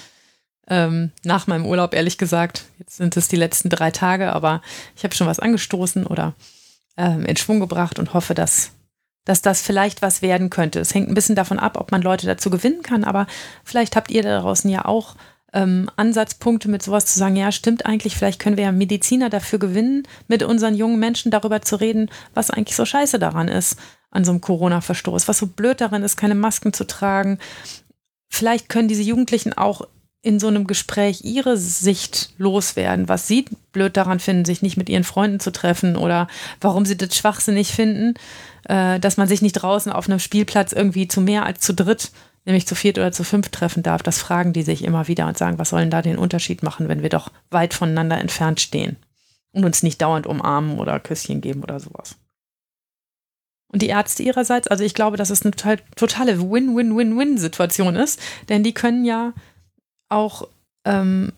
Ähm, 0.67 1.11
nach 1.23 1.47
meinem 1.47 1.65
Urlaub, 1.65 1.93
ehrlich 1.93 2.17
gesagt. 2.17 2.65
Jetzt 2.77 2.97
sind 2.97 3.15
es 3.15 3.29
die 3.29 3.37
letzten 3.37 3.69
drei 3.69 3.89
Tage, 3.89 4.33
aber 4.33 4.61
ich 4.97 5.05
habe 5.05 5.15
schon 5.15 5.27
was 5.27 5.39
angestoßen 5.39 6.05
oder 6.05 6.33
ähm, 6.97 7.25
in 7.25 7.37
Schwung 7.37 7.61
gebracht 7.61 7.99
und 7.99 8.13
hoffe, 8.13 8.33
dass, 8.33 8.71
dass 9.23 9.41
das 9.41 9.61
vielleicht 9.61 10.01
was 10.01 10.21
werden 10.21 10.49
könnte. 10.49 10.81
Es 10.81 10.93
hängt 10.93 11.07
ein 11.07 11.15
bisschen 11.15 11.35
davon 11.35 11.57
ab, 11.57 11.77
ob 11.79 11.93
man 11.93 12.01
Leute 12.01 12.27
dazu 12.27 12.49
gewinnen 12.49 12.81
kann, 12.81 13.05
aber 13.05 13.27
vielleicht 13.63 13.95
habt 13.95 14.11
ihr 14.11 14.23
da 14.23 14.41
draußen 14.41 14.69
ja 14.69 14.83
auch 14.83 15.15
ähm, 15.53 15.89
Ansatzpunkte 15.95 16.69
mit 16.69 16.83
sowas 16.83 17.05
zu 17.05 17.17
sagen, 17.17 17.35
ja, 17.35 17.51
stimmt 17.51 17.85
eigentlich, 17.85 18.15
vielleicht 18.15 18.39
können 18.39 18.57
wir 18.57 18.65
ja 18.65 18.71
Mediziner 18.71 19.29
dafür 19.29 19.59
gewinnen, 19.59 20.03
mit 20.27 20.43
unseren 20.43 20.75
jungen 20.75 20.99
Menschen 20.99 21.31
darüber 21.31 21.61
zu 21.61 21.77
reden, 21.77 22.09
was 22.33 22.51
eigentlich 22.51 22.75
so 22.75 22.85
scheiße 22.85 23.19
daran 23.19 23.47
ist, 23.47 23.77
an 24.11 24.25
so 24.25 24.31
einem 24.31 24.41
Corona-Verstoß, 24.41 25.27
was 25.27 25.37
so 25.37 25.47
blöd 25.47 25.81
daran 25.81 26.03
ist, 26.03 26.17
keine 26.17 26.35
Masken 26.35 26.73
zu 26.73 26.85
tragen. 26.85 27.39
Vielleicht 28.29 28.69
können 28.69 28.87
diese 28.87 29.03
Jugendlichen 29.03 29.53
auch 29.53 29.87
in 30.21 30.39
so 30.39 30.47
einem 30.47 30.67
Gespräch 30.67 31.21
ihre 31.23 31.55
Sicht 31.57 32.33
loswerden, 32.37 33.07
was 33.07 33.27
sie 33.27 33.45
blöd 33.71 33.95
daran 33.95 34.19
finden, 34.19 34.43
sich 34.43 34.61
nicht 34.61 34.75
mit 34.75 34.89
ihren 34.89 35.05
Freunden 35.05 35.39
zu 35.39 35.51
treffen 35.51 35.95
oder 35.95 36.27
warum 36.59 36.85
sie 36.85 36.97
das 36.97 37.15
schwachsinnig 37.15 37.71
finden, 37.71 38.15
äh, 38.67 38.99
dass 38.99 39.15
man 39.15 39.27
sich 39.27 39.41
nicht 39.41 39.53
draußen 39.53 39.91
auf 39.91 40.09
einem 40.09 40.19
Spielplatz 40.19 40.73
irgendwie 40.73 41.07
zu 41.07 41.21
mehr 41.21 41.45
als 41.45 41.61
zu 41.61 41.73
dritt 41.73 42.11
nämlich 42.47 42.65
zu 42.65 42.75
viert 42.75 42.97
oder 42.97 43.11
zu 43.11 43.25
fünf 43.25 43.49
treffen 43.49 43.83
darf, 43.83 44.01
das 44.01 44.19
fragen 44.19 44.53
die 44.53 44.63
sich 44.63 44.83
immer 44.83 45.07
wieder 45.09 45.27
und 45.27 45.37
sagen, 45.37 45.59
was 45.59 45.69
sollen 45.69 45.89
da 45.89 46.01
den 46.01 46.17
Unterschied 46.17 46.63
machen, 46.63 46.87
wenn 46.87 47.03
wir 47.03 47.09
doch 47.09 47.29
weit 47.51 47.73
voneinander 47.73 48.17
entfernt 48.17 48.61
stehen 48.61 48.95
und 49.51 49.65
uns 49.65 49.83
nicht 49.83 50.01
dauernd 50.01 50.25
umarmen 50.25 50.79
oder 50.79 50.99
Küsschen 50.99 51.41
geben 51.41 51.61
oder 51.61 51.79
sowas. 51.79 52.15
Und 53.67 53.81
die 53.81 53.87
Ärzte 53.87 54.23
ihrerseits, 54.23 54.69
also 54.69 54.85
ich 54.85 54.93
glaube, 54.93 55.17
dass 55.17 55.29
es 55.29 55.41
eine 55.41 55.51
total, 55.51 55.79
totale 55.97 56.39
Win-Win-Win-Win-Situation 56.39 57.97
ist, 57.97 58.21
denn 58.47 58.63
die 58.63 58.73
können 58.73 59.03
ja 59.03 59.33
auch 60.07 60.47
ähm, 60.85 61.33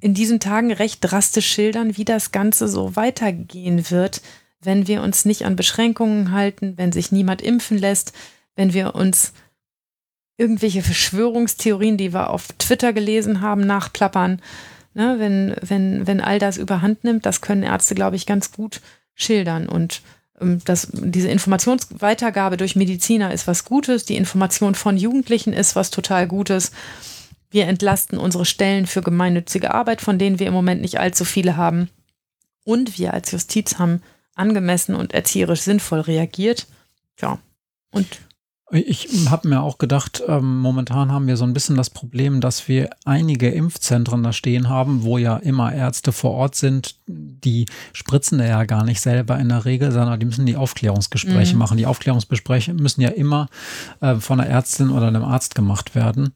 in 0.00 0.14
diesen 0.14 0.40
Tagen 0.40 0.72
recht 0.72 1.00
drastisch 1.02 1.46
schildern, 1.46 1.98
wie 1.98 2.06
das 2.06 2.32
Ganze 2.32 2.68
so 2.68 2.96
weitergehen 2.96 3.90
wird, 3.90 4.22
wenn 4.62 4.86
wir 4.86 5.02
uns 5.02 5.26
nicht 5.26 5.44
an 5.44 5.56
Beschränkungen 5.56 6.32
halten, 6.32 6.78
wenn 6.78 6.90
sich 6.90 7.12
niemand 7.12 7.42
impfen 7.42 7.76
lässt, 7.76 8.14
wenn 8.56 8.72
wir 8.72 8.94
uns 8.94 9.34
irgendwelche 10.36 10.82
Verschwörungstheorien, 10.82 11.96
die 11.96 12.12
wir 12.12 12.30
auf 12.30 12.48
Twitter 12.58 12.92
gelesen 12.92 13.40
haben, 13.40 13.66
nachplappern. 13.66 14.40
Ne, 14.94 15.14
wenn, 15.18 15.56
wenn, 15.62 16.06
wenn 16.06 16.20
all 16.20 16.38
das 16.38 16.58
überhand 16.58 17.02
nimmt, 17.02 17.24
das 17.24 17.40
können 17.40 17.62
Ärzte, 17.62 17.94
glaube 17.94 18.16
ich, 18.16 18.26
ganz 18.26 18.52
gut 18.52 18.82
schildern. 19.14 19.66
Und 19.66 20.02
ähm, 20.40 20.60
das, 20.64 20.88
diese 20.92 21.28
Informationsweitergabe 21.28 22.58
durch 22.58 22.76
Mediziner 22.76 23.32
ist 23.32 23.46
was 23.46 23.64
Gutes, 23.64 24.04
die 24.04 24.16
Information 24.16 24.74
von 24.74 24.98
Jugendlichen 24.98 25.54
ist 25.54 25.76
was 25.76 25.90
total 25.90 26.26
Gutes. 26.26 26.72
Wir 27.50 27.68
entlasten 27.68 28.18
unsere 28.18 28.44
Stellen 28.44 28.86
für 28.86 29.02
gemeinnützige 29.02 29.72
Arbeit, 29.72 30.00
von 30.00 30.18
denen 30.18 30.38
wir 30.38 30.46
im 30.46 30.54
Moment 30.54 30.82
nicht 30.82 31.00
allzu 31.00 31.24
viele 31.24 31.56
haben. 31.56 31.88
Und 32.64 32.98
wir 32.98 33.14
als 33.14 33.30
Justiz 33.30 33.78
haben 33.78 34.02
angemessen 34.34 34.94
und 34.94 35.12
erzieherisch 35.12 35.60
sinnvoll 35.60 36.00
reagiert. 36.00 36.66
Ja. 37.20 37.38
Und 37.90 38.06
ich 38.72 39.28
habe 39.30 39.48
mir 39.48 39.62
auch 39.62 39.76
gedacht, 39.76 40.22
ähm, 40.26 40.58
momentan 40.58 41.12
haben 41.12 41.26
wir 41.26 41.36
so 41.36 41.44
ein 41.44 41.52
bisschen 41.52 41.76
das 41.76 41.90
Problem, 41.90 42.40
dass 42.40 42.68
wir 42.68 42.90
einige 43.04 43.50
Impfzentren 43.50 44.22
da 44.22 44.32
stehen 44.32 44.70
haben, 44.70 45.02
wo 45.02 45.18
ja 45.18 45.36
immer 45.36 45.74
Ärzte 45.74 46.10
vor 46.10 46.32
Ort 46.32 46.54
sind, 46.54 46.96
die 47.06 47.66
spritzen 47.92 48.40
ja 48.40 48.64
gar 48.64 48.84
nicht 48.84 49.00
selber 49.00 49.38
in 49.38 49.50
der 49.50 49.66
Regel, 49.66 49.92
sondern 49.92 50.18
die 50.18 50.26
müssen 50.26 50.46
die 50.46 50.56
Aufklärungsgespräche 50.56 51.52
mhm. 51.52 51.58
machen. 51.58 51.76
Die 51.76 51.86
Aufklärungsgespräche 51.86 52.72
müssen 52.72 53.02
ja 53.02 53.10
immer 53.10 53.48
äh, 54.00 54.16
von 54.16 54.40
einer 54.40 54.48
Ärztin 54.48 54.90
oder 54.90 55.08
einem 55.08 55.24
Arzt 55.24 55.54
gemacht 55.54 55.94
werden. 55.94 56.32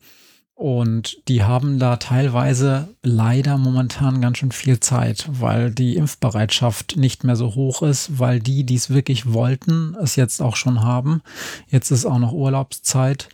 Und 0.57 1.19
die 1.29 1.45
haben 1.45 1.79
da 1.79 1.97
teilweise 1.97 2.89
leider 3.03 3.59
momentan 3.59 4.23
ganz 4.23 4.39
schön 4.39 4.53
viel 4.53 4.81
Zeit, 4.81 5.29
weil 5.31 5.71
die 5.71 5.97
Impfbereitschaft 5.97 6.97
nicht 6.97 7.25
mehr 7.25 7.37
so 7.37 7.55
hoch 7.55 7.83
ist, 7.83 8.19
weil 8.19 8.41
die, 8.41 8.65
die 8.65 8.75
es 8.75 8.89
wirklich 8.89 9.35
wollten, 9.35 9.95
es 10.03 10.17
jetzt 10.17 10.41
auch 10.41 10.57
schon 10.57 10.83
haben. 10.83 11.21
Jetzt 11.69 11.91
ist 11.91 12.07
auch 12.07 12.19
noch 12.19 12.33
Urlaubszeit. 12.33 13.29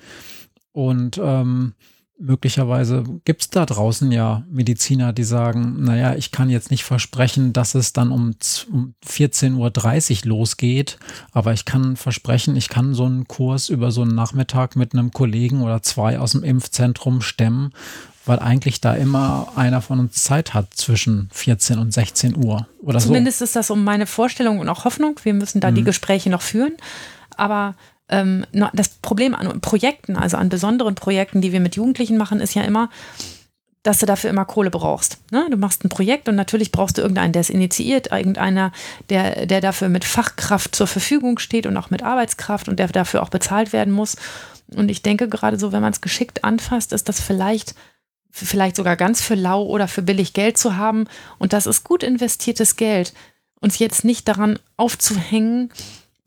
Und 0.72 1.20
ähm, 1.22 1.74
möglicherweise 2.22 3.04
gibt 3.24 3.42
es 3.42 3.50
da 3.50 3.66
draußen 3.66 4.10
ja 4.12 4.44
Mediziner, 4.50 5.12
die 5.12 5.24
sagen, 5.24 5.82
naja, 5.82 6.14
ich 6.14 6.30
kann 6.30 6.50
jetzt 6.50 6.70
nicht 6.70 6.84
versprechen, 6.84 7.52
dass 7.52 7.74
es 7.74 7.92
dann 7.92 8.12
um, 8.12 8.34
um 8.70 8.94
14.30 9.06 10.22
Uhr 10.24 10.28
losgeht, 10.28 10.98
aber 11.32 11.52
ich 11.52 11.64
kann 11.64 11.96
versprechen, 11.96 12.56
ich 12.56 12.68
kann 12.68 12.94
so 12.94 13.04
einen 13.04 13.26
Kurs 13.26 13.68
über 13.68 13.90
so 13.90 14.02
einen 14.02 14.14
Nachmittag 14.14 14.76
mit 14.76 14.94
einem 14.94 15.10
Kollegen 15.10 15.62
oder 15.62 15.82
zwei 15.82 16.18
aus 16.18 16.32
dem 16.32 16.44
Impfzentrum 16.44 17.20
stemmen, 17.20 17.72
weil 18.24 18.38
eigentlich 18.38 18.80
da 18.80 18.94
immer 18.94 19.52
einer 19.56 19.82
von 19.82 19.98
uns 19.98 20.22
Zeit 20.22 20.54
hat 20.54 20.72
zwischen 20.74 21.28
14 21.32 21.78
und 21.78 21.92
16 21.92 22.36
Uhr 22.36 22.68
oder 22.80 23.00
Zumindest 23.00 23.40
so. 23.40 23.44
ist 23.44 23.56
das 23.56 23.70
um 23.70 23.82
meine 23.82 24.06
Vorstellung 24.06 24.60
und 24.60 24.68
auch 24.68 24.84
Hoffnung. 24.84 25.18
Wir 25.24 25.34
müssen 25.34 25.60
da 25.60 25.70
mhm. 25.70 25.76
die 25.76 25.84
Gespräche 25.84 26.30
noch 26.30 26.42
führen. 26.42 26.74
Aber 27.36 27.74
ähm, 28.12 28.46
das 28.72 28.90
Problem 28.90 29.34
an 29.34 29.60
Projekten, 29.60 30.16
also 30.16 30.36
an 30.36 30.48
besonderen 30.48 30.94
Projekten, 30.94 31.40
die 31.40 31.52
wir 31.52 31.60
mit 31.60 31.74
Jugendlichen 31.76 32.16
machen, 32.16 32.40
ist 32.40 32.54
ja 32.54 32.62
immer, 32.62 32.90
dass 33.82 33.98
du 33.98 34.06
dafür 34.06 34.30
immer 34.30 34.44
Kohle 34.44 34.70
brauchst. 34.70 35.18
Ne? 35.32 35.46
Du 35.50 35.56
machst 35.56 35.84
ein 35.84 35.88
Projekt 35.88 36.28
und 36.28 36.36
natürlich 36.36 36.70
brauchst 36.70 36.98
du 36.98 37.02
irgendeinen, 37.02 37.32
der 37.32 37.40
es 37.40 37.50
initiiert, 37.50 38.12
irgendeiner, 38.12 38.70
der, 39.10 39.46
der 39.46 39.60
dafür 39.60 39.88
mit 39.88 40.04
Fachkraft 40.04 40.76
zur 40.76 40.86
Verfügung 40.86 41.38
steht 41.38 41.66
und 41.66 41.76
auch 41.76 41.90
mit 41.90 42.02
Arbeitskraft 42.02 42.68
und 42.68 42.78
der 42.78 42.86
dafür 42.88 43.22
auch 43.22 43.28
bezahlt 43.28 43.72
werden 43.72 43.92
muss. 43.92 44.16
Und 44.74 44.88
ich 44.88 45.02
denke 45.02 45.28
gerade 45.28 45.58
so, 45.58 45.72
wenn 45.72 45.82
man 45.82 45.92
es 45.92 46.00
geschickt 46.00 46.44
anfasst, 46.44 46.92
ist 46.92 47.08
das 47.08 47.20
vielleicht, 47.20 47.74
vielleicht 48.30 48.76
sogar 48.76 48.96
ganz 48.96 49.20
für 49.20 49.34
lau 49.34 49.64
oder 49.64 49.88
für 49.88 50.02
billig 50.02 50.32
Geld 50.32 50.58
zu 50.58 50.76
haben. 50.76 51.06
Und 51.38 51.52
das 51.52 51.66
ist 51.66 51.82
gut 51.82 52.04
investiertes 52.04 52.76
Geld. 52.76 53.12
Uns 53.60 53.80
jetzt 53.80 54.04
nicht 54.04 54.28
daran 54.28 54.60
aufzuhängen, 54.76 55.70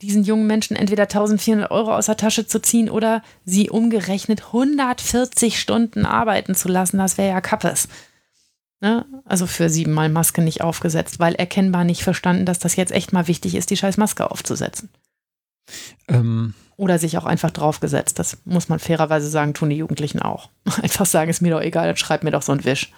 diesen 0.05 0.23
jungen 0.23 0.47
Menschen 0.47 0.75
entweder 0.75 1.03
1400 1.03 1.71
Euro 1.71 1.95
aus 1.95 2.05
der 2.05 2.17
Tasche 2.17 2.47
zu 2.47 2.61
ziehen 2.61 2.89
oder 2.89 3.23
sie 3.45 3.69
umgerechnet 3.69 4.47
140 4.47 5.59
Stunden 5.59 6.05
arbeiten 6.05 6.55
zu 6.55 6.67
lassen, 6.67 6.97
das 6.97 7.17
wäre 7.17 7.29
ja 7.29 7.41
Kappes. 7.41 7.87
Ne? 8.81 9.05
Also 9.25 9.47
für 9.47 9.69
siebenmal 9.69 10.09
Maske 10.09 10.41
nicht 10.41 10.61
aufgesetzt, 10.61 11.19
weil 11.19 11.35
erkennbar 11.35 11.83
nicht 11.83 12.03
verstanden, 12.03 12.45
dass 12.45 12.59
das 12.59 12.75
jetzt 12.75 12.91
echt 12.91 13.13
mal 13.13 13.27
wichtig 13.27 13.55
ist, 13.55 13.69
die 13.69 13.77
scheiß 13.77 13.97
Maske 13.97 14.29
aufzusetzen. 14.29 14.89
Ähm. 16.07 16.53
Oder 16.77 16.99
sich 16.99 17.17
auch 17.17 17.25
einfach 17.25 17.51
draufgesetzt. 17.51 18.19
Das 18.19 18.37
muss 18.43 18.67
man 18.67 18.79
fairerweise 18.79 19.29
sagen, 19.29 19.53
tun 19.53 19.69
die 19.69 19.77
Jugendlichen 19.77 20.21
auch. 20.21 20.49
Einfach 20.81 21.05
sagen, 21.05 21.29
ist 21.29 21.41
mir 21.41 21.51
doch 21.51 21.61
egal, 21.61 21.95
schreib 21.95 22.25
mir 22.25 22.31
doch 22.31 22.41
so 22.41 22.51
einen 22.51 22.65
Wisch. 22.65 22.91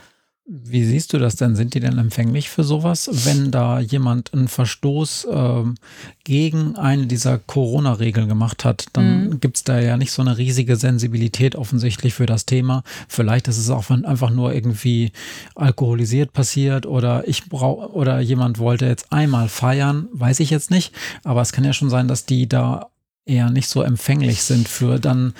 Wie 0.49 0.85
siehst 0.85 1.11
du 1.11 1.17
das 1.17 1.35
denn? 1.35 1.57
Sind 1.57 1.73
die 1.73 1.81
denn 1.81 1.97
empfänglich 1.97 2.49
für 2.49 2.63
sowas, 2.63 3.09
wenn 3.25 3.51
da 3.51 3.81
jemand 3.81 4.33
einen 4.33 4.47
Verstoß 4.47 5.27
ähm, 5.29 5.75
gegen 6.23 6.77
eine 6.77 7.05
dieser 7.05 7.37
Corona-Regeln 7.37 8.29
gemacht 8.29 8.63
hat? 8.63 8.85
Dann 8.93 9.25
mhm. 9.25 9.39
gibt 9.41 9.57
es 9.57 9.63
da 9.65 9.77
ja 9.81 9.97
nicht 9.97 10.13
so 10.13 10.21
eine 10.21 10.37
riesige 10.37 10.77
Sensibilität 10.77 11.57
offensichtlich 11.57 12.13
für 12.13 12.25
das 12.25 12.45
Thema. 12.45 12.83
Vielleicht 13.09 13.49
ist 13.49 13.57
es 13.57 13.69
auch 13.69 13.89
einfach 13.89 14.29
nur 14.29 14.53
irgendwie 14.53 15.11
alkoholisiert 15.55 16.31
passiert 16.31 16.85
oder 16.85 17.27
ich 17.27 17.49
brauche 17.49 17.91
oder 17.91 18.21
jemand 18.21 18.57
wollte 18.57 18.85
jetzt 18.85 19.11
einmal 19.11 19.49
feiern, 19.49 20.07
weiß 20.13 20.39
ich 20.39 20.49
jetzt 20.49 20.71
nicht. 20.71 20.93
Aber 21.25 21.41
es 21.41 21.51
kann 21.51 21.65
ja 21.65 21.73
schon 21.73 21.89
sein, 21.89 22.07
dass 22.07 22.25
die 22.25 22.47
da 22.47 22.87
eher 23.27 23.49
nicht 23.49 23.69
so 23.69 23.81
empfänglich 23.81 24.43
sind 24.43 24.67
für 24.67 24.99
dann 24.99 25.33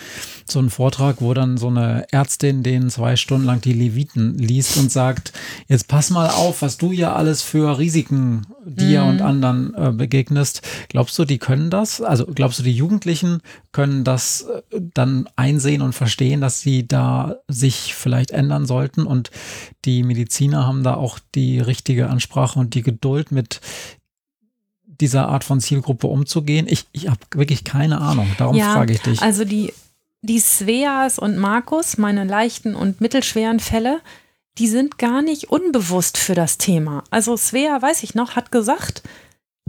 so 0.45 0.59
einen 0.59 0.69
Vortrag, 0.69 1.17
wo 1.19 1.33
dann 1.33 1.57
so 1.57 1.67
eine 1.67 2.05
Ärztin 2.11 2.63
den 2.63 2.89
zwei 2.89 3.15
Stunden 3.15 3.45
lang 3.45 3.61
die 3.61 3.73
Leviten 3.73 4.37
liest 4.37 4.77
und 4.77 4.91
sagt, 4.91 5.33
jetzt 5.67 5.87
pass 5.87 6.09
mal 6.09 6.29
auf, 6.29 6.61
was 6.61 6.77
du 6.77 6.91
ja 6.91 7.13
alles 7.15 7.41
für 7.41 7.77
Risiken 7.77 8.47
dir 8.65 9.03
mhm. 9.03 9.09
und 9.09 9.21
anderen 9.21 9.73
äh, 9.75 9.91
begegnest. 9.91 10.61
Glaubst 10.89 11.17
du, 11.17 11.25
die 11.25 11.37
können 11.37 11.69
das? 11.69 12.01
Also 12.01 12.25
glaubst 12.25 12.59
du, 12.59 12.63
die 12.63 12.73
Jugendlichen 12.73 13.41
können 13.71 14.03
das 14.03 14.41
äh, 14.41 14.61
dann 14.93 15.27
einsehen 15.35 15.81
und 15.81 15.93
verstehen, 15.93 16.41
dass 16.41 16.61
sie 16.61 16.87
da 16.87 17.37
sich 17.47 17.93
vielleicht 17.93 18.31
ändern 18.31 18.65
sollten 18.65 19.05
und 19.05 19.31
die 19.85 20.03
Mediziner 20.03 20.65
haben 20.65 20.83
da 20.83 20.95
auch 20.95 21.19
die 21.35 21.59
richtige 21.59 22.09
Ansprache 22.09 22.59
und 22.59 22.73
die 22.73 22.81
Geduld 22.81 23.31
mit 23.31 23.61
dieser 25.01 25.27
Art 25.27 25.43
von 25.43 25.59
Zielgruppe 25.59 26.07
umzugehen? 26.07 26.67
Ich, 26.69 26.85
ich 26.91 27.09
habe 27.09 27.19
wirklich 27.33 27.63
keine 27.63 28.01
Ahnung. 28.01 28.27
Darum 28.37 28.55
ja, 28.55 28.73
frage 28.73 28.93
ich 28.93 29.01
dich. 29.01 29.21
Also 29.21 29.45
die, 29.45 29.73
die 30.21 30.39
Sveas 30.39 31.19
und 31.19 31.37
Markus, 31.37 31.97
meine 31.97 32.23
leichten 32.23 32.75
und 32.75 33.01
mittelschweren 33.01 33.59
Fälle, 33.59 34.01
die 34.57 34.67
sind 34.67 34.97
gar 34.97 35.21
nicht 35.21 35.45
unbewusst 35.45 36.17
für 36.17 36.33
das 36.33 36.57
Thema. 36.57 37.03
Also 37.09 37.37
Svea, 37.37 37.81
weiß 37.81 38.03
ich 38.03 38.15
noch, 38.15 38.35
hat 38.35 38.51
gesagt, 38.51 39.03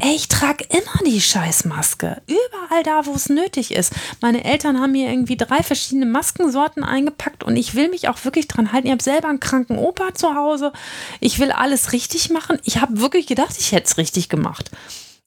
ey, 0.00 0.14
ich 0.14 0.28
trage 0.28 0.64
immer 0.70 1.04
die 1.06 1.20
Scheißmaske. 1.20 2.22
Überall 2.26 2.82
da, 2.84 3.06
wo 3.06 3.12
es 3.14 3.28
nötig 3.28 3.72
ist. 3.72 3.92
Meine 4.20 4.44
Eltern 4.44 4.80
haben 4.80 4.92
mir 4.92 5.10
irgendwie 5.10 5.36
drei 5.36 5.62
verschiedene 5.62 6.06
Maskensorten 6.06 6.84
eingepackt 6.84 7.44
und 7.44 7.56
ich 7.56 7.74
will 7.74 7.88
mich 7.88 8.08
auch 8.08 8.24
wirklich 8.24 8.48
dran 8.48 8.72
halten. 8.72 8.86
Ich 8.86 8.92
habe 8.92 9.02
selber 9.02 9.28
einen 9.28 9.40
kranken 9.40 9.78
Opa 9.78 10.14
zu 10.14 10.34
Hause. 10.34 10.72
Ich 11.20 11.38
will 11.38 11.52
alles 11.52 11.92
richtig 11.92 12.30
machen. 12.30 12.58
Ich 12.64 12.80
habe 12.80 13.00
wirklich 13.00 13.26
gedacht, 13.26 13.56
ich 13.58 13.72
hätte 13.72 13.86
es 13.86 13.98
richtig 13.98 14.28
gemacht. 14.28 14.70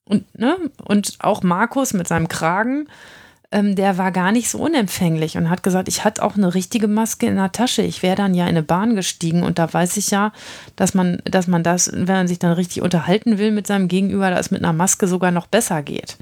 Und, 0.05 0.37
ne? 0.37 0.57
und 0.83 1.17
auch 1.19 1.43
Markus 1.43 1.93
mit 1.93 2.07
seinem 2.07 2.27
Kragen, 2.27 2.87
ähm, 3.51 3.75
der 3.75 3.97
war 3.97 4.11
gar 4.11 4.31
nicht 4.31 4.49
so 4.49 4.59
unempfänglich 4.59 5.37
und 5.37 5.49
hat 5.49 5.61
gesagt, 5.61 5.87
ich 5.89 6.05
hatte 6.05 6.23
auch 6.23 6.35
eine 6.37 6.53
richtige 6.53 6.87
Maske 6.87 7.27
in 7.27 7.35
der 7.35 7.51
Tasche. 7.51 7.81
Ich 7.81 8.01
wäre 8.01 8.15
dann 8.15 8.33
ja 8.33 8.45
in 8.45 8.51
eine 8.51 8.63
Bahn 8.63 8.95
gestiegen 8.95 9.43
und 9.43 9.59
da 9.59 9.71
weiß 9.71 9.97
ich 9.97 10.09
ja, 10.09 10.31
dass 10.75 10.93
man, 10.93 11.21
dass 11.25 11.47
man 11.47 11.63
das, 11.63 11.91
wenn 11.93 12.05
man 12.05 12.27
sich 12.27 12.39
dann 12.39 12.53
richtig 12.53 12.81
unterhalten 12.81 13.37
will 13.37 13.51
mit 13.51 13.67
seinem 13.67 13.89
Gegenüber, 13.89 14.29
dass 14.29 14.51
mit 14.51 14.63
einer 14.63 14.73
Maske 14.73 15.07
sogar 15.07 15.31
noch 15.31 15.47
besser 15.47 15.83
geht. 15.83 16.17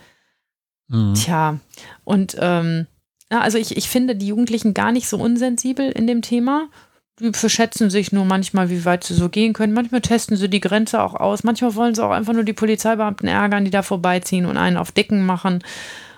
Mhm. 0.88 1.14
Tja, 1.14 1.60
und 2.04 2.36
ähm, 2.40 2.88
also 3.30 3.60
ich, 3.60 3.78
ich 3.78 3.90
finde 3.90 4.16
die 4.16 4.28
Jugendlichen 4.28 4.74
gar 4.74 4.92
nicht 4.92 5.08
so 5.08 5.18
unsensibel 5.18 5.92
in 5.92 6.08
dem 6.08 6.24
Thema 6.24 6.68
die 7.20 7.32
verschätzen 7.34 7.90
sich 7.90 8.12
nur 8.12 8.26
manchmal, 8.26 8.70
wie 8.70 8.86
weit 8.86 9.04
sie 9.04 9.14
so 9.14 9.30
gehen 9.30 9.54
können. 9.54 9.74
Manchmal 9.74 10.02
testen 10.02 10.38
sie 10.38 10.50
die 10.50 10.60
Grenze 10.60 11.02
auch 11.02 11.16
aus. 11.16 11.44
Manchmal 11.44 11.76
wollen 11.76 11.96
sie 11.96 12.04
auch 12.04 12.12
einfach 12.12 12.34
nur 12.34 12.44
die 12.44 12.54
Polizeibeamten 12.54 13.28
ärgern, 13.28 13.66
die 13.66 13.72
da 13.72 13.82
vorbeiziehen 13.82 14.46
und 14.46 14.58
einen 14.58 14.78
auf 14.78 14.92
Dicken 14.92 15.26
machen 15.26 15.64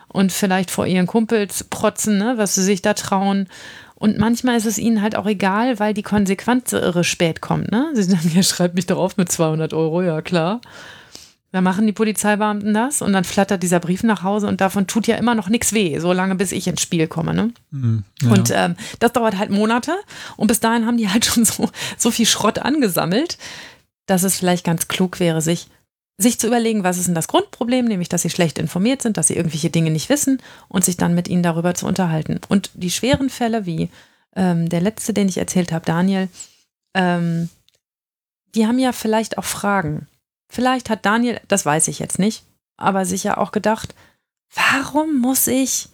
und 0.08 0.32
vielleicht 0.32 0.72
vor 0.72 0.86
ihren 0.86 1.08
Kumpels 1.08 1.64
protzen, 1.66 2.18
ne, 2.18 2.34
was 2.38 2.56
sie 2.56 2.64
sich 2.64 2.82
da 2.82 2.94
trauen. 2.94 3.48
Und 3.96 4.18
manchmal 4.18 4.58
ist 4.58 4.66
es 4.66 4.80
ihnen 4.80 5.02
halt 5.02 5.16
auch 5.16 5.28
egal, 5.28 5.80
weil 5.80 5.94
die 5.94 6.02
Konsequenz 6.02 6.74
irre 6.74 7.04
spät 7.04 7.40
kommt. 7.40 7.72
Ne? 7.72 7.90
Sie 7.94 8.04
sagen, 8.04 8.32
ihr 8.36 8.44
schreibt 8.44 8.76
mich 8.76 8.88
doch 8.88 8.98
auf 8.98 9.18
mit 9.18 9.32
200 9.32 9.74
Euro, 9.74 10.02
ja 10.02 10.22
klar. 10.22 10.62
Da 11.54 11.60
machen 11.60 11.86
die 11.86 11.92
Polizeibeamten 11.92 12.74
das 12.74 13.02
und 13.02 13.12
dann 13.12 13.26
flattert 13.26 13.62
dieser 13.62 13.82
Brief 13.82 14.04
nach 14.04 14.24
Hause 14.24 14.48
und 14.48 14.62
davon 14.62 14.88
tut 14.88 15.08
ja 15.08 15.18
immer 15.18 15.36
noch 15.36 15.50
nichts 15.50 15.74
weh, 15.74 16.00
solange 16.00 16.36
bis 16.36 16.54
ich 16.54 16.66
ins 16.68 16.82
Spiel 16.82 17.08
komme. 17.08 17.34
Ne? 17.34 17.54
Mhm, 17.72 18.04
ja. 18.22 18.32
Und 18.32 18.52
ähm, 18.56 18.76
das 19.00 19.12
dauert 19.12 19.38
halt 19.38 19.50
Monate 19.50 19.94
und 20.38 20.48
bis 20.48 20.62
dahin 20.62 20.86
haben 20.86 20.98
die 20.98 21.10
halt 21.10 21.26
schon 21.26 21.44
so, 21.44 21.70
so 21.98 22.10
viel 22.10 22.26
Schrott 22.26 22.60
angesammelt, 22.60 23.38
dass 24.06 24.24
es 24.24 24.38
vielleicht 24.38 24.64
ganz 24.64 24.88
klug 24.88 25.20
wäre, 25.20 25.42
sich, 25.42 25.68
sich 26.18 26.40
zu 26.40 26.48
überlegen, 26.48 26.86
was 26.86 26.98
ist 26.98 27.08
denn 27.08 27.16
das 27.16 27.28
Grundproblem, 27.28 27.86
nämlich 27.86 28.08
dass 28.08 28.22
sie 28.22 28.30
schlecht 28.30 28.58
informiert 28.58 29.02
sind, 29.02 29.18
dass 29.18 29.28
sie 29.28 29.36
irgendwelche 29.36 29.70
Dinge 29.70 29.92
nicht 29.92 30.08
wissen 30.08 30.42
und 30.70 30.86
sich 30.86 30.96
dann 30.96 31.16
mit 31.16 31.28
ihnen 31.28 31.44
darüber 31.44 31.74
zu 31.74 31.86
unterhalten. 31.86 32.40
Und 32.48 32.72
die 32.76 32.92
schweren 32.92 33.30
Fälle, 33.30 33.66
wie 33.66 33.90
ähm, 34.38 34.70
der 34.70 34.80
letzte, 34.80 35.14
den 35.14 35.28
ich 35.28 35.38
erzählt 35.38 35.74
habe, 35.74 35.86
Daniel, 35.86 36.30
ähm, 36.94 37.50
die 38.56 38.68
haben 38.68 38.80
ja 38.80 38.94
vielleicht 38.94 39.38
auch 39.38 39.44
Fragen. 39.44 40.08
Vielleicht 40.52 40.90
hat 40.90 41.06
Daniel, 41.06 41.40
das 41.48 41.66
weiß 41.66 41.88
ich 41.88 42.00
jetzt 42.00 42.20
nicht, 42.20 42.44
aber 42.76 43.06
sicher 43.06 43.38
auch 43.38 43.54
gedacht, 43.54 43.96
warum 44.54 45.18
muss 45.18 45.48
ich? 45.48 45.88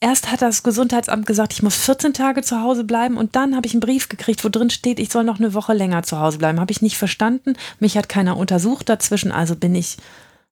Erst 0.00 0.32
hat 0.32 0.40
das 0.40 0.62
Gesundheitsamt 0.62 1.26
gesagt, 1.26 1.52
ich 1.52 1.62
muss 1.62 1.76
14 1.76 2.14
Tage 2.14 2.40
zu 2.40 2.62
Hause 2.62 2.84
bleiben 2.84 3.18
und 3.18 3.36
dann 3.36 3.54
habe 3.54 3.66
ich 3.66 3.74
einen 3.74 3.80
Brief 3.80 4.08
gekriegt, 4.08 4.42
wo 4.44 4.48
drin 4.48 4.70
steht, 4.70 4.98
ich 4.98 5.10
soll 5.10 5.24
noch 5.24 5.38
eine 5.38 5.52
Woche 5.52 5.74
länger 5.74 6.02
zu 6.04 6.18
Hause 6.18 6.38
bleiben. 6.38 6.58
Habe 6.58 6.72
ich 6.72 6.80
nicht 6.80 6.96
verstanden. 6.96 7.54
Mich 7.78 7.98
hat 7.98 8.08
keiner 8.08 8.38
untersucht 8.38 8.88
dazwischen, 8.88 9.30
also 9.30 9.56
bin 9.56 9.74
ich 9.74 9.98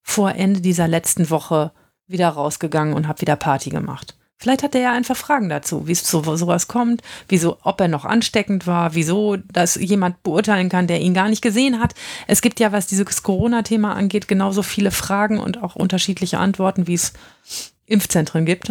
vor 0.03 0.35
Ende 0.35 0.61
dieser 0.61 0.87
letzten 0.87 1.31
Woche 1.31 1.73
wieder 2.07 2.29
rausgegangen 2.29 2.93
und 2.93 3.09
habe 3.09 3.23
wieder 3.23 3.37
Party 3.37 3.71
gemacht. 3.71 4.19
Vielleicht 4.37 4.63
hat 4.63 4.75
er 4.75 4.81
ja 4.81 4.93
einfach 4.93 5.17
Fragen 5.17 5.49
dazu, 5.49 5.87
wie 5.87 5.93
es 5.93 6.05
zu 6.05 6.23
sowas 6.37 6.69
kommt, 6.69 7.03
wieso, 7.29 7.57
ob 7.63 7.81
er 7.81 7.89
noch 7.89 8.05
ansteckend 8.05 8.67
war, 8.67 8.95
wieso 8.95 9.37
das 9.37 9.77
jemand 9.77 10.23
beurteilen 10.23 10.69
kann, 10.69 10.87
der 10.87 11.01
ihn 11.01 11.15
gar 11.15 11.29
nicht 11.29 11.41
gesehen 11.41 11.81
hat. 11.81 11.95
Es 12.27 12.43
gibt 12.43 12.61
ja, 12.61 12.73
was 12.73 12.87
dieses 12.87 13.23
Corona-Thema 13.23 13.95
angeht, 13.95 14.29
genauso 14.29 14.63
viele 14.63 14.91
Fragen 14.91 15.39
und 15.39 15.63
auch 15.63 15.77
unterschiedliche 15.77 16.39
Antworten, 16.39 16.87
wie 16.87 16.95
es 16.95 17.13
Impfzentren 17.87 18.45
gibt. 18.45 18.71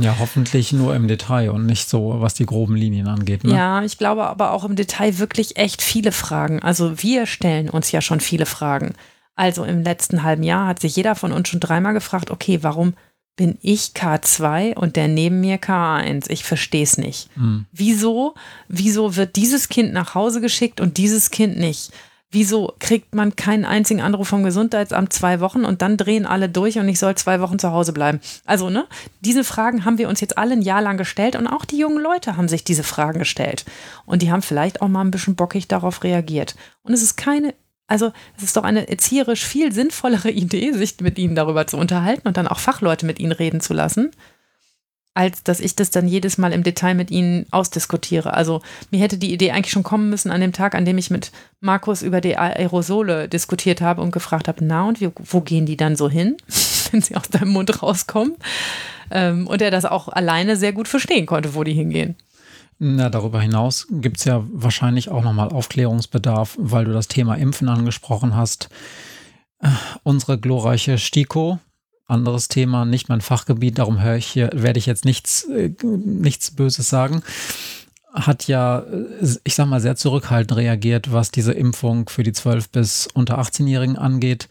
Ja, 0.00 0.16
hoffentlich 0.18 0.72
nur 0.72 0.94
im 0.94 1.08
Detail 1.08 1.50
und 1.50 1.66
nicht 1.66 1.88
so, 1.88 2.16
was 2.18 2.32
die 2.34 2.46
groben 2.46 2.74
Linien 2.74 3.06
angeht. 3.06 3.44
Ne? 3.44 3.54
Ja, 3.54 3.82
ich 3.82 3.98
glaube 3.98 4.26
aber 4.26 4.52
auch 4.52 4.64
im 4.64 4.76
Detail 4.76 5.18
wirklich 5.18 5.56
echt 5.56 5.82
viele 5.82 6.10
Fragen. 6.10 6.62
Also 6.62 7.02
wir 7.02 7.26
stellen 7.26 7.68
uns 7.68 7.92
ja 7.92 8.00
schon 8.00 8.20
viele 8.20 8.46
Fragen. 8.46 8.94
Also 9.36 9.64
im 9.64 9.82
letzten 9.82 10.22
halben 10.22 10.42
Jahr 10.42 10.68
hat 10.68 10.80
sich 10.80 10.96
jeder 10.96 11.14
von 11.14 11.32
uns 11.32 11.48
schon 11.48 11.60
dreimal 11.60 11.92
gefragt, 11.92 12.30
okay, 12.30 12.60
warum 12.62 12.94
bin 13.36 13.58
ich 13.62 13.92
K2 13.94 14.74
und 14.74 14.96
der 14.96 15.08
neben 15.08 15.40
mir 15.40 15.56
K1. 15.56 16.30
Ich 16.30 16.44
verstehe 16.44 16.84
es 16.84 16.98
nicht. 16.98 17.28
Mhm. 17.36 17.66
Wieso, 17.72 18.34
wieso 18.68 19.16
wird 19.16 19.36
dieses 19.36 19.68
Kind 19.68 19.92
nach 19.92 20.14
Hause 20.14 20.40
geschickt 20.40 20.80
und 20.80 20.96
dieses 20.96 21.30
Kind 21.30 21.56
nicht? 21.58 21.92
Wieso 22.34 22.74
kriegt 22.80 23.14
man 23.14 23.36
keinen 23.36 23.64
einzigen 23.64 24.00
Anruf 24.00 24.26
vom 24.26 24.42
Gesundheitsamt 24.42 25.12
zwei 25.12 25.38
Wochen 25.38 25.64
und 25.64 25.82
dann 25.82 25.96
drehen 25.96 26.26
alle 26.26 26.48
durch 26.48 26.78
und 26.78 26.88
ich 26.88 26.98
soll 26.98 27.14
zwei 27.14 27.40
Wochen 27.40 27.60
zu 27.60 27.70
Hause 27.70 27.92
bleiben? 27.92 28.20
Also, 28.44 28.70
ne, 28.70 28.86
diese 29.20 29.44
Fragen 29.44 29.84
haben 29.84 29.98
wir 29.98 30.08
uns 30.08 30.20
jetzt 30.20 30.36
alle 30.36 30.54
ein 30.54 30.62
Jahr 30.62 30.82
lang 30.82 30.96
gestellt 30.96 31.36
und 31.36 31.46
auch 31.46 31.64
die 31.64 31.78
jungen 31.78 32.02
Leute 32.02 32.36
haben 32.36 32.48
sich 32.48 32.64
diese 32.64 32.82
Fragen 32.82 33.20
gestellt. 33.20 33.64
Und 34.04 34.20
die 34.20 34.32
haben 34.32 34.42
vielleicht 34.42 34.82
auch 34.82 34.88
mal 34.88 35.02
ein 35.02 35.12
bisschen 35.12 35.36
bockig 35.36 35.68
darauf 35.68 36.02
reagiert. 36.02 36.56
Und 36.82 36.92
es 36.92 37.02
ist 37.02 37.16
keine 37.16 37.54
also 37.86 38.12
es 38.36 38.44
ist 38.44 38.56
doch 38.56 38.64
eine 38.64 38.88
erzieherisch 38.88 39.44
viel 39.44 39.72
sinnvollere 39.72 40.30
Idee, 40.30 40.72
sich 40.72 41.00
mit 41.00 41.18
ihnen 41.18 41.34
darüber 41.34 41.66
zu 41.66 41.76
unterhalten 41.76 42.26
und 42.26 42.36
dann 42.36 42.48
auch 42.48 42.58
Fachleute 42.58 43.06
mit 43.06 43.18
ihnen 43.18 43.32
reden 43.32 43.60
zu 43.60 43.74
lassen, 43.74 44.10
als 45.14 45.44
dass 45.44 45.60
ich 45.60 45.76
das 45.76 45.90
dann 45.90 46.08
jedes 46.08 46.38
Mal 46.38 46.52
im 46.52 46.64
Detail 46.64 46.94
mit 46.94 47.10
ihnen 47.10 47.46
ausdiskutiere. 47.52 48.34
Also 48.34 48.62
mir 48.90 49.00
hätte 49.00 49.16
die 49.16 49.32
Idee 49.32 49.52
eigentlich 49.52 49.72
schon 49.72 49.84
kommen 49.84 50.10
müssen 50.10 50.30
an 50.30 50.40
dem 50.40 50.52
Tag, 50.52 50.74
an 50.74 50.84
dem 50.84 50.98
ich 50.98 51.10
mit 51.10 51.30
Markus 51.60 52.02
über 52.02 52.20
die 52.20 52.36
Aerosole 52.36 53.28
diskutiert 53.28 53.80
habe 53.80 54.02
und 54.02 54.10
gefragt 54.10 54.48
habe, 54.48 54.64
na 54.64 54.88
und 54.88 55.00
wie, 55.00 55.10
wo 55.16 55.40
gehen 55.40 55.66
die 55.66 55.76
dann 55.76 55.94
so 55.94 56.08
hin, 56.08 56.36
wenn 56.90 57.00
sie 57.00 57.16
aus 57.16 57.28
deinem 57.28 57.50
Mund 57.50 57.82
rauskommen? 57.82 58.34
Ähm, 59.10 59.46
und 59.46 59.62
er 59.62 59.70
das 59.70 59.84
auch 59.84 60.08
alleine 60.08 60.56
sehr 60.56 60.72
gut 60.72 60.88
verstehen 60.88 61.26
konnte, 61.26 61.54
wo 61.54 61.62
die 61.62 61.74
hingehen. 61.74 62.16
Na, 62.78 63.08
darüber 63.08 63.40
hinaus 63.40 63.86
gibt 63.90 64.18
es 64.18 64.24
ja 64.24 64.44
wahrscheinlich 64.52 65.08
auch 65.08 65.22
nochmal 65.22 65.50
Aufklärungsbedarf, 65.50 66.56
weil 66.58 66.84
du 66.84 66.92
das 66.92 67.08
Thema 67.08 67.36
Impfen 67.36 67.68
angesprochen 67.68 68.34
hast. 68.34 68.68
Äh, 69.60 69.68
unsere 70.02 70.38
glorreiche 70.38 70.98
STIKO, 70.98 71.58
anderes 72.06 72.48
Thema, 72.48 72.84
nicht 72.84 73.08
mein 73.08 73.20
Fachgebiet, 73.20 73.78
darum 73.78 74.02
höre 74.02 74.16
ich 74.16 74.26
hier, 74.26 74.50
werde 74.52 74.78
ich 74.78 74.86
jetzt 74.86 75.04
nichts, 75.04 75.44
äh, 75.44 75.72
nichts 75.82 76.50
Böses 76.50 76.88
sagen, 76.88 77.22
hat 78.12 78.46
ja, 78.46 78.80
äh, 78.80 79.06
ich 79.44 79.54
sag 79.54 79.66
mal, 79.66 79.80
sehr 79.80 79.96
zurückhaltend 79.96 80.58
reagiert, 80.58 81.12
was 81.12 81.30
diese 81.30 81.52
Impfung 81.52 82.08
für 82.08 82.22
die 82.22 82.32
12- 82.32 82.66
bis 82.72 83.08
unter 83.14 83.38
18-Jährigen 83.38 83.96
angeht. 83.96 84.48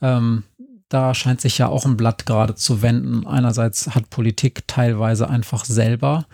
Ähm, 0.00 0.44
da 0.88 1.14
scheint 1.14 1.40
sich 1.40 1.58
ja 1.58 1.68
auch 1.68 1.86
ein 1.86 1.96
Blatt 1.96 2.24
gerade 2.24 2.54
zu 2.54 2.82
wenden. 2.82 3.26
Einerseits 3.26 3.94
hat 3.94 4.10
Politik 4.10 4.68
teilweise 4.68 5.28
einfach 5.28 5.64
selber 5.64 6.26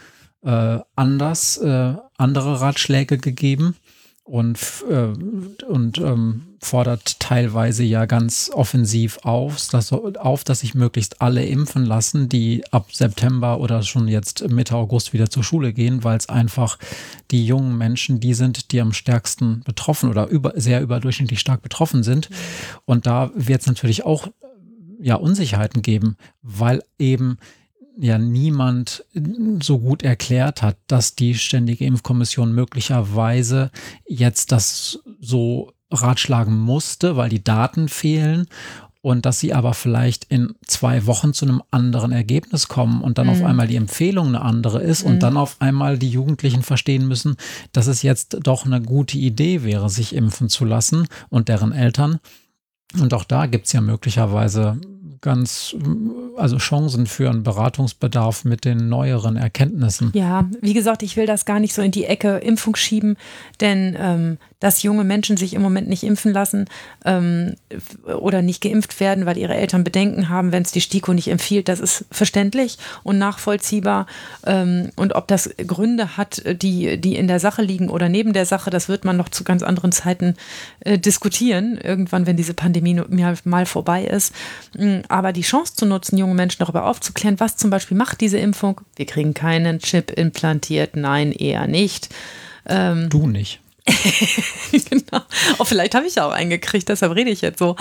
äh, 0.42 0.78
anders, 0.96 1.56
äh, 1.58 1.94
andere 2.16 2.60
Ratschläge 2.60 3.18
gegeben 3.18 3.76
und, 4.30 4.58
äh, 4.88 5.12
und 5.64 5.98
ähm, 5.98 6.42
fordert 6.62 7.18
teilweise 7.18 7.82
ja 7.82 8.04
ganz 8.06 8.50
offensiv 8.54 9.18
auf 9.22 9.68
dass, 9.70 9.92
auf, 9.92 10.44
dass 10.44 10.60
sich 10.60 10.74
möglichst 10.74 11.20
alle 11.20 11.44
impfen 11.44 11.84
lassen, 11.84 12.28
die 12.28 12.62
ab 12.70 12.92
September 12.92 13.58
oder 13.58 13.82
schon 13.82 14.06
jetzt 14.08 14.48
Mitte 14.48 14.76
August 14.76 15.12
wieder 15.12 15.30
zur 15.30 15.42
Schule 15.42 15.72
gehen, 15.72 16.04
weil 16.04 16.16
es 16.16 16.28
einfach 16.28 16.78
die 17.30 17.44
jungen 17.44 17.76
Menschen 17.76 18.20
die 18.20 18.34
sind, 18.34 18.72
die 18.72 18.80
am 18.80 18.92
stärksten 18.92 19.62
betroffen 19.64 20.10
oder 20.10 20.28
über, 20.28 20.52
sehr 20.54 20.80
überdurchschnittlich 20.80 21.40
stark 21.40 21.62
betroffen 21.62 22.02
sind. 22.02 22.28
Und 22.84 23.06
da 23.06 23.30
wird 23.34 23.62
es 23.62 23.66
natürlich 23.66 24.04
auch 24.04 24.28
ja 25.00 25.16
Unsicherheiten 25.16 25.82
geben, 25.82 26.16
weil 26.42 26.84
eben 26.98 27.38
ja 27.98 28.18
niemand 28.18 29.04
so 29.62 29.78
gut 29.78 30.02
erklärt 30.02 30.62
hat, 30.62 30.76
dass 30.86 31.14
die 31.14 31.34
Ständige 31.34 31.84
Impfkommission 31.84 32.54
möglicherweise 32.54 33.70
jetzt 34.06 34.52
das 34.52 35.00
so 35.20 35.72
ratschlagen 35.90 36.56
musste, 36.58 37.16
weil 37.16 37.28
die 37.28 37.42
Daten 37.42 37.88
fehlen 37.88 38.46
und 39.02 39.24
dass 39.24 39.40
sie 39.40 39.54
aber 39.54 39.74
vielleicht 39.74 40.24
in 40.24 40.54
zwei 40.66 41.06
Wochen 41.06 41.32
zu 41.32 41.46
einem 41.46 41.62
anderen 41.70 42.12
Ergebnis 42.12 42.68
kommen 42.68 43.00
und 43.00 43.18
dann 43.18 43.26
mhm. 43.26 43.32
auf 43.32 43.44
einmal 43.44 43.66
die 43.66 43.76
Empfehlung 43.76 44.28
eine 44.28 44.42
andere 44.42 44.82
ist 44.82 45.04
mhm. 45.04 45.12
und 45.12 45.22
dann 45.22 45.36
auf 45.36 45.56
einmal 45.60 45.98
die 45.98 46.10
Jugendlichen 46.10 46.62
verstehen 46.62 47.08
müssen, 47.08 47.36
dass 47.72 47.86
es 47.86 48.02
jetzt 48.02 48.38
doch 48.42 48.66
eine 48.66 48.82
gute 48.82 49.16
Idee 49.16 49.62
wäre, 49.62 49.88
sich 49.88 50.14
impfen 50.14 50.48
zu 50.48 50.64
lassen 50.64 51.06
und 51.28 51.48
deren 51.48 51.72
Eltern. 51.72 52.20
Und 52.98 53.14
auch 53.14 53.24
da 53.24 53.46
gibt 53.46 53.66
es 53.66 53.72
ja 53.72 53.80
möglicherweise 53.80 54.80
ganz, 55.20 55.76
also 56.36 56.56
Chancen 56.58 57.06
für 57.06 57.28
einen 57.28 57.42
Beratungsbedarf 57.42 58.44
mit 58.44 58.64
den 58.64 58.88
neueren 58.88 59.36
Erkenntnissen. 59.36 60.10
Ja, 60.14 60.48
wie 60.60 60.72
gesagt, 60.72 61.02
ich 61.02 61.16
will 61.16 61.26
das 61.26 61.44
gar 61.44 61.60
nicht 61.60 61.74
so 61.74 61.82
in 61.82 61.90
die 61.90 62.04
Ecke 62.04 62.38
Impfung 62.38 62.76
schieben, 62.76 63.16
denn 63.60 63.96
ähm, 63.98 64.38
dass 64.60 64.82
junge 64.82 65.04
Menschen 65.04 65.36
sich 65.36 65.54
im 65.54 65.62
Moment 65.62 65.88
nicht 65.88 66.04
impfen 66.04 66.32
lassen 66.32 66.66
ähm, 67.04 67.54
oder 68.04 68.42
nicht 68.42 68.62
geimpft 68.62 69.00
werden, 69.00 69.26
weil 69.26 69.38
ihre 69.38 69.54
Eltern 69.54 69.84
Bedenken 69.84 70.28
haben, 70.28 70.52
wenn 70.52 70.62
es 70.62 70.70
die 70.70 70.82
STIKO 70.82 71.14
nicht 71.14 71.28
empfiehlt, 71.28 71.68
das 71.68 71.80
ist 71.80 72.04
verständlich 72.10 72.78
und 73.02 73.18
nachvollziehbar. 73.18 74.06
Ähm, 74.44 74.90
und 74.96 75.14
ob 75.14 75.28
das 75.28 75.50
Gründe 75.66 76.18
hat, 76.18 76.42
die, 76.62 77.00
die 77.00 77.16
in 77.16 77.26
der 77.26 77.40
Sache 77.40 77.62
liegen 77.62 77.88
oder 77.88 78.08
neben 78.08 78.34
der 78.34 78.46
Sache, 78.46 78.70
das 78.70 78.88
wird 78.88 79.04
man 79.04 79.16
noch 79.16 79.30
zu 79.30 79.44
ganz 79.44 79.62
anderen 79.62 79.92
Zeiten 79.92 80.34
äh, 80.80 80.98
diskutieren, 80.98 81.78
irgendwann, 81.82 82.26
wenn 82.26 82.36
diese 82.36 82.54
Pandemie 82.54 83.00
mal 83.44 83.66
vorbei 83.66 84.04
ist. 84.04 84.34
Aber 85.10 85.32
die 85.32 85.42
Chance 85.42 85.74
zu 85.74 85.86
nutzen, 85.86 86.16
junge 86.18 86.34
Menschen 86.34 86.60
darüber 86.60 86.86
aufzuklären, 86.86 87.40
was 87.40 87.56
zum 87.56 87.68
Beispiel 87.68 87.96
macht 87.96 88.20
diese 88.20 88.38
Impfung. 88.38 88.80
Wir 88.94 89.06
kriegen 89.06 89.34
keinen 89.34 89.80
Chip 89.80 90.12
implantiert, 90.12 90.94
nein, 90.94 91.32
eher 91.32 91.66
nicht. 91.66 92.10
Ähm, 92.64 93.10
du 93.10 93.26
nicht. 93.26 93.60
genau. 94.70 95.24
Oh, 95.58 95.64
vielleicht 95.64 95.96
habe 95.96 96.06
ich 96.06 96.20
auch 96.20 96.30
einen 96.30 96.50
gekriegt, 96.50 96.88
deshalb 96.88 97.16
rede 97.16 97.30
ich 97.30 97.40
jetzt 97.40 97.58
so. 97.58 97.74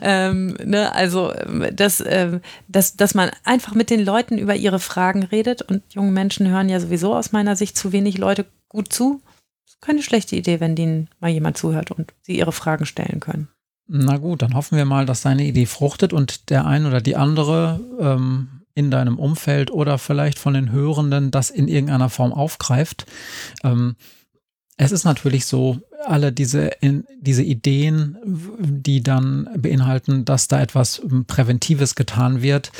Ähm, 0.00 0.56
ne, 0.64 0.90
also, 0.94 1.34
dass, 1.70 2.00
äh, 2.00 2.40
dass, 2.66 2.96
dass 2.96 3.14
man 3.14 3.30
einfach 3.44 3.74
mit 3.74 3.90
den 3.90 4.02
Leuten 4.02 4.38
über 4.38 4.54
ihre 4.54 4.78
Fragen 4.78 5.22
redet 5.24 5.60
und 5.60 5.82
junge 5.90 6.12
Menschen 6.12 6.48
hören 6.48 6.70
ja 6.70 6.80
sowieso 6.80 7.14
aus 7.14 7.32
meiner 7.32 7.56
Sicht 7.56 7.76
zu 7.76 7.92
wenig 7.92 8.16
Leute 8.16 8.46
gut 8.70 8.90
zu. 8.90 9.20
Das 9.66 9.74
ist 9.74 9.82
keine 9.82 10.02
schlechte 10.02 10.34
Idee, 10.34 10.60
wenn 10.60 10.76
denen 10.76 11.10
mal 11.20 11.30
jemand 11.30 11.58
zuhört 11.58 11.90
und 11.90 12.14
sie 12.22 12.38
ihre 12.38 12.52
Fragen 12.52 12.86
stellen 12.86 13.20
können. 13.20 13.48
Na 13.92 14.18
gut, 14.18 14.42
dann 14.42 14.54
hoffen 14.54 14.78
wir 14.78 14.84
mal, 14.84 15.04
dass 15.04 15.22
deine 15.22 15.44
Idee 15.44 15.66
fruchtet 15.66 16.12
und 16.12 16.48
der 16.50 16.64
ein 16.64 16.86
oder 16.86 17.00
die 17.00 17.16
andere 17.16 17.80
ähm, 17.98 18.62
in 18.72 18.92
deinem 18.92 19.18
Umfeld 19.18 19.72
oder 19.72 19.98
vielleicht 19.98 20.38
von 20.38 20.54
den 20.54 20.70
Hörenden 20.70 21.32
das 21.32 21.50
in 21.50 21.66
irgendeiner 21.66 22.08
Form 22.08 22.32
aufgreift. 22.32 23.06
Ähm, 23.64 23.96
es 24.76 24.92
ist 24.92 25.02
natürlich 25.02 25.44
so, 25.44 25.80
alle 26.06 26.32
diese, 26.32 26.66
in, 26.80 27.04
diese 27.20 27.42
Ideen, 27.42 28.16
die 28.24 29.02
dann 29.02 29.48
beinhalten, 29.58 30.24
dass 30.24 30.48
da 30.48 30.60
etwas 30.60 31.02
Präventives 31.26 31.94
getan 31.96 32.42
wird, 32.42 32.70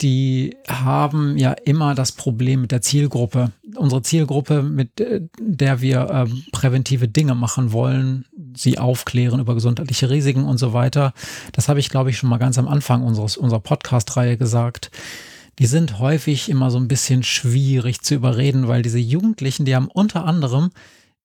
die 0.00 0.56
haben 0.68 1.36
ja 1.36 1.52
immer 1.52 1.94
das 1.94 2.12
Problem 2.12 2.62
mit 2.62 2.70
der 2.70 2.82
Zielgruppe. 2.82 3.52
Unsere 3.76 4.02
Zielgruppe, 4.02 4.62
mit 4.62 5.00
äh, 5.00 5.22
der 5.40 5.80
wir 5.80 6.00
äh, 6.10 6.26
präventive 6.52 7.08
Dinge 7.08 7.34
machen 7.34 7.72
wollen, 7.72 8.24
sie 8.56 8.78
aufklären 8.78 9.40
über 9.40 9.54
gesundheitliche 9.54 10.10
Risiken 10.10 10.44
und 10.44 10.58
so 10.58 10.72
weiter. 10.72 11.12
Das 11.52 11.68
habe 11.68 11.80
ich, 11.80 11.88
glaube 11.88 12.10
ich, 12.10 12.18
schon 12.18 12.28
mal 12.28 12.38
ganz 12.38 12.58
am 12.58 12.68
Anfang 12.68 13.02
unseres, 13.02 13.36
unserer 13.36 13.60
Podcast-Reihe 13.60 14.36
gesagt. 14.36 14.90
Die 15.58 15.66
sind 15.66 15.98
häufig 15.98 16.48
immer 16.48 16.70
so 16.70 16.78
ein 16.78 16.88
bisschen 16.88 17.22
schwierig 17.22 18.00
zu 18.00 18.14
überreden, 18.14 18.68
weil 18.68 18.82
diese 18.82 18.98
Jugendlichen, 18.98 19.64
die 19.64 19.74
haben 19.74 19.88
unter 19.88 20.24
anderem 20.24 20.70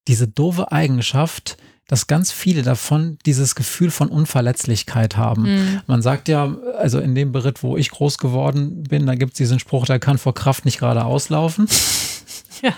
diese 0.07 0.27
doofe 0.27 0.71
Eigenschaft, 0.71 1.57
dass 1.87 2.07
ganz 2.07 2.31
viele 2.31 2.63
davon 2.63 3.17
dieses 3.25 3.55
Gefühl 3.55 3.91
von 3.91 4.09
Unverletzlichkeit 4.09 5.17
haben. 5.17 5.43
Mhm. 5.43 5.81
Man 5.87 6.01
sagt 6.01 6.27
ja, 6.27 6.55
also 6.77 6.99
in 6.99 7.13
dem 7.13 7.31
Beritt, 7.31 7.61
wo 7.61 7.77
ich 7.77 7.91
groß 7.91 8.17
geworden 8.17 8.83
bin, 8.83 9.05
da 9.05 9.15
gibt 9.15 9.33
es 9.33 9.37
diesen 9.37 9.59
Spruch, 9.59 9.85
der 9.85 9.99
kann 9.99 10.17
vor 10.17 10.33
Kraft 10.33 10.65
nicht 10.65 10.79
gerade 10.79 11.05
auslaufen. 11.05 11.67
Ja. 12.61 12.71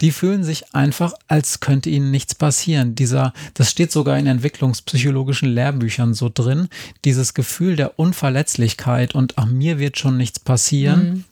Die 0.00 0.10
fühlen 0.10 0.44
sich 0.44 0.74
einfach, 0.74 1.12
als 1.28 1.60
könnte 1.60 1.90
ihnen 1.90 2.10
nichts 2.10 2.34
passieren. 2.34 2.94
Dieser, 2.94 3.32
das 3.54 3.70
steht 3.70 3.92
sogar 3.92 4.18
in 4.18 4.26
entwicklungspsychologischen 4.26 5.48
Lehrbüchern 5.48 6.14
so 6.14 6.30
drin, 6.32 6.68
dieses 7.04 7.34
Gefühl 7.34 7.76
der 7.76 7.98
Unverletzlichkeit 7.98 9.14
und 9.14 9.34
ach, 9.36 9.46
mir 9.46 9.78
wird 9.78 9.98
schon 9.98 10.16
nichts 10.16 10.40
passieren. 10.40 11.08
Mhm. 11.08 11.24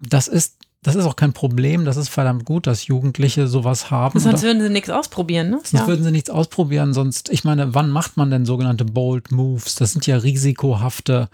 Das 0.00 0.28
ist 0.28 0.58
das 0.82 0.94
ist 0.94 1.04
auch 1.06 1.16
kein 1.16 1.32
Problem, 1.32 1.84
das 1.84 1.96
ist 1.96 2.08
verdammt 2.08 2.44
gut, 2.44 2.68
dass 2.68 2.86
Jugendliche 2.86 3.48
sowas 3.48 3.90
haben. 3.90 4.20
Sonst 4.20 4.42
würden 4.42 4.62
sie 4.62 4.70
nichts 4.70 4.90
ausprobieren, 4.90 5.50
ne? 5.50 5.60
Sonst 5.64 5.72
ja. 5.72 5.86
würden 5.88 6.04
sie 6.04 6.12
nichts 6.12 6.30
ausprobieren, 6.30 6.94
sonst, 6.94 7.30
ich 7.30 7.42
meine, 7.42 7.74
wann 7.74 7.90
macht 7.90 8.16
man 8.16 8.30
denn 8.30 8.46
sogenannte 8.46 8.84
Bold 8.84 9.32
Moves? 9.32 9.74
Das 9.74 9.92
sind 9.92 10.06
ja 10.06 10.18
risikohafte 10.18 11.28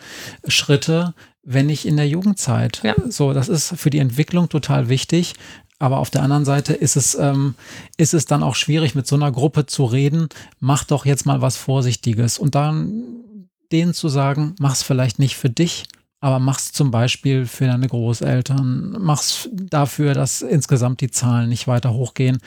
Schritte, 0.49 1.13
wenn 1.43 1.67
nicht 1.67 1.85
in 1.85 1.97
der 1.97 2.09
Jugendzeit. 2.09 2.81
Ja. 2.83 2.95
So, 3.09 3.35
das 3.35 3.51
ist 3.51 3.75
für 3.77 3.91
die 3.91 3.99
Entwicklung 3.99 4.49
total 4.49 4.89
wichtig. 4.89 5.35
Aber 5.79 5.99
auf 5.99 6.11
der 6.11 6.23
anderen 6.23 6.45
Seite 6.45 6.73
ist 6.73 6.97
es, 6.97 7.15
ähm, 7.17 7.55
ist 7.97 8.15
es 8.15 8.27
dann 8.27 8.43
auch 8.43 8.55
schwierig, 8.55 8.95
mit 8.95 9.07
so 9.07 9.17
einer 9.17 9.33
Gruppe 9.33 9.67
zu 9.67 9.85
reden, 9.85 10.29
mach 10.61 10.85
doch 10.85 11.05
jetzt 11.05 11.27
mal 11.27 11.41
was 11.41 11.57
Vorsichtiges. 11.57 12.39
Und 12.39 12.55
dann 12.55 13.49
denen 13.73 13.95
zu 13.95 14.09
sagen, 14.09 14.55
mach 14.59 14.73
es 14.73 14.83
vielleicht 14.83 15.19
nicht 15.19 15.37
für 15.37 15.51
dich, 15.51 15.85
aber 16.25 16.39
mach's 16.39 16.73
zum 16.73 16.91
Beispiel 16.91 17.45
für 17.45 17.67
deine 17.67 17.87
Großeltern, 17.87 18.97
mach's 18.99 19.47
dafür, 19.53 20.15
dass 20.15 20.41
insgesamt 20.41 21.03
die 21.03 21.11
Zahlen 21.11 21.51
nicht 21.51 21.69
weiter 21.69 21.93
hochgehen. 21.93 22.39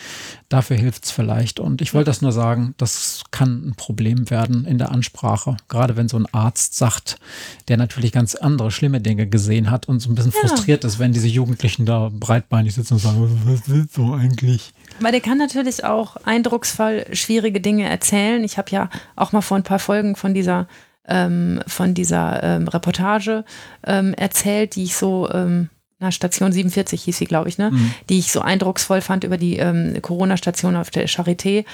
Dafür 0.50 0.78
hilft's 0.78 1.12
vielleicht. 1.12 1.60
Und 1.60 1.80
ich 1.84 1.94
wollte 1.94 2.10
das 2.10 2.24
nur 2.24 2.32
sagen, 2.32 2.74
das 2.78 3.22
kann 3.30 3.68
ein 3.68 3.76
Problem 3.76 4.32
werden 4.32 4.66
in 4.66 4.80
der 4.80 4.90
Ansprache. 4.90 5.58
Gerade 5.70 5.96
wenn 5.96 6.10
so 6.10 6.18
ein 6.18 6.26
Arzt 6.32 6.74
sagt, 6.74 7.20
der 7.68 7.78
natürlich 7.78 8.12
ganz 8.12 8.34
andere 8.34 8.72
schlimme 8.72 9.00
Dinge 9.00 9.28
gesehen 9.28 9.70
hat 9.70 9.88
und 9.88 10.00
so 10.00 10.10
ein 10.10 10.16
bisschen 10.16 10.34
ja. 10.34 10.50
frustriert 10.50 10.84
ist, 10.84 10.98
wenn 10.98 11.13
diese 11.13 11.28
Jugendlichen 11.28 11.86
da 11.86 12.10
breitbeinig 12.12 12.74
sitzen 12.74 12.96
und 12.96 13.00
sagen, 13.00 13.40
was 13.46 13.70
willst 13.70 13.96
du 13.96 14.12
eigentlich? 14.12 14.74
Weil 15.02 15.12
der 15.12 15.22
kann 15.22 15.38
natürlich 15.38 15.84
auch 15.84 16.16
eindrucksvoll 16.26 17.06
schwierige 17.13 17.62
Dinge 17.62 17.88
erzählen. 17.88 18.44
Ich 18.44 18.58
habe 18.58 18.72
ja 18.72 18.90
auch 19.16 19.34
mal 19.34 19.42
vor 19.42 19.56
ein 19.56 19.62
paar 19.62 19.78
Folgen 19.78 20.16
von 20.16 20.34
dieser 20.34 20.68
ähm, 21.08 21.62
von 21.67 21.93
dieser 21.93 22.43
ähm, 22.43 22.67
Reportage 22.67 23.43
ähm, 23.86 24.13
erzählt, 24.13 24.76
die 24.76 24.84
ich 24.84 24.96
so, 24.96 25.30
ähm, 25.32 25.70
na, 26.00 26.12
Station 26.12 26.52
47 26.52 27.04
hieß 27.04 27.17
sie, 27.17 27.26
glaube 27.26 27.50
ich, 27.50 27.58
ne? 27.58 27.72
Mhm. 27.72 27.93
Die 28.10 28.20
ich 28.20 28.32
so 28.32 28.41
eindrucksvoll 28.41 29.02
fand 29.02 29.24
über 29.24 29.38
die 29.38 29.58
ähm, 29.58 30.00
Corona-Station 30.02 30.76
auf 30.76 30.91
der 30.91 31.08
Charité. 31.08 31.65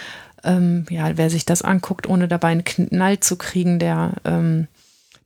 Ähm, 0.43 0.85
ja, 0.89 1.17
wer 1.17 1.29
sich 1.29 1.45
das 1.45 1.61
anguckt, 1.61 2.07
ohne 2.07 2.27
dabei 2.27 2.49
einen 2.49 2.63
Knall 2.63 3.19
zu 3.19 3.37
kriegen, 3.37 3.79
der, 3.79 4.13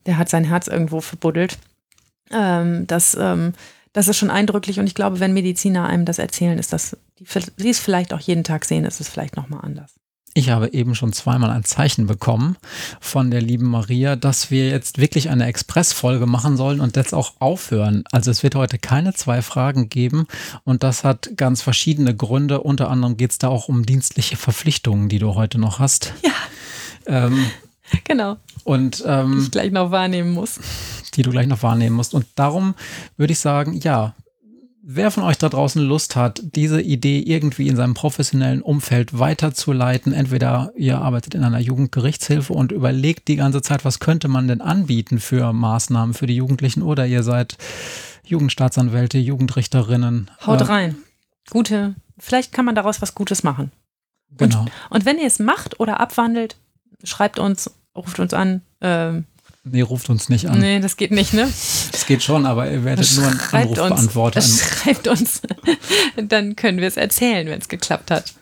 der 0.05 0.17
hat 0.17 0.29
sein 0.29 0.43
Herz 0.43 0.67
irgendwo 0.67 1.01
verbuddelt. 1.01 1.57
das, 2.29 3.17
das 3.93 4.07
ist 4.07 4.17
schon 4.17 4.29
eindrücklich 4.29 4.79
und 4.79 4.85
ich 4.85 4.93
glaube, 4.93 5.19
wenn 5.19 5.33
Mediziner 5.33 5.87
einem 5.87 6.05
das 6.05 6.19
erzählen, 6.19 6.59
ist 6.59 6.71
das, 6.71 6.95
die, 7.17 7.25
sie 7.57 7.69
es 7.69 7.79
vielleicht 7.79 8.13
auch 8.13 8.19
jeden 8.19 8.43
Tag 8.43 8.65
sehen, 8.65 8.85
ist 8.85 9.01
es 9.01 9.09
vielleicht 9.09 9.35
nochmal 9.35 9.61
anders. 9.63 9.95
Ich 10.33 10.49
habe 10.49 10.71
eben 10.71 10.93
schon 10.93 11.13
zweimal 11.13 11.49
ein 11.49 11.63
Zeichen 11.63 12.05
bekommen 12.05 12.57
von 13.01 13.31
der 13.31 13.41
lieben 13.41 13.65
Maria, 13.65 14.15
dass 14.15 14.51
wir 14.51 14.69
jetzt 14.69 14.99
wirklich 14.99 15.29
eine 15.29 15.47
Expressfolge 15.47 16.27
machen 16.27 16.57
sollen 16.57 16.79
und 16.79 16.95
jetzt 16.95 17.13
auch 17.13 17.33
aufhören. 17.39 18.03
Also 18.11 18.29
es 18.29 18.43
wird 18.43 18.53
heute 18.53 18.77
keine 18.77 19.13
zwei 19.13 19.41
Fragen 19.41 19.89
geben 19.89 20.27
und 20.63 20.83
das 20.83 21.03
hat 21.03 21.31
ganz 21.37 21.63
verschiedene 21.63 22.15
Gründe. 22.15 22.61
Unter 22.61 22.91
anderem 22.91 23.17
geht 23.17 23.31
es 23.31 23.39
da 23.39 23.47
auch 23.47 23.67
um 23.67 23.85
dienstliche 23.85 24.37
Verpflichtungen, 24.37 25.09
die 25.09 25.19
du 25.19 25.33
heute 25.33 25.57
noch 25.57 25.79
hast. 25.79 26.13
Ja. 26.23 26.31
Ähm, 27.07 27.45
genau. 28.03 28.37
Und 28.63 29.03
ähm, 29.07 29.37
die 29.37 29.43
ich 29.43 29.51
gleich 29.51 29.71
noch 29.71 29.91
wahrnehmen 29.91 30.31
muss. 30.31 30.59
Die 31.15 31.23
du 31.23 31.31
gleich 31.31 31.47
noch 31.47 31.63
wahrnehmen 31.63 31.95
musst. 31.95 32.13
Und 32.13 32.25
darum 32.35 32.75
würde 33.15 33.33
ich 33.33 33.39
sagen, 33.39 33.79
ja, 33.81 34.13
Wer 34.89 35.11
von 35.11 35.23
euch 35.23 35.37
da 35.37 35.49
draußen 35.49 35.81
Lust 35.81 36.15
hat, 36.15 36.39
diese 36.41 36.81
Idee 36.81 37.19
irgendwie 37.19 37.67
in 37.67 37.75
seinem 37.75 37.93
professionellen 37.93 38.61
Umfeld 38.61 39.19
weiterzuleiten, 39.19 40.13
entweder 40.13 40.71
ihr 40.77 40.99
arbeitet 40.99 41.35
in 41.35 41.43
einer 41.43 41.59
Jugendgerichtshilfe 41.59 42.53
und 42.53 42.71
überlegt 42.71 43.27
die 43.27 43.35
ganze 43.35 43.61
Zeit, 43.61 43.83
was 43.83 43.99
könnte 43.99 44.29
man 44.29 44.47
denn 44.47 44.61
anbieten 44.61 45.19
für 45.19 45.51
Maßnahmen 45.51 46.13
für 46.13 46.25
die 46.25 46.37
Jugendlichen 46.37 46.83
oder 46.83 47.05
ihr 47.05 47.23
seid 47.23 47.57
Jugendstaatsanwälte, 48.23 49.17
Jugendrichterinnen. 49.17 50.31
Haut 50.45 50.61
äh, 50.61 50.63
rein. 50.63 50.95
Gute, 51.49 51.95
vielleicht 52.17 52.53
kann 52.53 52.63
man 52.63 52.75
daraus 52.75 53.01
was 53.01 53.13
Gutes 53.13 53.43
machen. 53.43 53.73
Genau. 54.37 54.61
Und, 54.61 54.71
und 54.89 55.05
wenn 55.05 55.17
ihr 55.17 55.27
es 55.27 55.39
macht 55.39 55.81
oder 55.81 55.99
abwandelt, 55.99 56.55
schreibt 57.03 57.39
uns, 57.39 57.71
ruft 57.93 58.21
uns 58.21 58.33
an. 58.33 58.61
Ähm, 58.79 59.25
Nee, 59.71 59.81
ruft 59.81 60.09
uns 60.09 60.29
nicht 60.29 60.49
an. 60.49 60.59
Nee, 60.59 60.79
das 60.79 60.97
geht 60.97 61.11
nicht, 61.11 61.33
ne? 61.33 61.43
Das 61.91 62.05
geht 62.05 62.23
schon, 62.23 62.45
aber 62.45 62.69
ihr 62.69 62.83
werdet 62.83 63.11
nur 63.15 63.27
einen 63.27 63.39
Anruf 63.39 63.79
uns, 63.79 63.89
beantworten. 63.89 64.41
Schreibt 64.83 65.07
uns. 65.07 65.41
Dann 66.15 66.55
können 66.55 66.79
wir 66.79 66.87
es 66.87 66.97
erzählen, 66.97 67.47
wenn 67.47 67.59
es 67.59 67.67
geklappt 67.67 68.11
hat. 68.11 68.33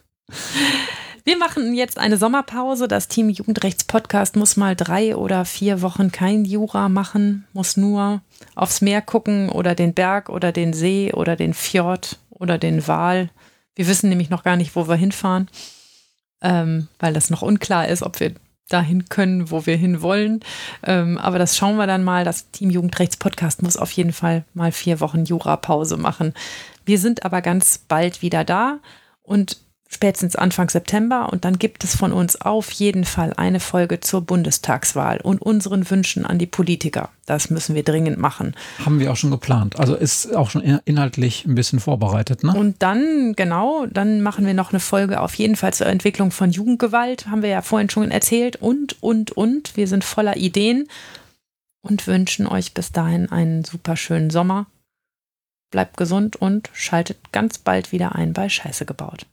Wir 1.23 1.37
machen 1.37 1.73
jetzt 1.73 1.97
eine 1.97 2.17
Sommerpause. 2.17 2.87
Das 2.87 3.07
Team 3.07 3.29
Jugendrechts-Podcast 3.29 4.35
muss 4.35 4.57
mal 4.57 4.75
drei 4.75 5.15
oder 5.15 5.43
vier 5.45 5.81
Wochen 5.81 6.11
kein 6.11 6.45
Jura 6.45 6.87
machen, 6.87 7.47
muss 7.51 7.77
nur 7.77 8.21
aufs 8.53 8.81
Meer 8.81 9.01
gucken 9.01 9.49
oder 9.49 9.73
den 9.73 9.95
Berg 9.95 10.29
oder 10.29 10.51
den 10.51 10.73
See 10.73 11.11
oder 11.11 11.35
den 11.35 11.55
Fjord 11.55 12.19
oder 12.29 12.59
den 12.59 12.87
Wal. 12.87 13.31
Wir 13.73 13.87
wissen 13.87 14.09
nämlich 14.09 14.29
noch 14.29 14.43
gar 14.43 14.55
nicht, 14.55 14.75
wo 14.75 14.87
wir 14.87 14.95
hinfahren, 14.95 15.49
ähm, 16.41 16.89
weil 16.99 17.13
das 17.13 17.31
noch 17.31 17.41
unklar 17.41 17.87
ist, 17.87 18.03
ob 18.03 18.19
wir 18.19 18.33
dahin 18.69 19.09
können, 19.09 19.51
wo 19.51 19.65
wir 19.65 19.77
hinwollen. 19.77 20.41
Ähm, 20.83 21.17
aber 21.17 21.39
das 21.39 21.57
schauen 21.57 21.77
wir 21.77 21.87
dann 21.87 22.03
mal. 22.03 22.23
Das 22.25 22.51
Team 22.51 22.69
Jugendrechts 22.69 23.17
Podcast 23.17 23.61
muss 23.61 23.77
auf 23.77 23.91
jeden 23.91 24.13
Fall 24.13 24.43
mal 24.53 24.71
vier 24.71 24.99
Wochen 24.99 25.25
Jura-Pause 25.25 25.97
machen. 25.97 26.33
Wir 26.85 26.99
sind 26.99 27.25
aber 27.25 27.41
ganz 27.41 27.77
bald 27.77 28.21
wieder 28.21 28.43
da 28.43 28.79
und 29.23 29.57
spätestens 29.95 30.35
Anfang 30.35 30.69
September. 30.69 31.31
Und 31.33 31.43
dann 31.45 31.57
gibt 31.57 31.83
es 31.83 31.95
von 31.95 32.11
uns 32.13 32.39
auf 32.39 32.69
jeden 32.71 33.05
Fall 33.05 33.33
eine 33.33 33.59
Folge 33.59 33.99
zur 33.99 34.21
Bundestagswahl 34.21 35.19
und 35.21 35.41
unseren 35.41 35.89
Wünschen 35.89 36.25
an 36.25 36.37
die 36.37 36.45
Politiker. 36.45 37.09
Das 37.25 37.49
müssen 37.49 37.73
wir 37.73 37.83
dringend 37.83 38.19
machen. 38.19 38.55
Haben 38.85 38.99
wir 38.99 39.11
auch 39.11 39.15
schon 39.15 39.31
geplant. 39.31 39.79
Also 39.79 39.95
ist 39.95 40.35
auch 40.35 40.51
schon 40.51 40.61
inhaltlich 40.61 41.45
ein 41.45 41.55
bisschen 41.55 41.79
vorbereitet. 41.79 42.43
Ne? 42.43 42.53
Und 42.53 42.83
dann, 42.83 43.33
genau, 43.35 43.87
dann 43.87 44.21
machen 44.21 44.45
wir 44.45 44.53
noch 44.53 44.71
eine 44.71 44.79
Folge 44.79 45.19
auf 45.19 45.33
jeden 45.33 45.55
Fall 45.55 45.73
zur 45.73 45.87
Entwicklung 45.87 46.29
von 46.29 46.51
Jugendgewalt. 46.51 47.27
Haben 47.27 47.41
wir 47.41 47.49
ja 47.49 47.63
vorhin 47.63 47.89
schon 47.89 48.11
erzählt. 48.11 48.57
Und, 48.57 49.01
und, 49.01 49.31
und. 49.31 49.75
Wir 49.75 49.87
sind 49.87 50.03
voller 50.03 50.37
Ideen 50.37 50.87
und 51.81 52.05
wünschen 52.05 52.47
euch 52.47 52.73
bis 52.73 52.91
dahin 52.91 53.31
einen 53.31 53.63
super 53.63 53.95
schönen 53.95 54.29
Sommer. 54.29 54.67
Bleibt 55.71 55.97
gesund 55.97 56.35
und 56.35 56.69
schaltet 56.73 57.31
ganz 57.31 57.57
bald 57.57 57.91
wieder 57.91 58.15
ein 58.15 58.33
bei 58.33 58.49
Scheiße 58.49 58.85
gebaut. 58.85 59.25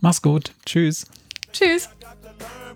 Mach's 0.00 0.22
gut. 0.22 0.52
Tschüss. 0.64 1.06
Tschüss. 1.52 1.88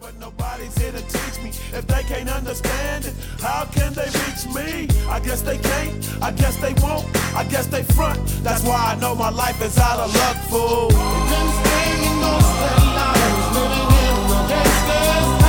but 0.04 0.20
nobody's 0.20 0.76
here 0.76 0.92
to 0.92 1.00
teach 1.00 1.42
me. 1.42 1.48
If 1.72 1.86
they 1.86 2.02
can't 2.02 2.28
understand 2.28 3.06
it, 3.06 3.14
how 3.40 3.64
can 3.64 3.94
they 3.94 4.04
reach 4.04 4.44
me? 4.54 4.88
I 5.08 5.18
guess 5.18 5.40
they 5.40 5.56
can't, 5.56 6.22
I 6.22 6.30
guess 6.30 6.56
they 6.56 6.74
won't, 6.82 7.06
I 7.34 7.44
guess 7.44 7.66
they 7.66 7.82
front. 7.82 8.20
That's 8.42 8.62
why 8.62 8.92
I 8.92 9.00
know 9.00 9.14
my 9.14 9.30
life 9.30 9.62
is 9.62 9.78
out 9.78 10.00
of 10.00 10.14
luck, 10.14 10.36
fool. 10.50 10.88
They've 10.88 11.30
been 11.32 11.50
staying 11.60 12.16
most 12.20 12.52
their 12.60 12.80
lives, 13.00 13.56
living 13.56 13.88
in 14.04 15.38
the. 15.38 15.43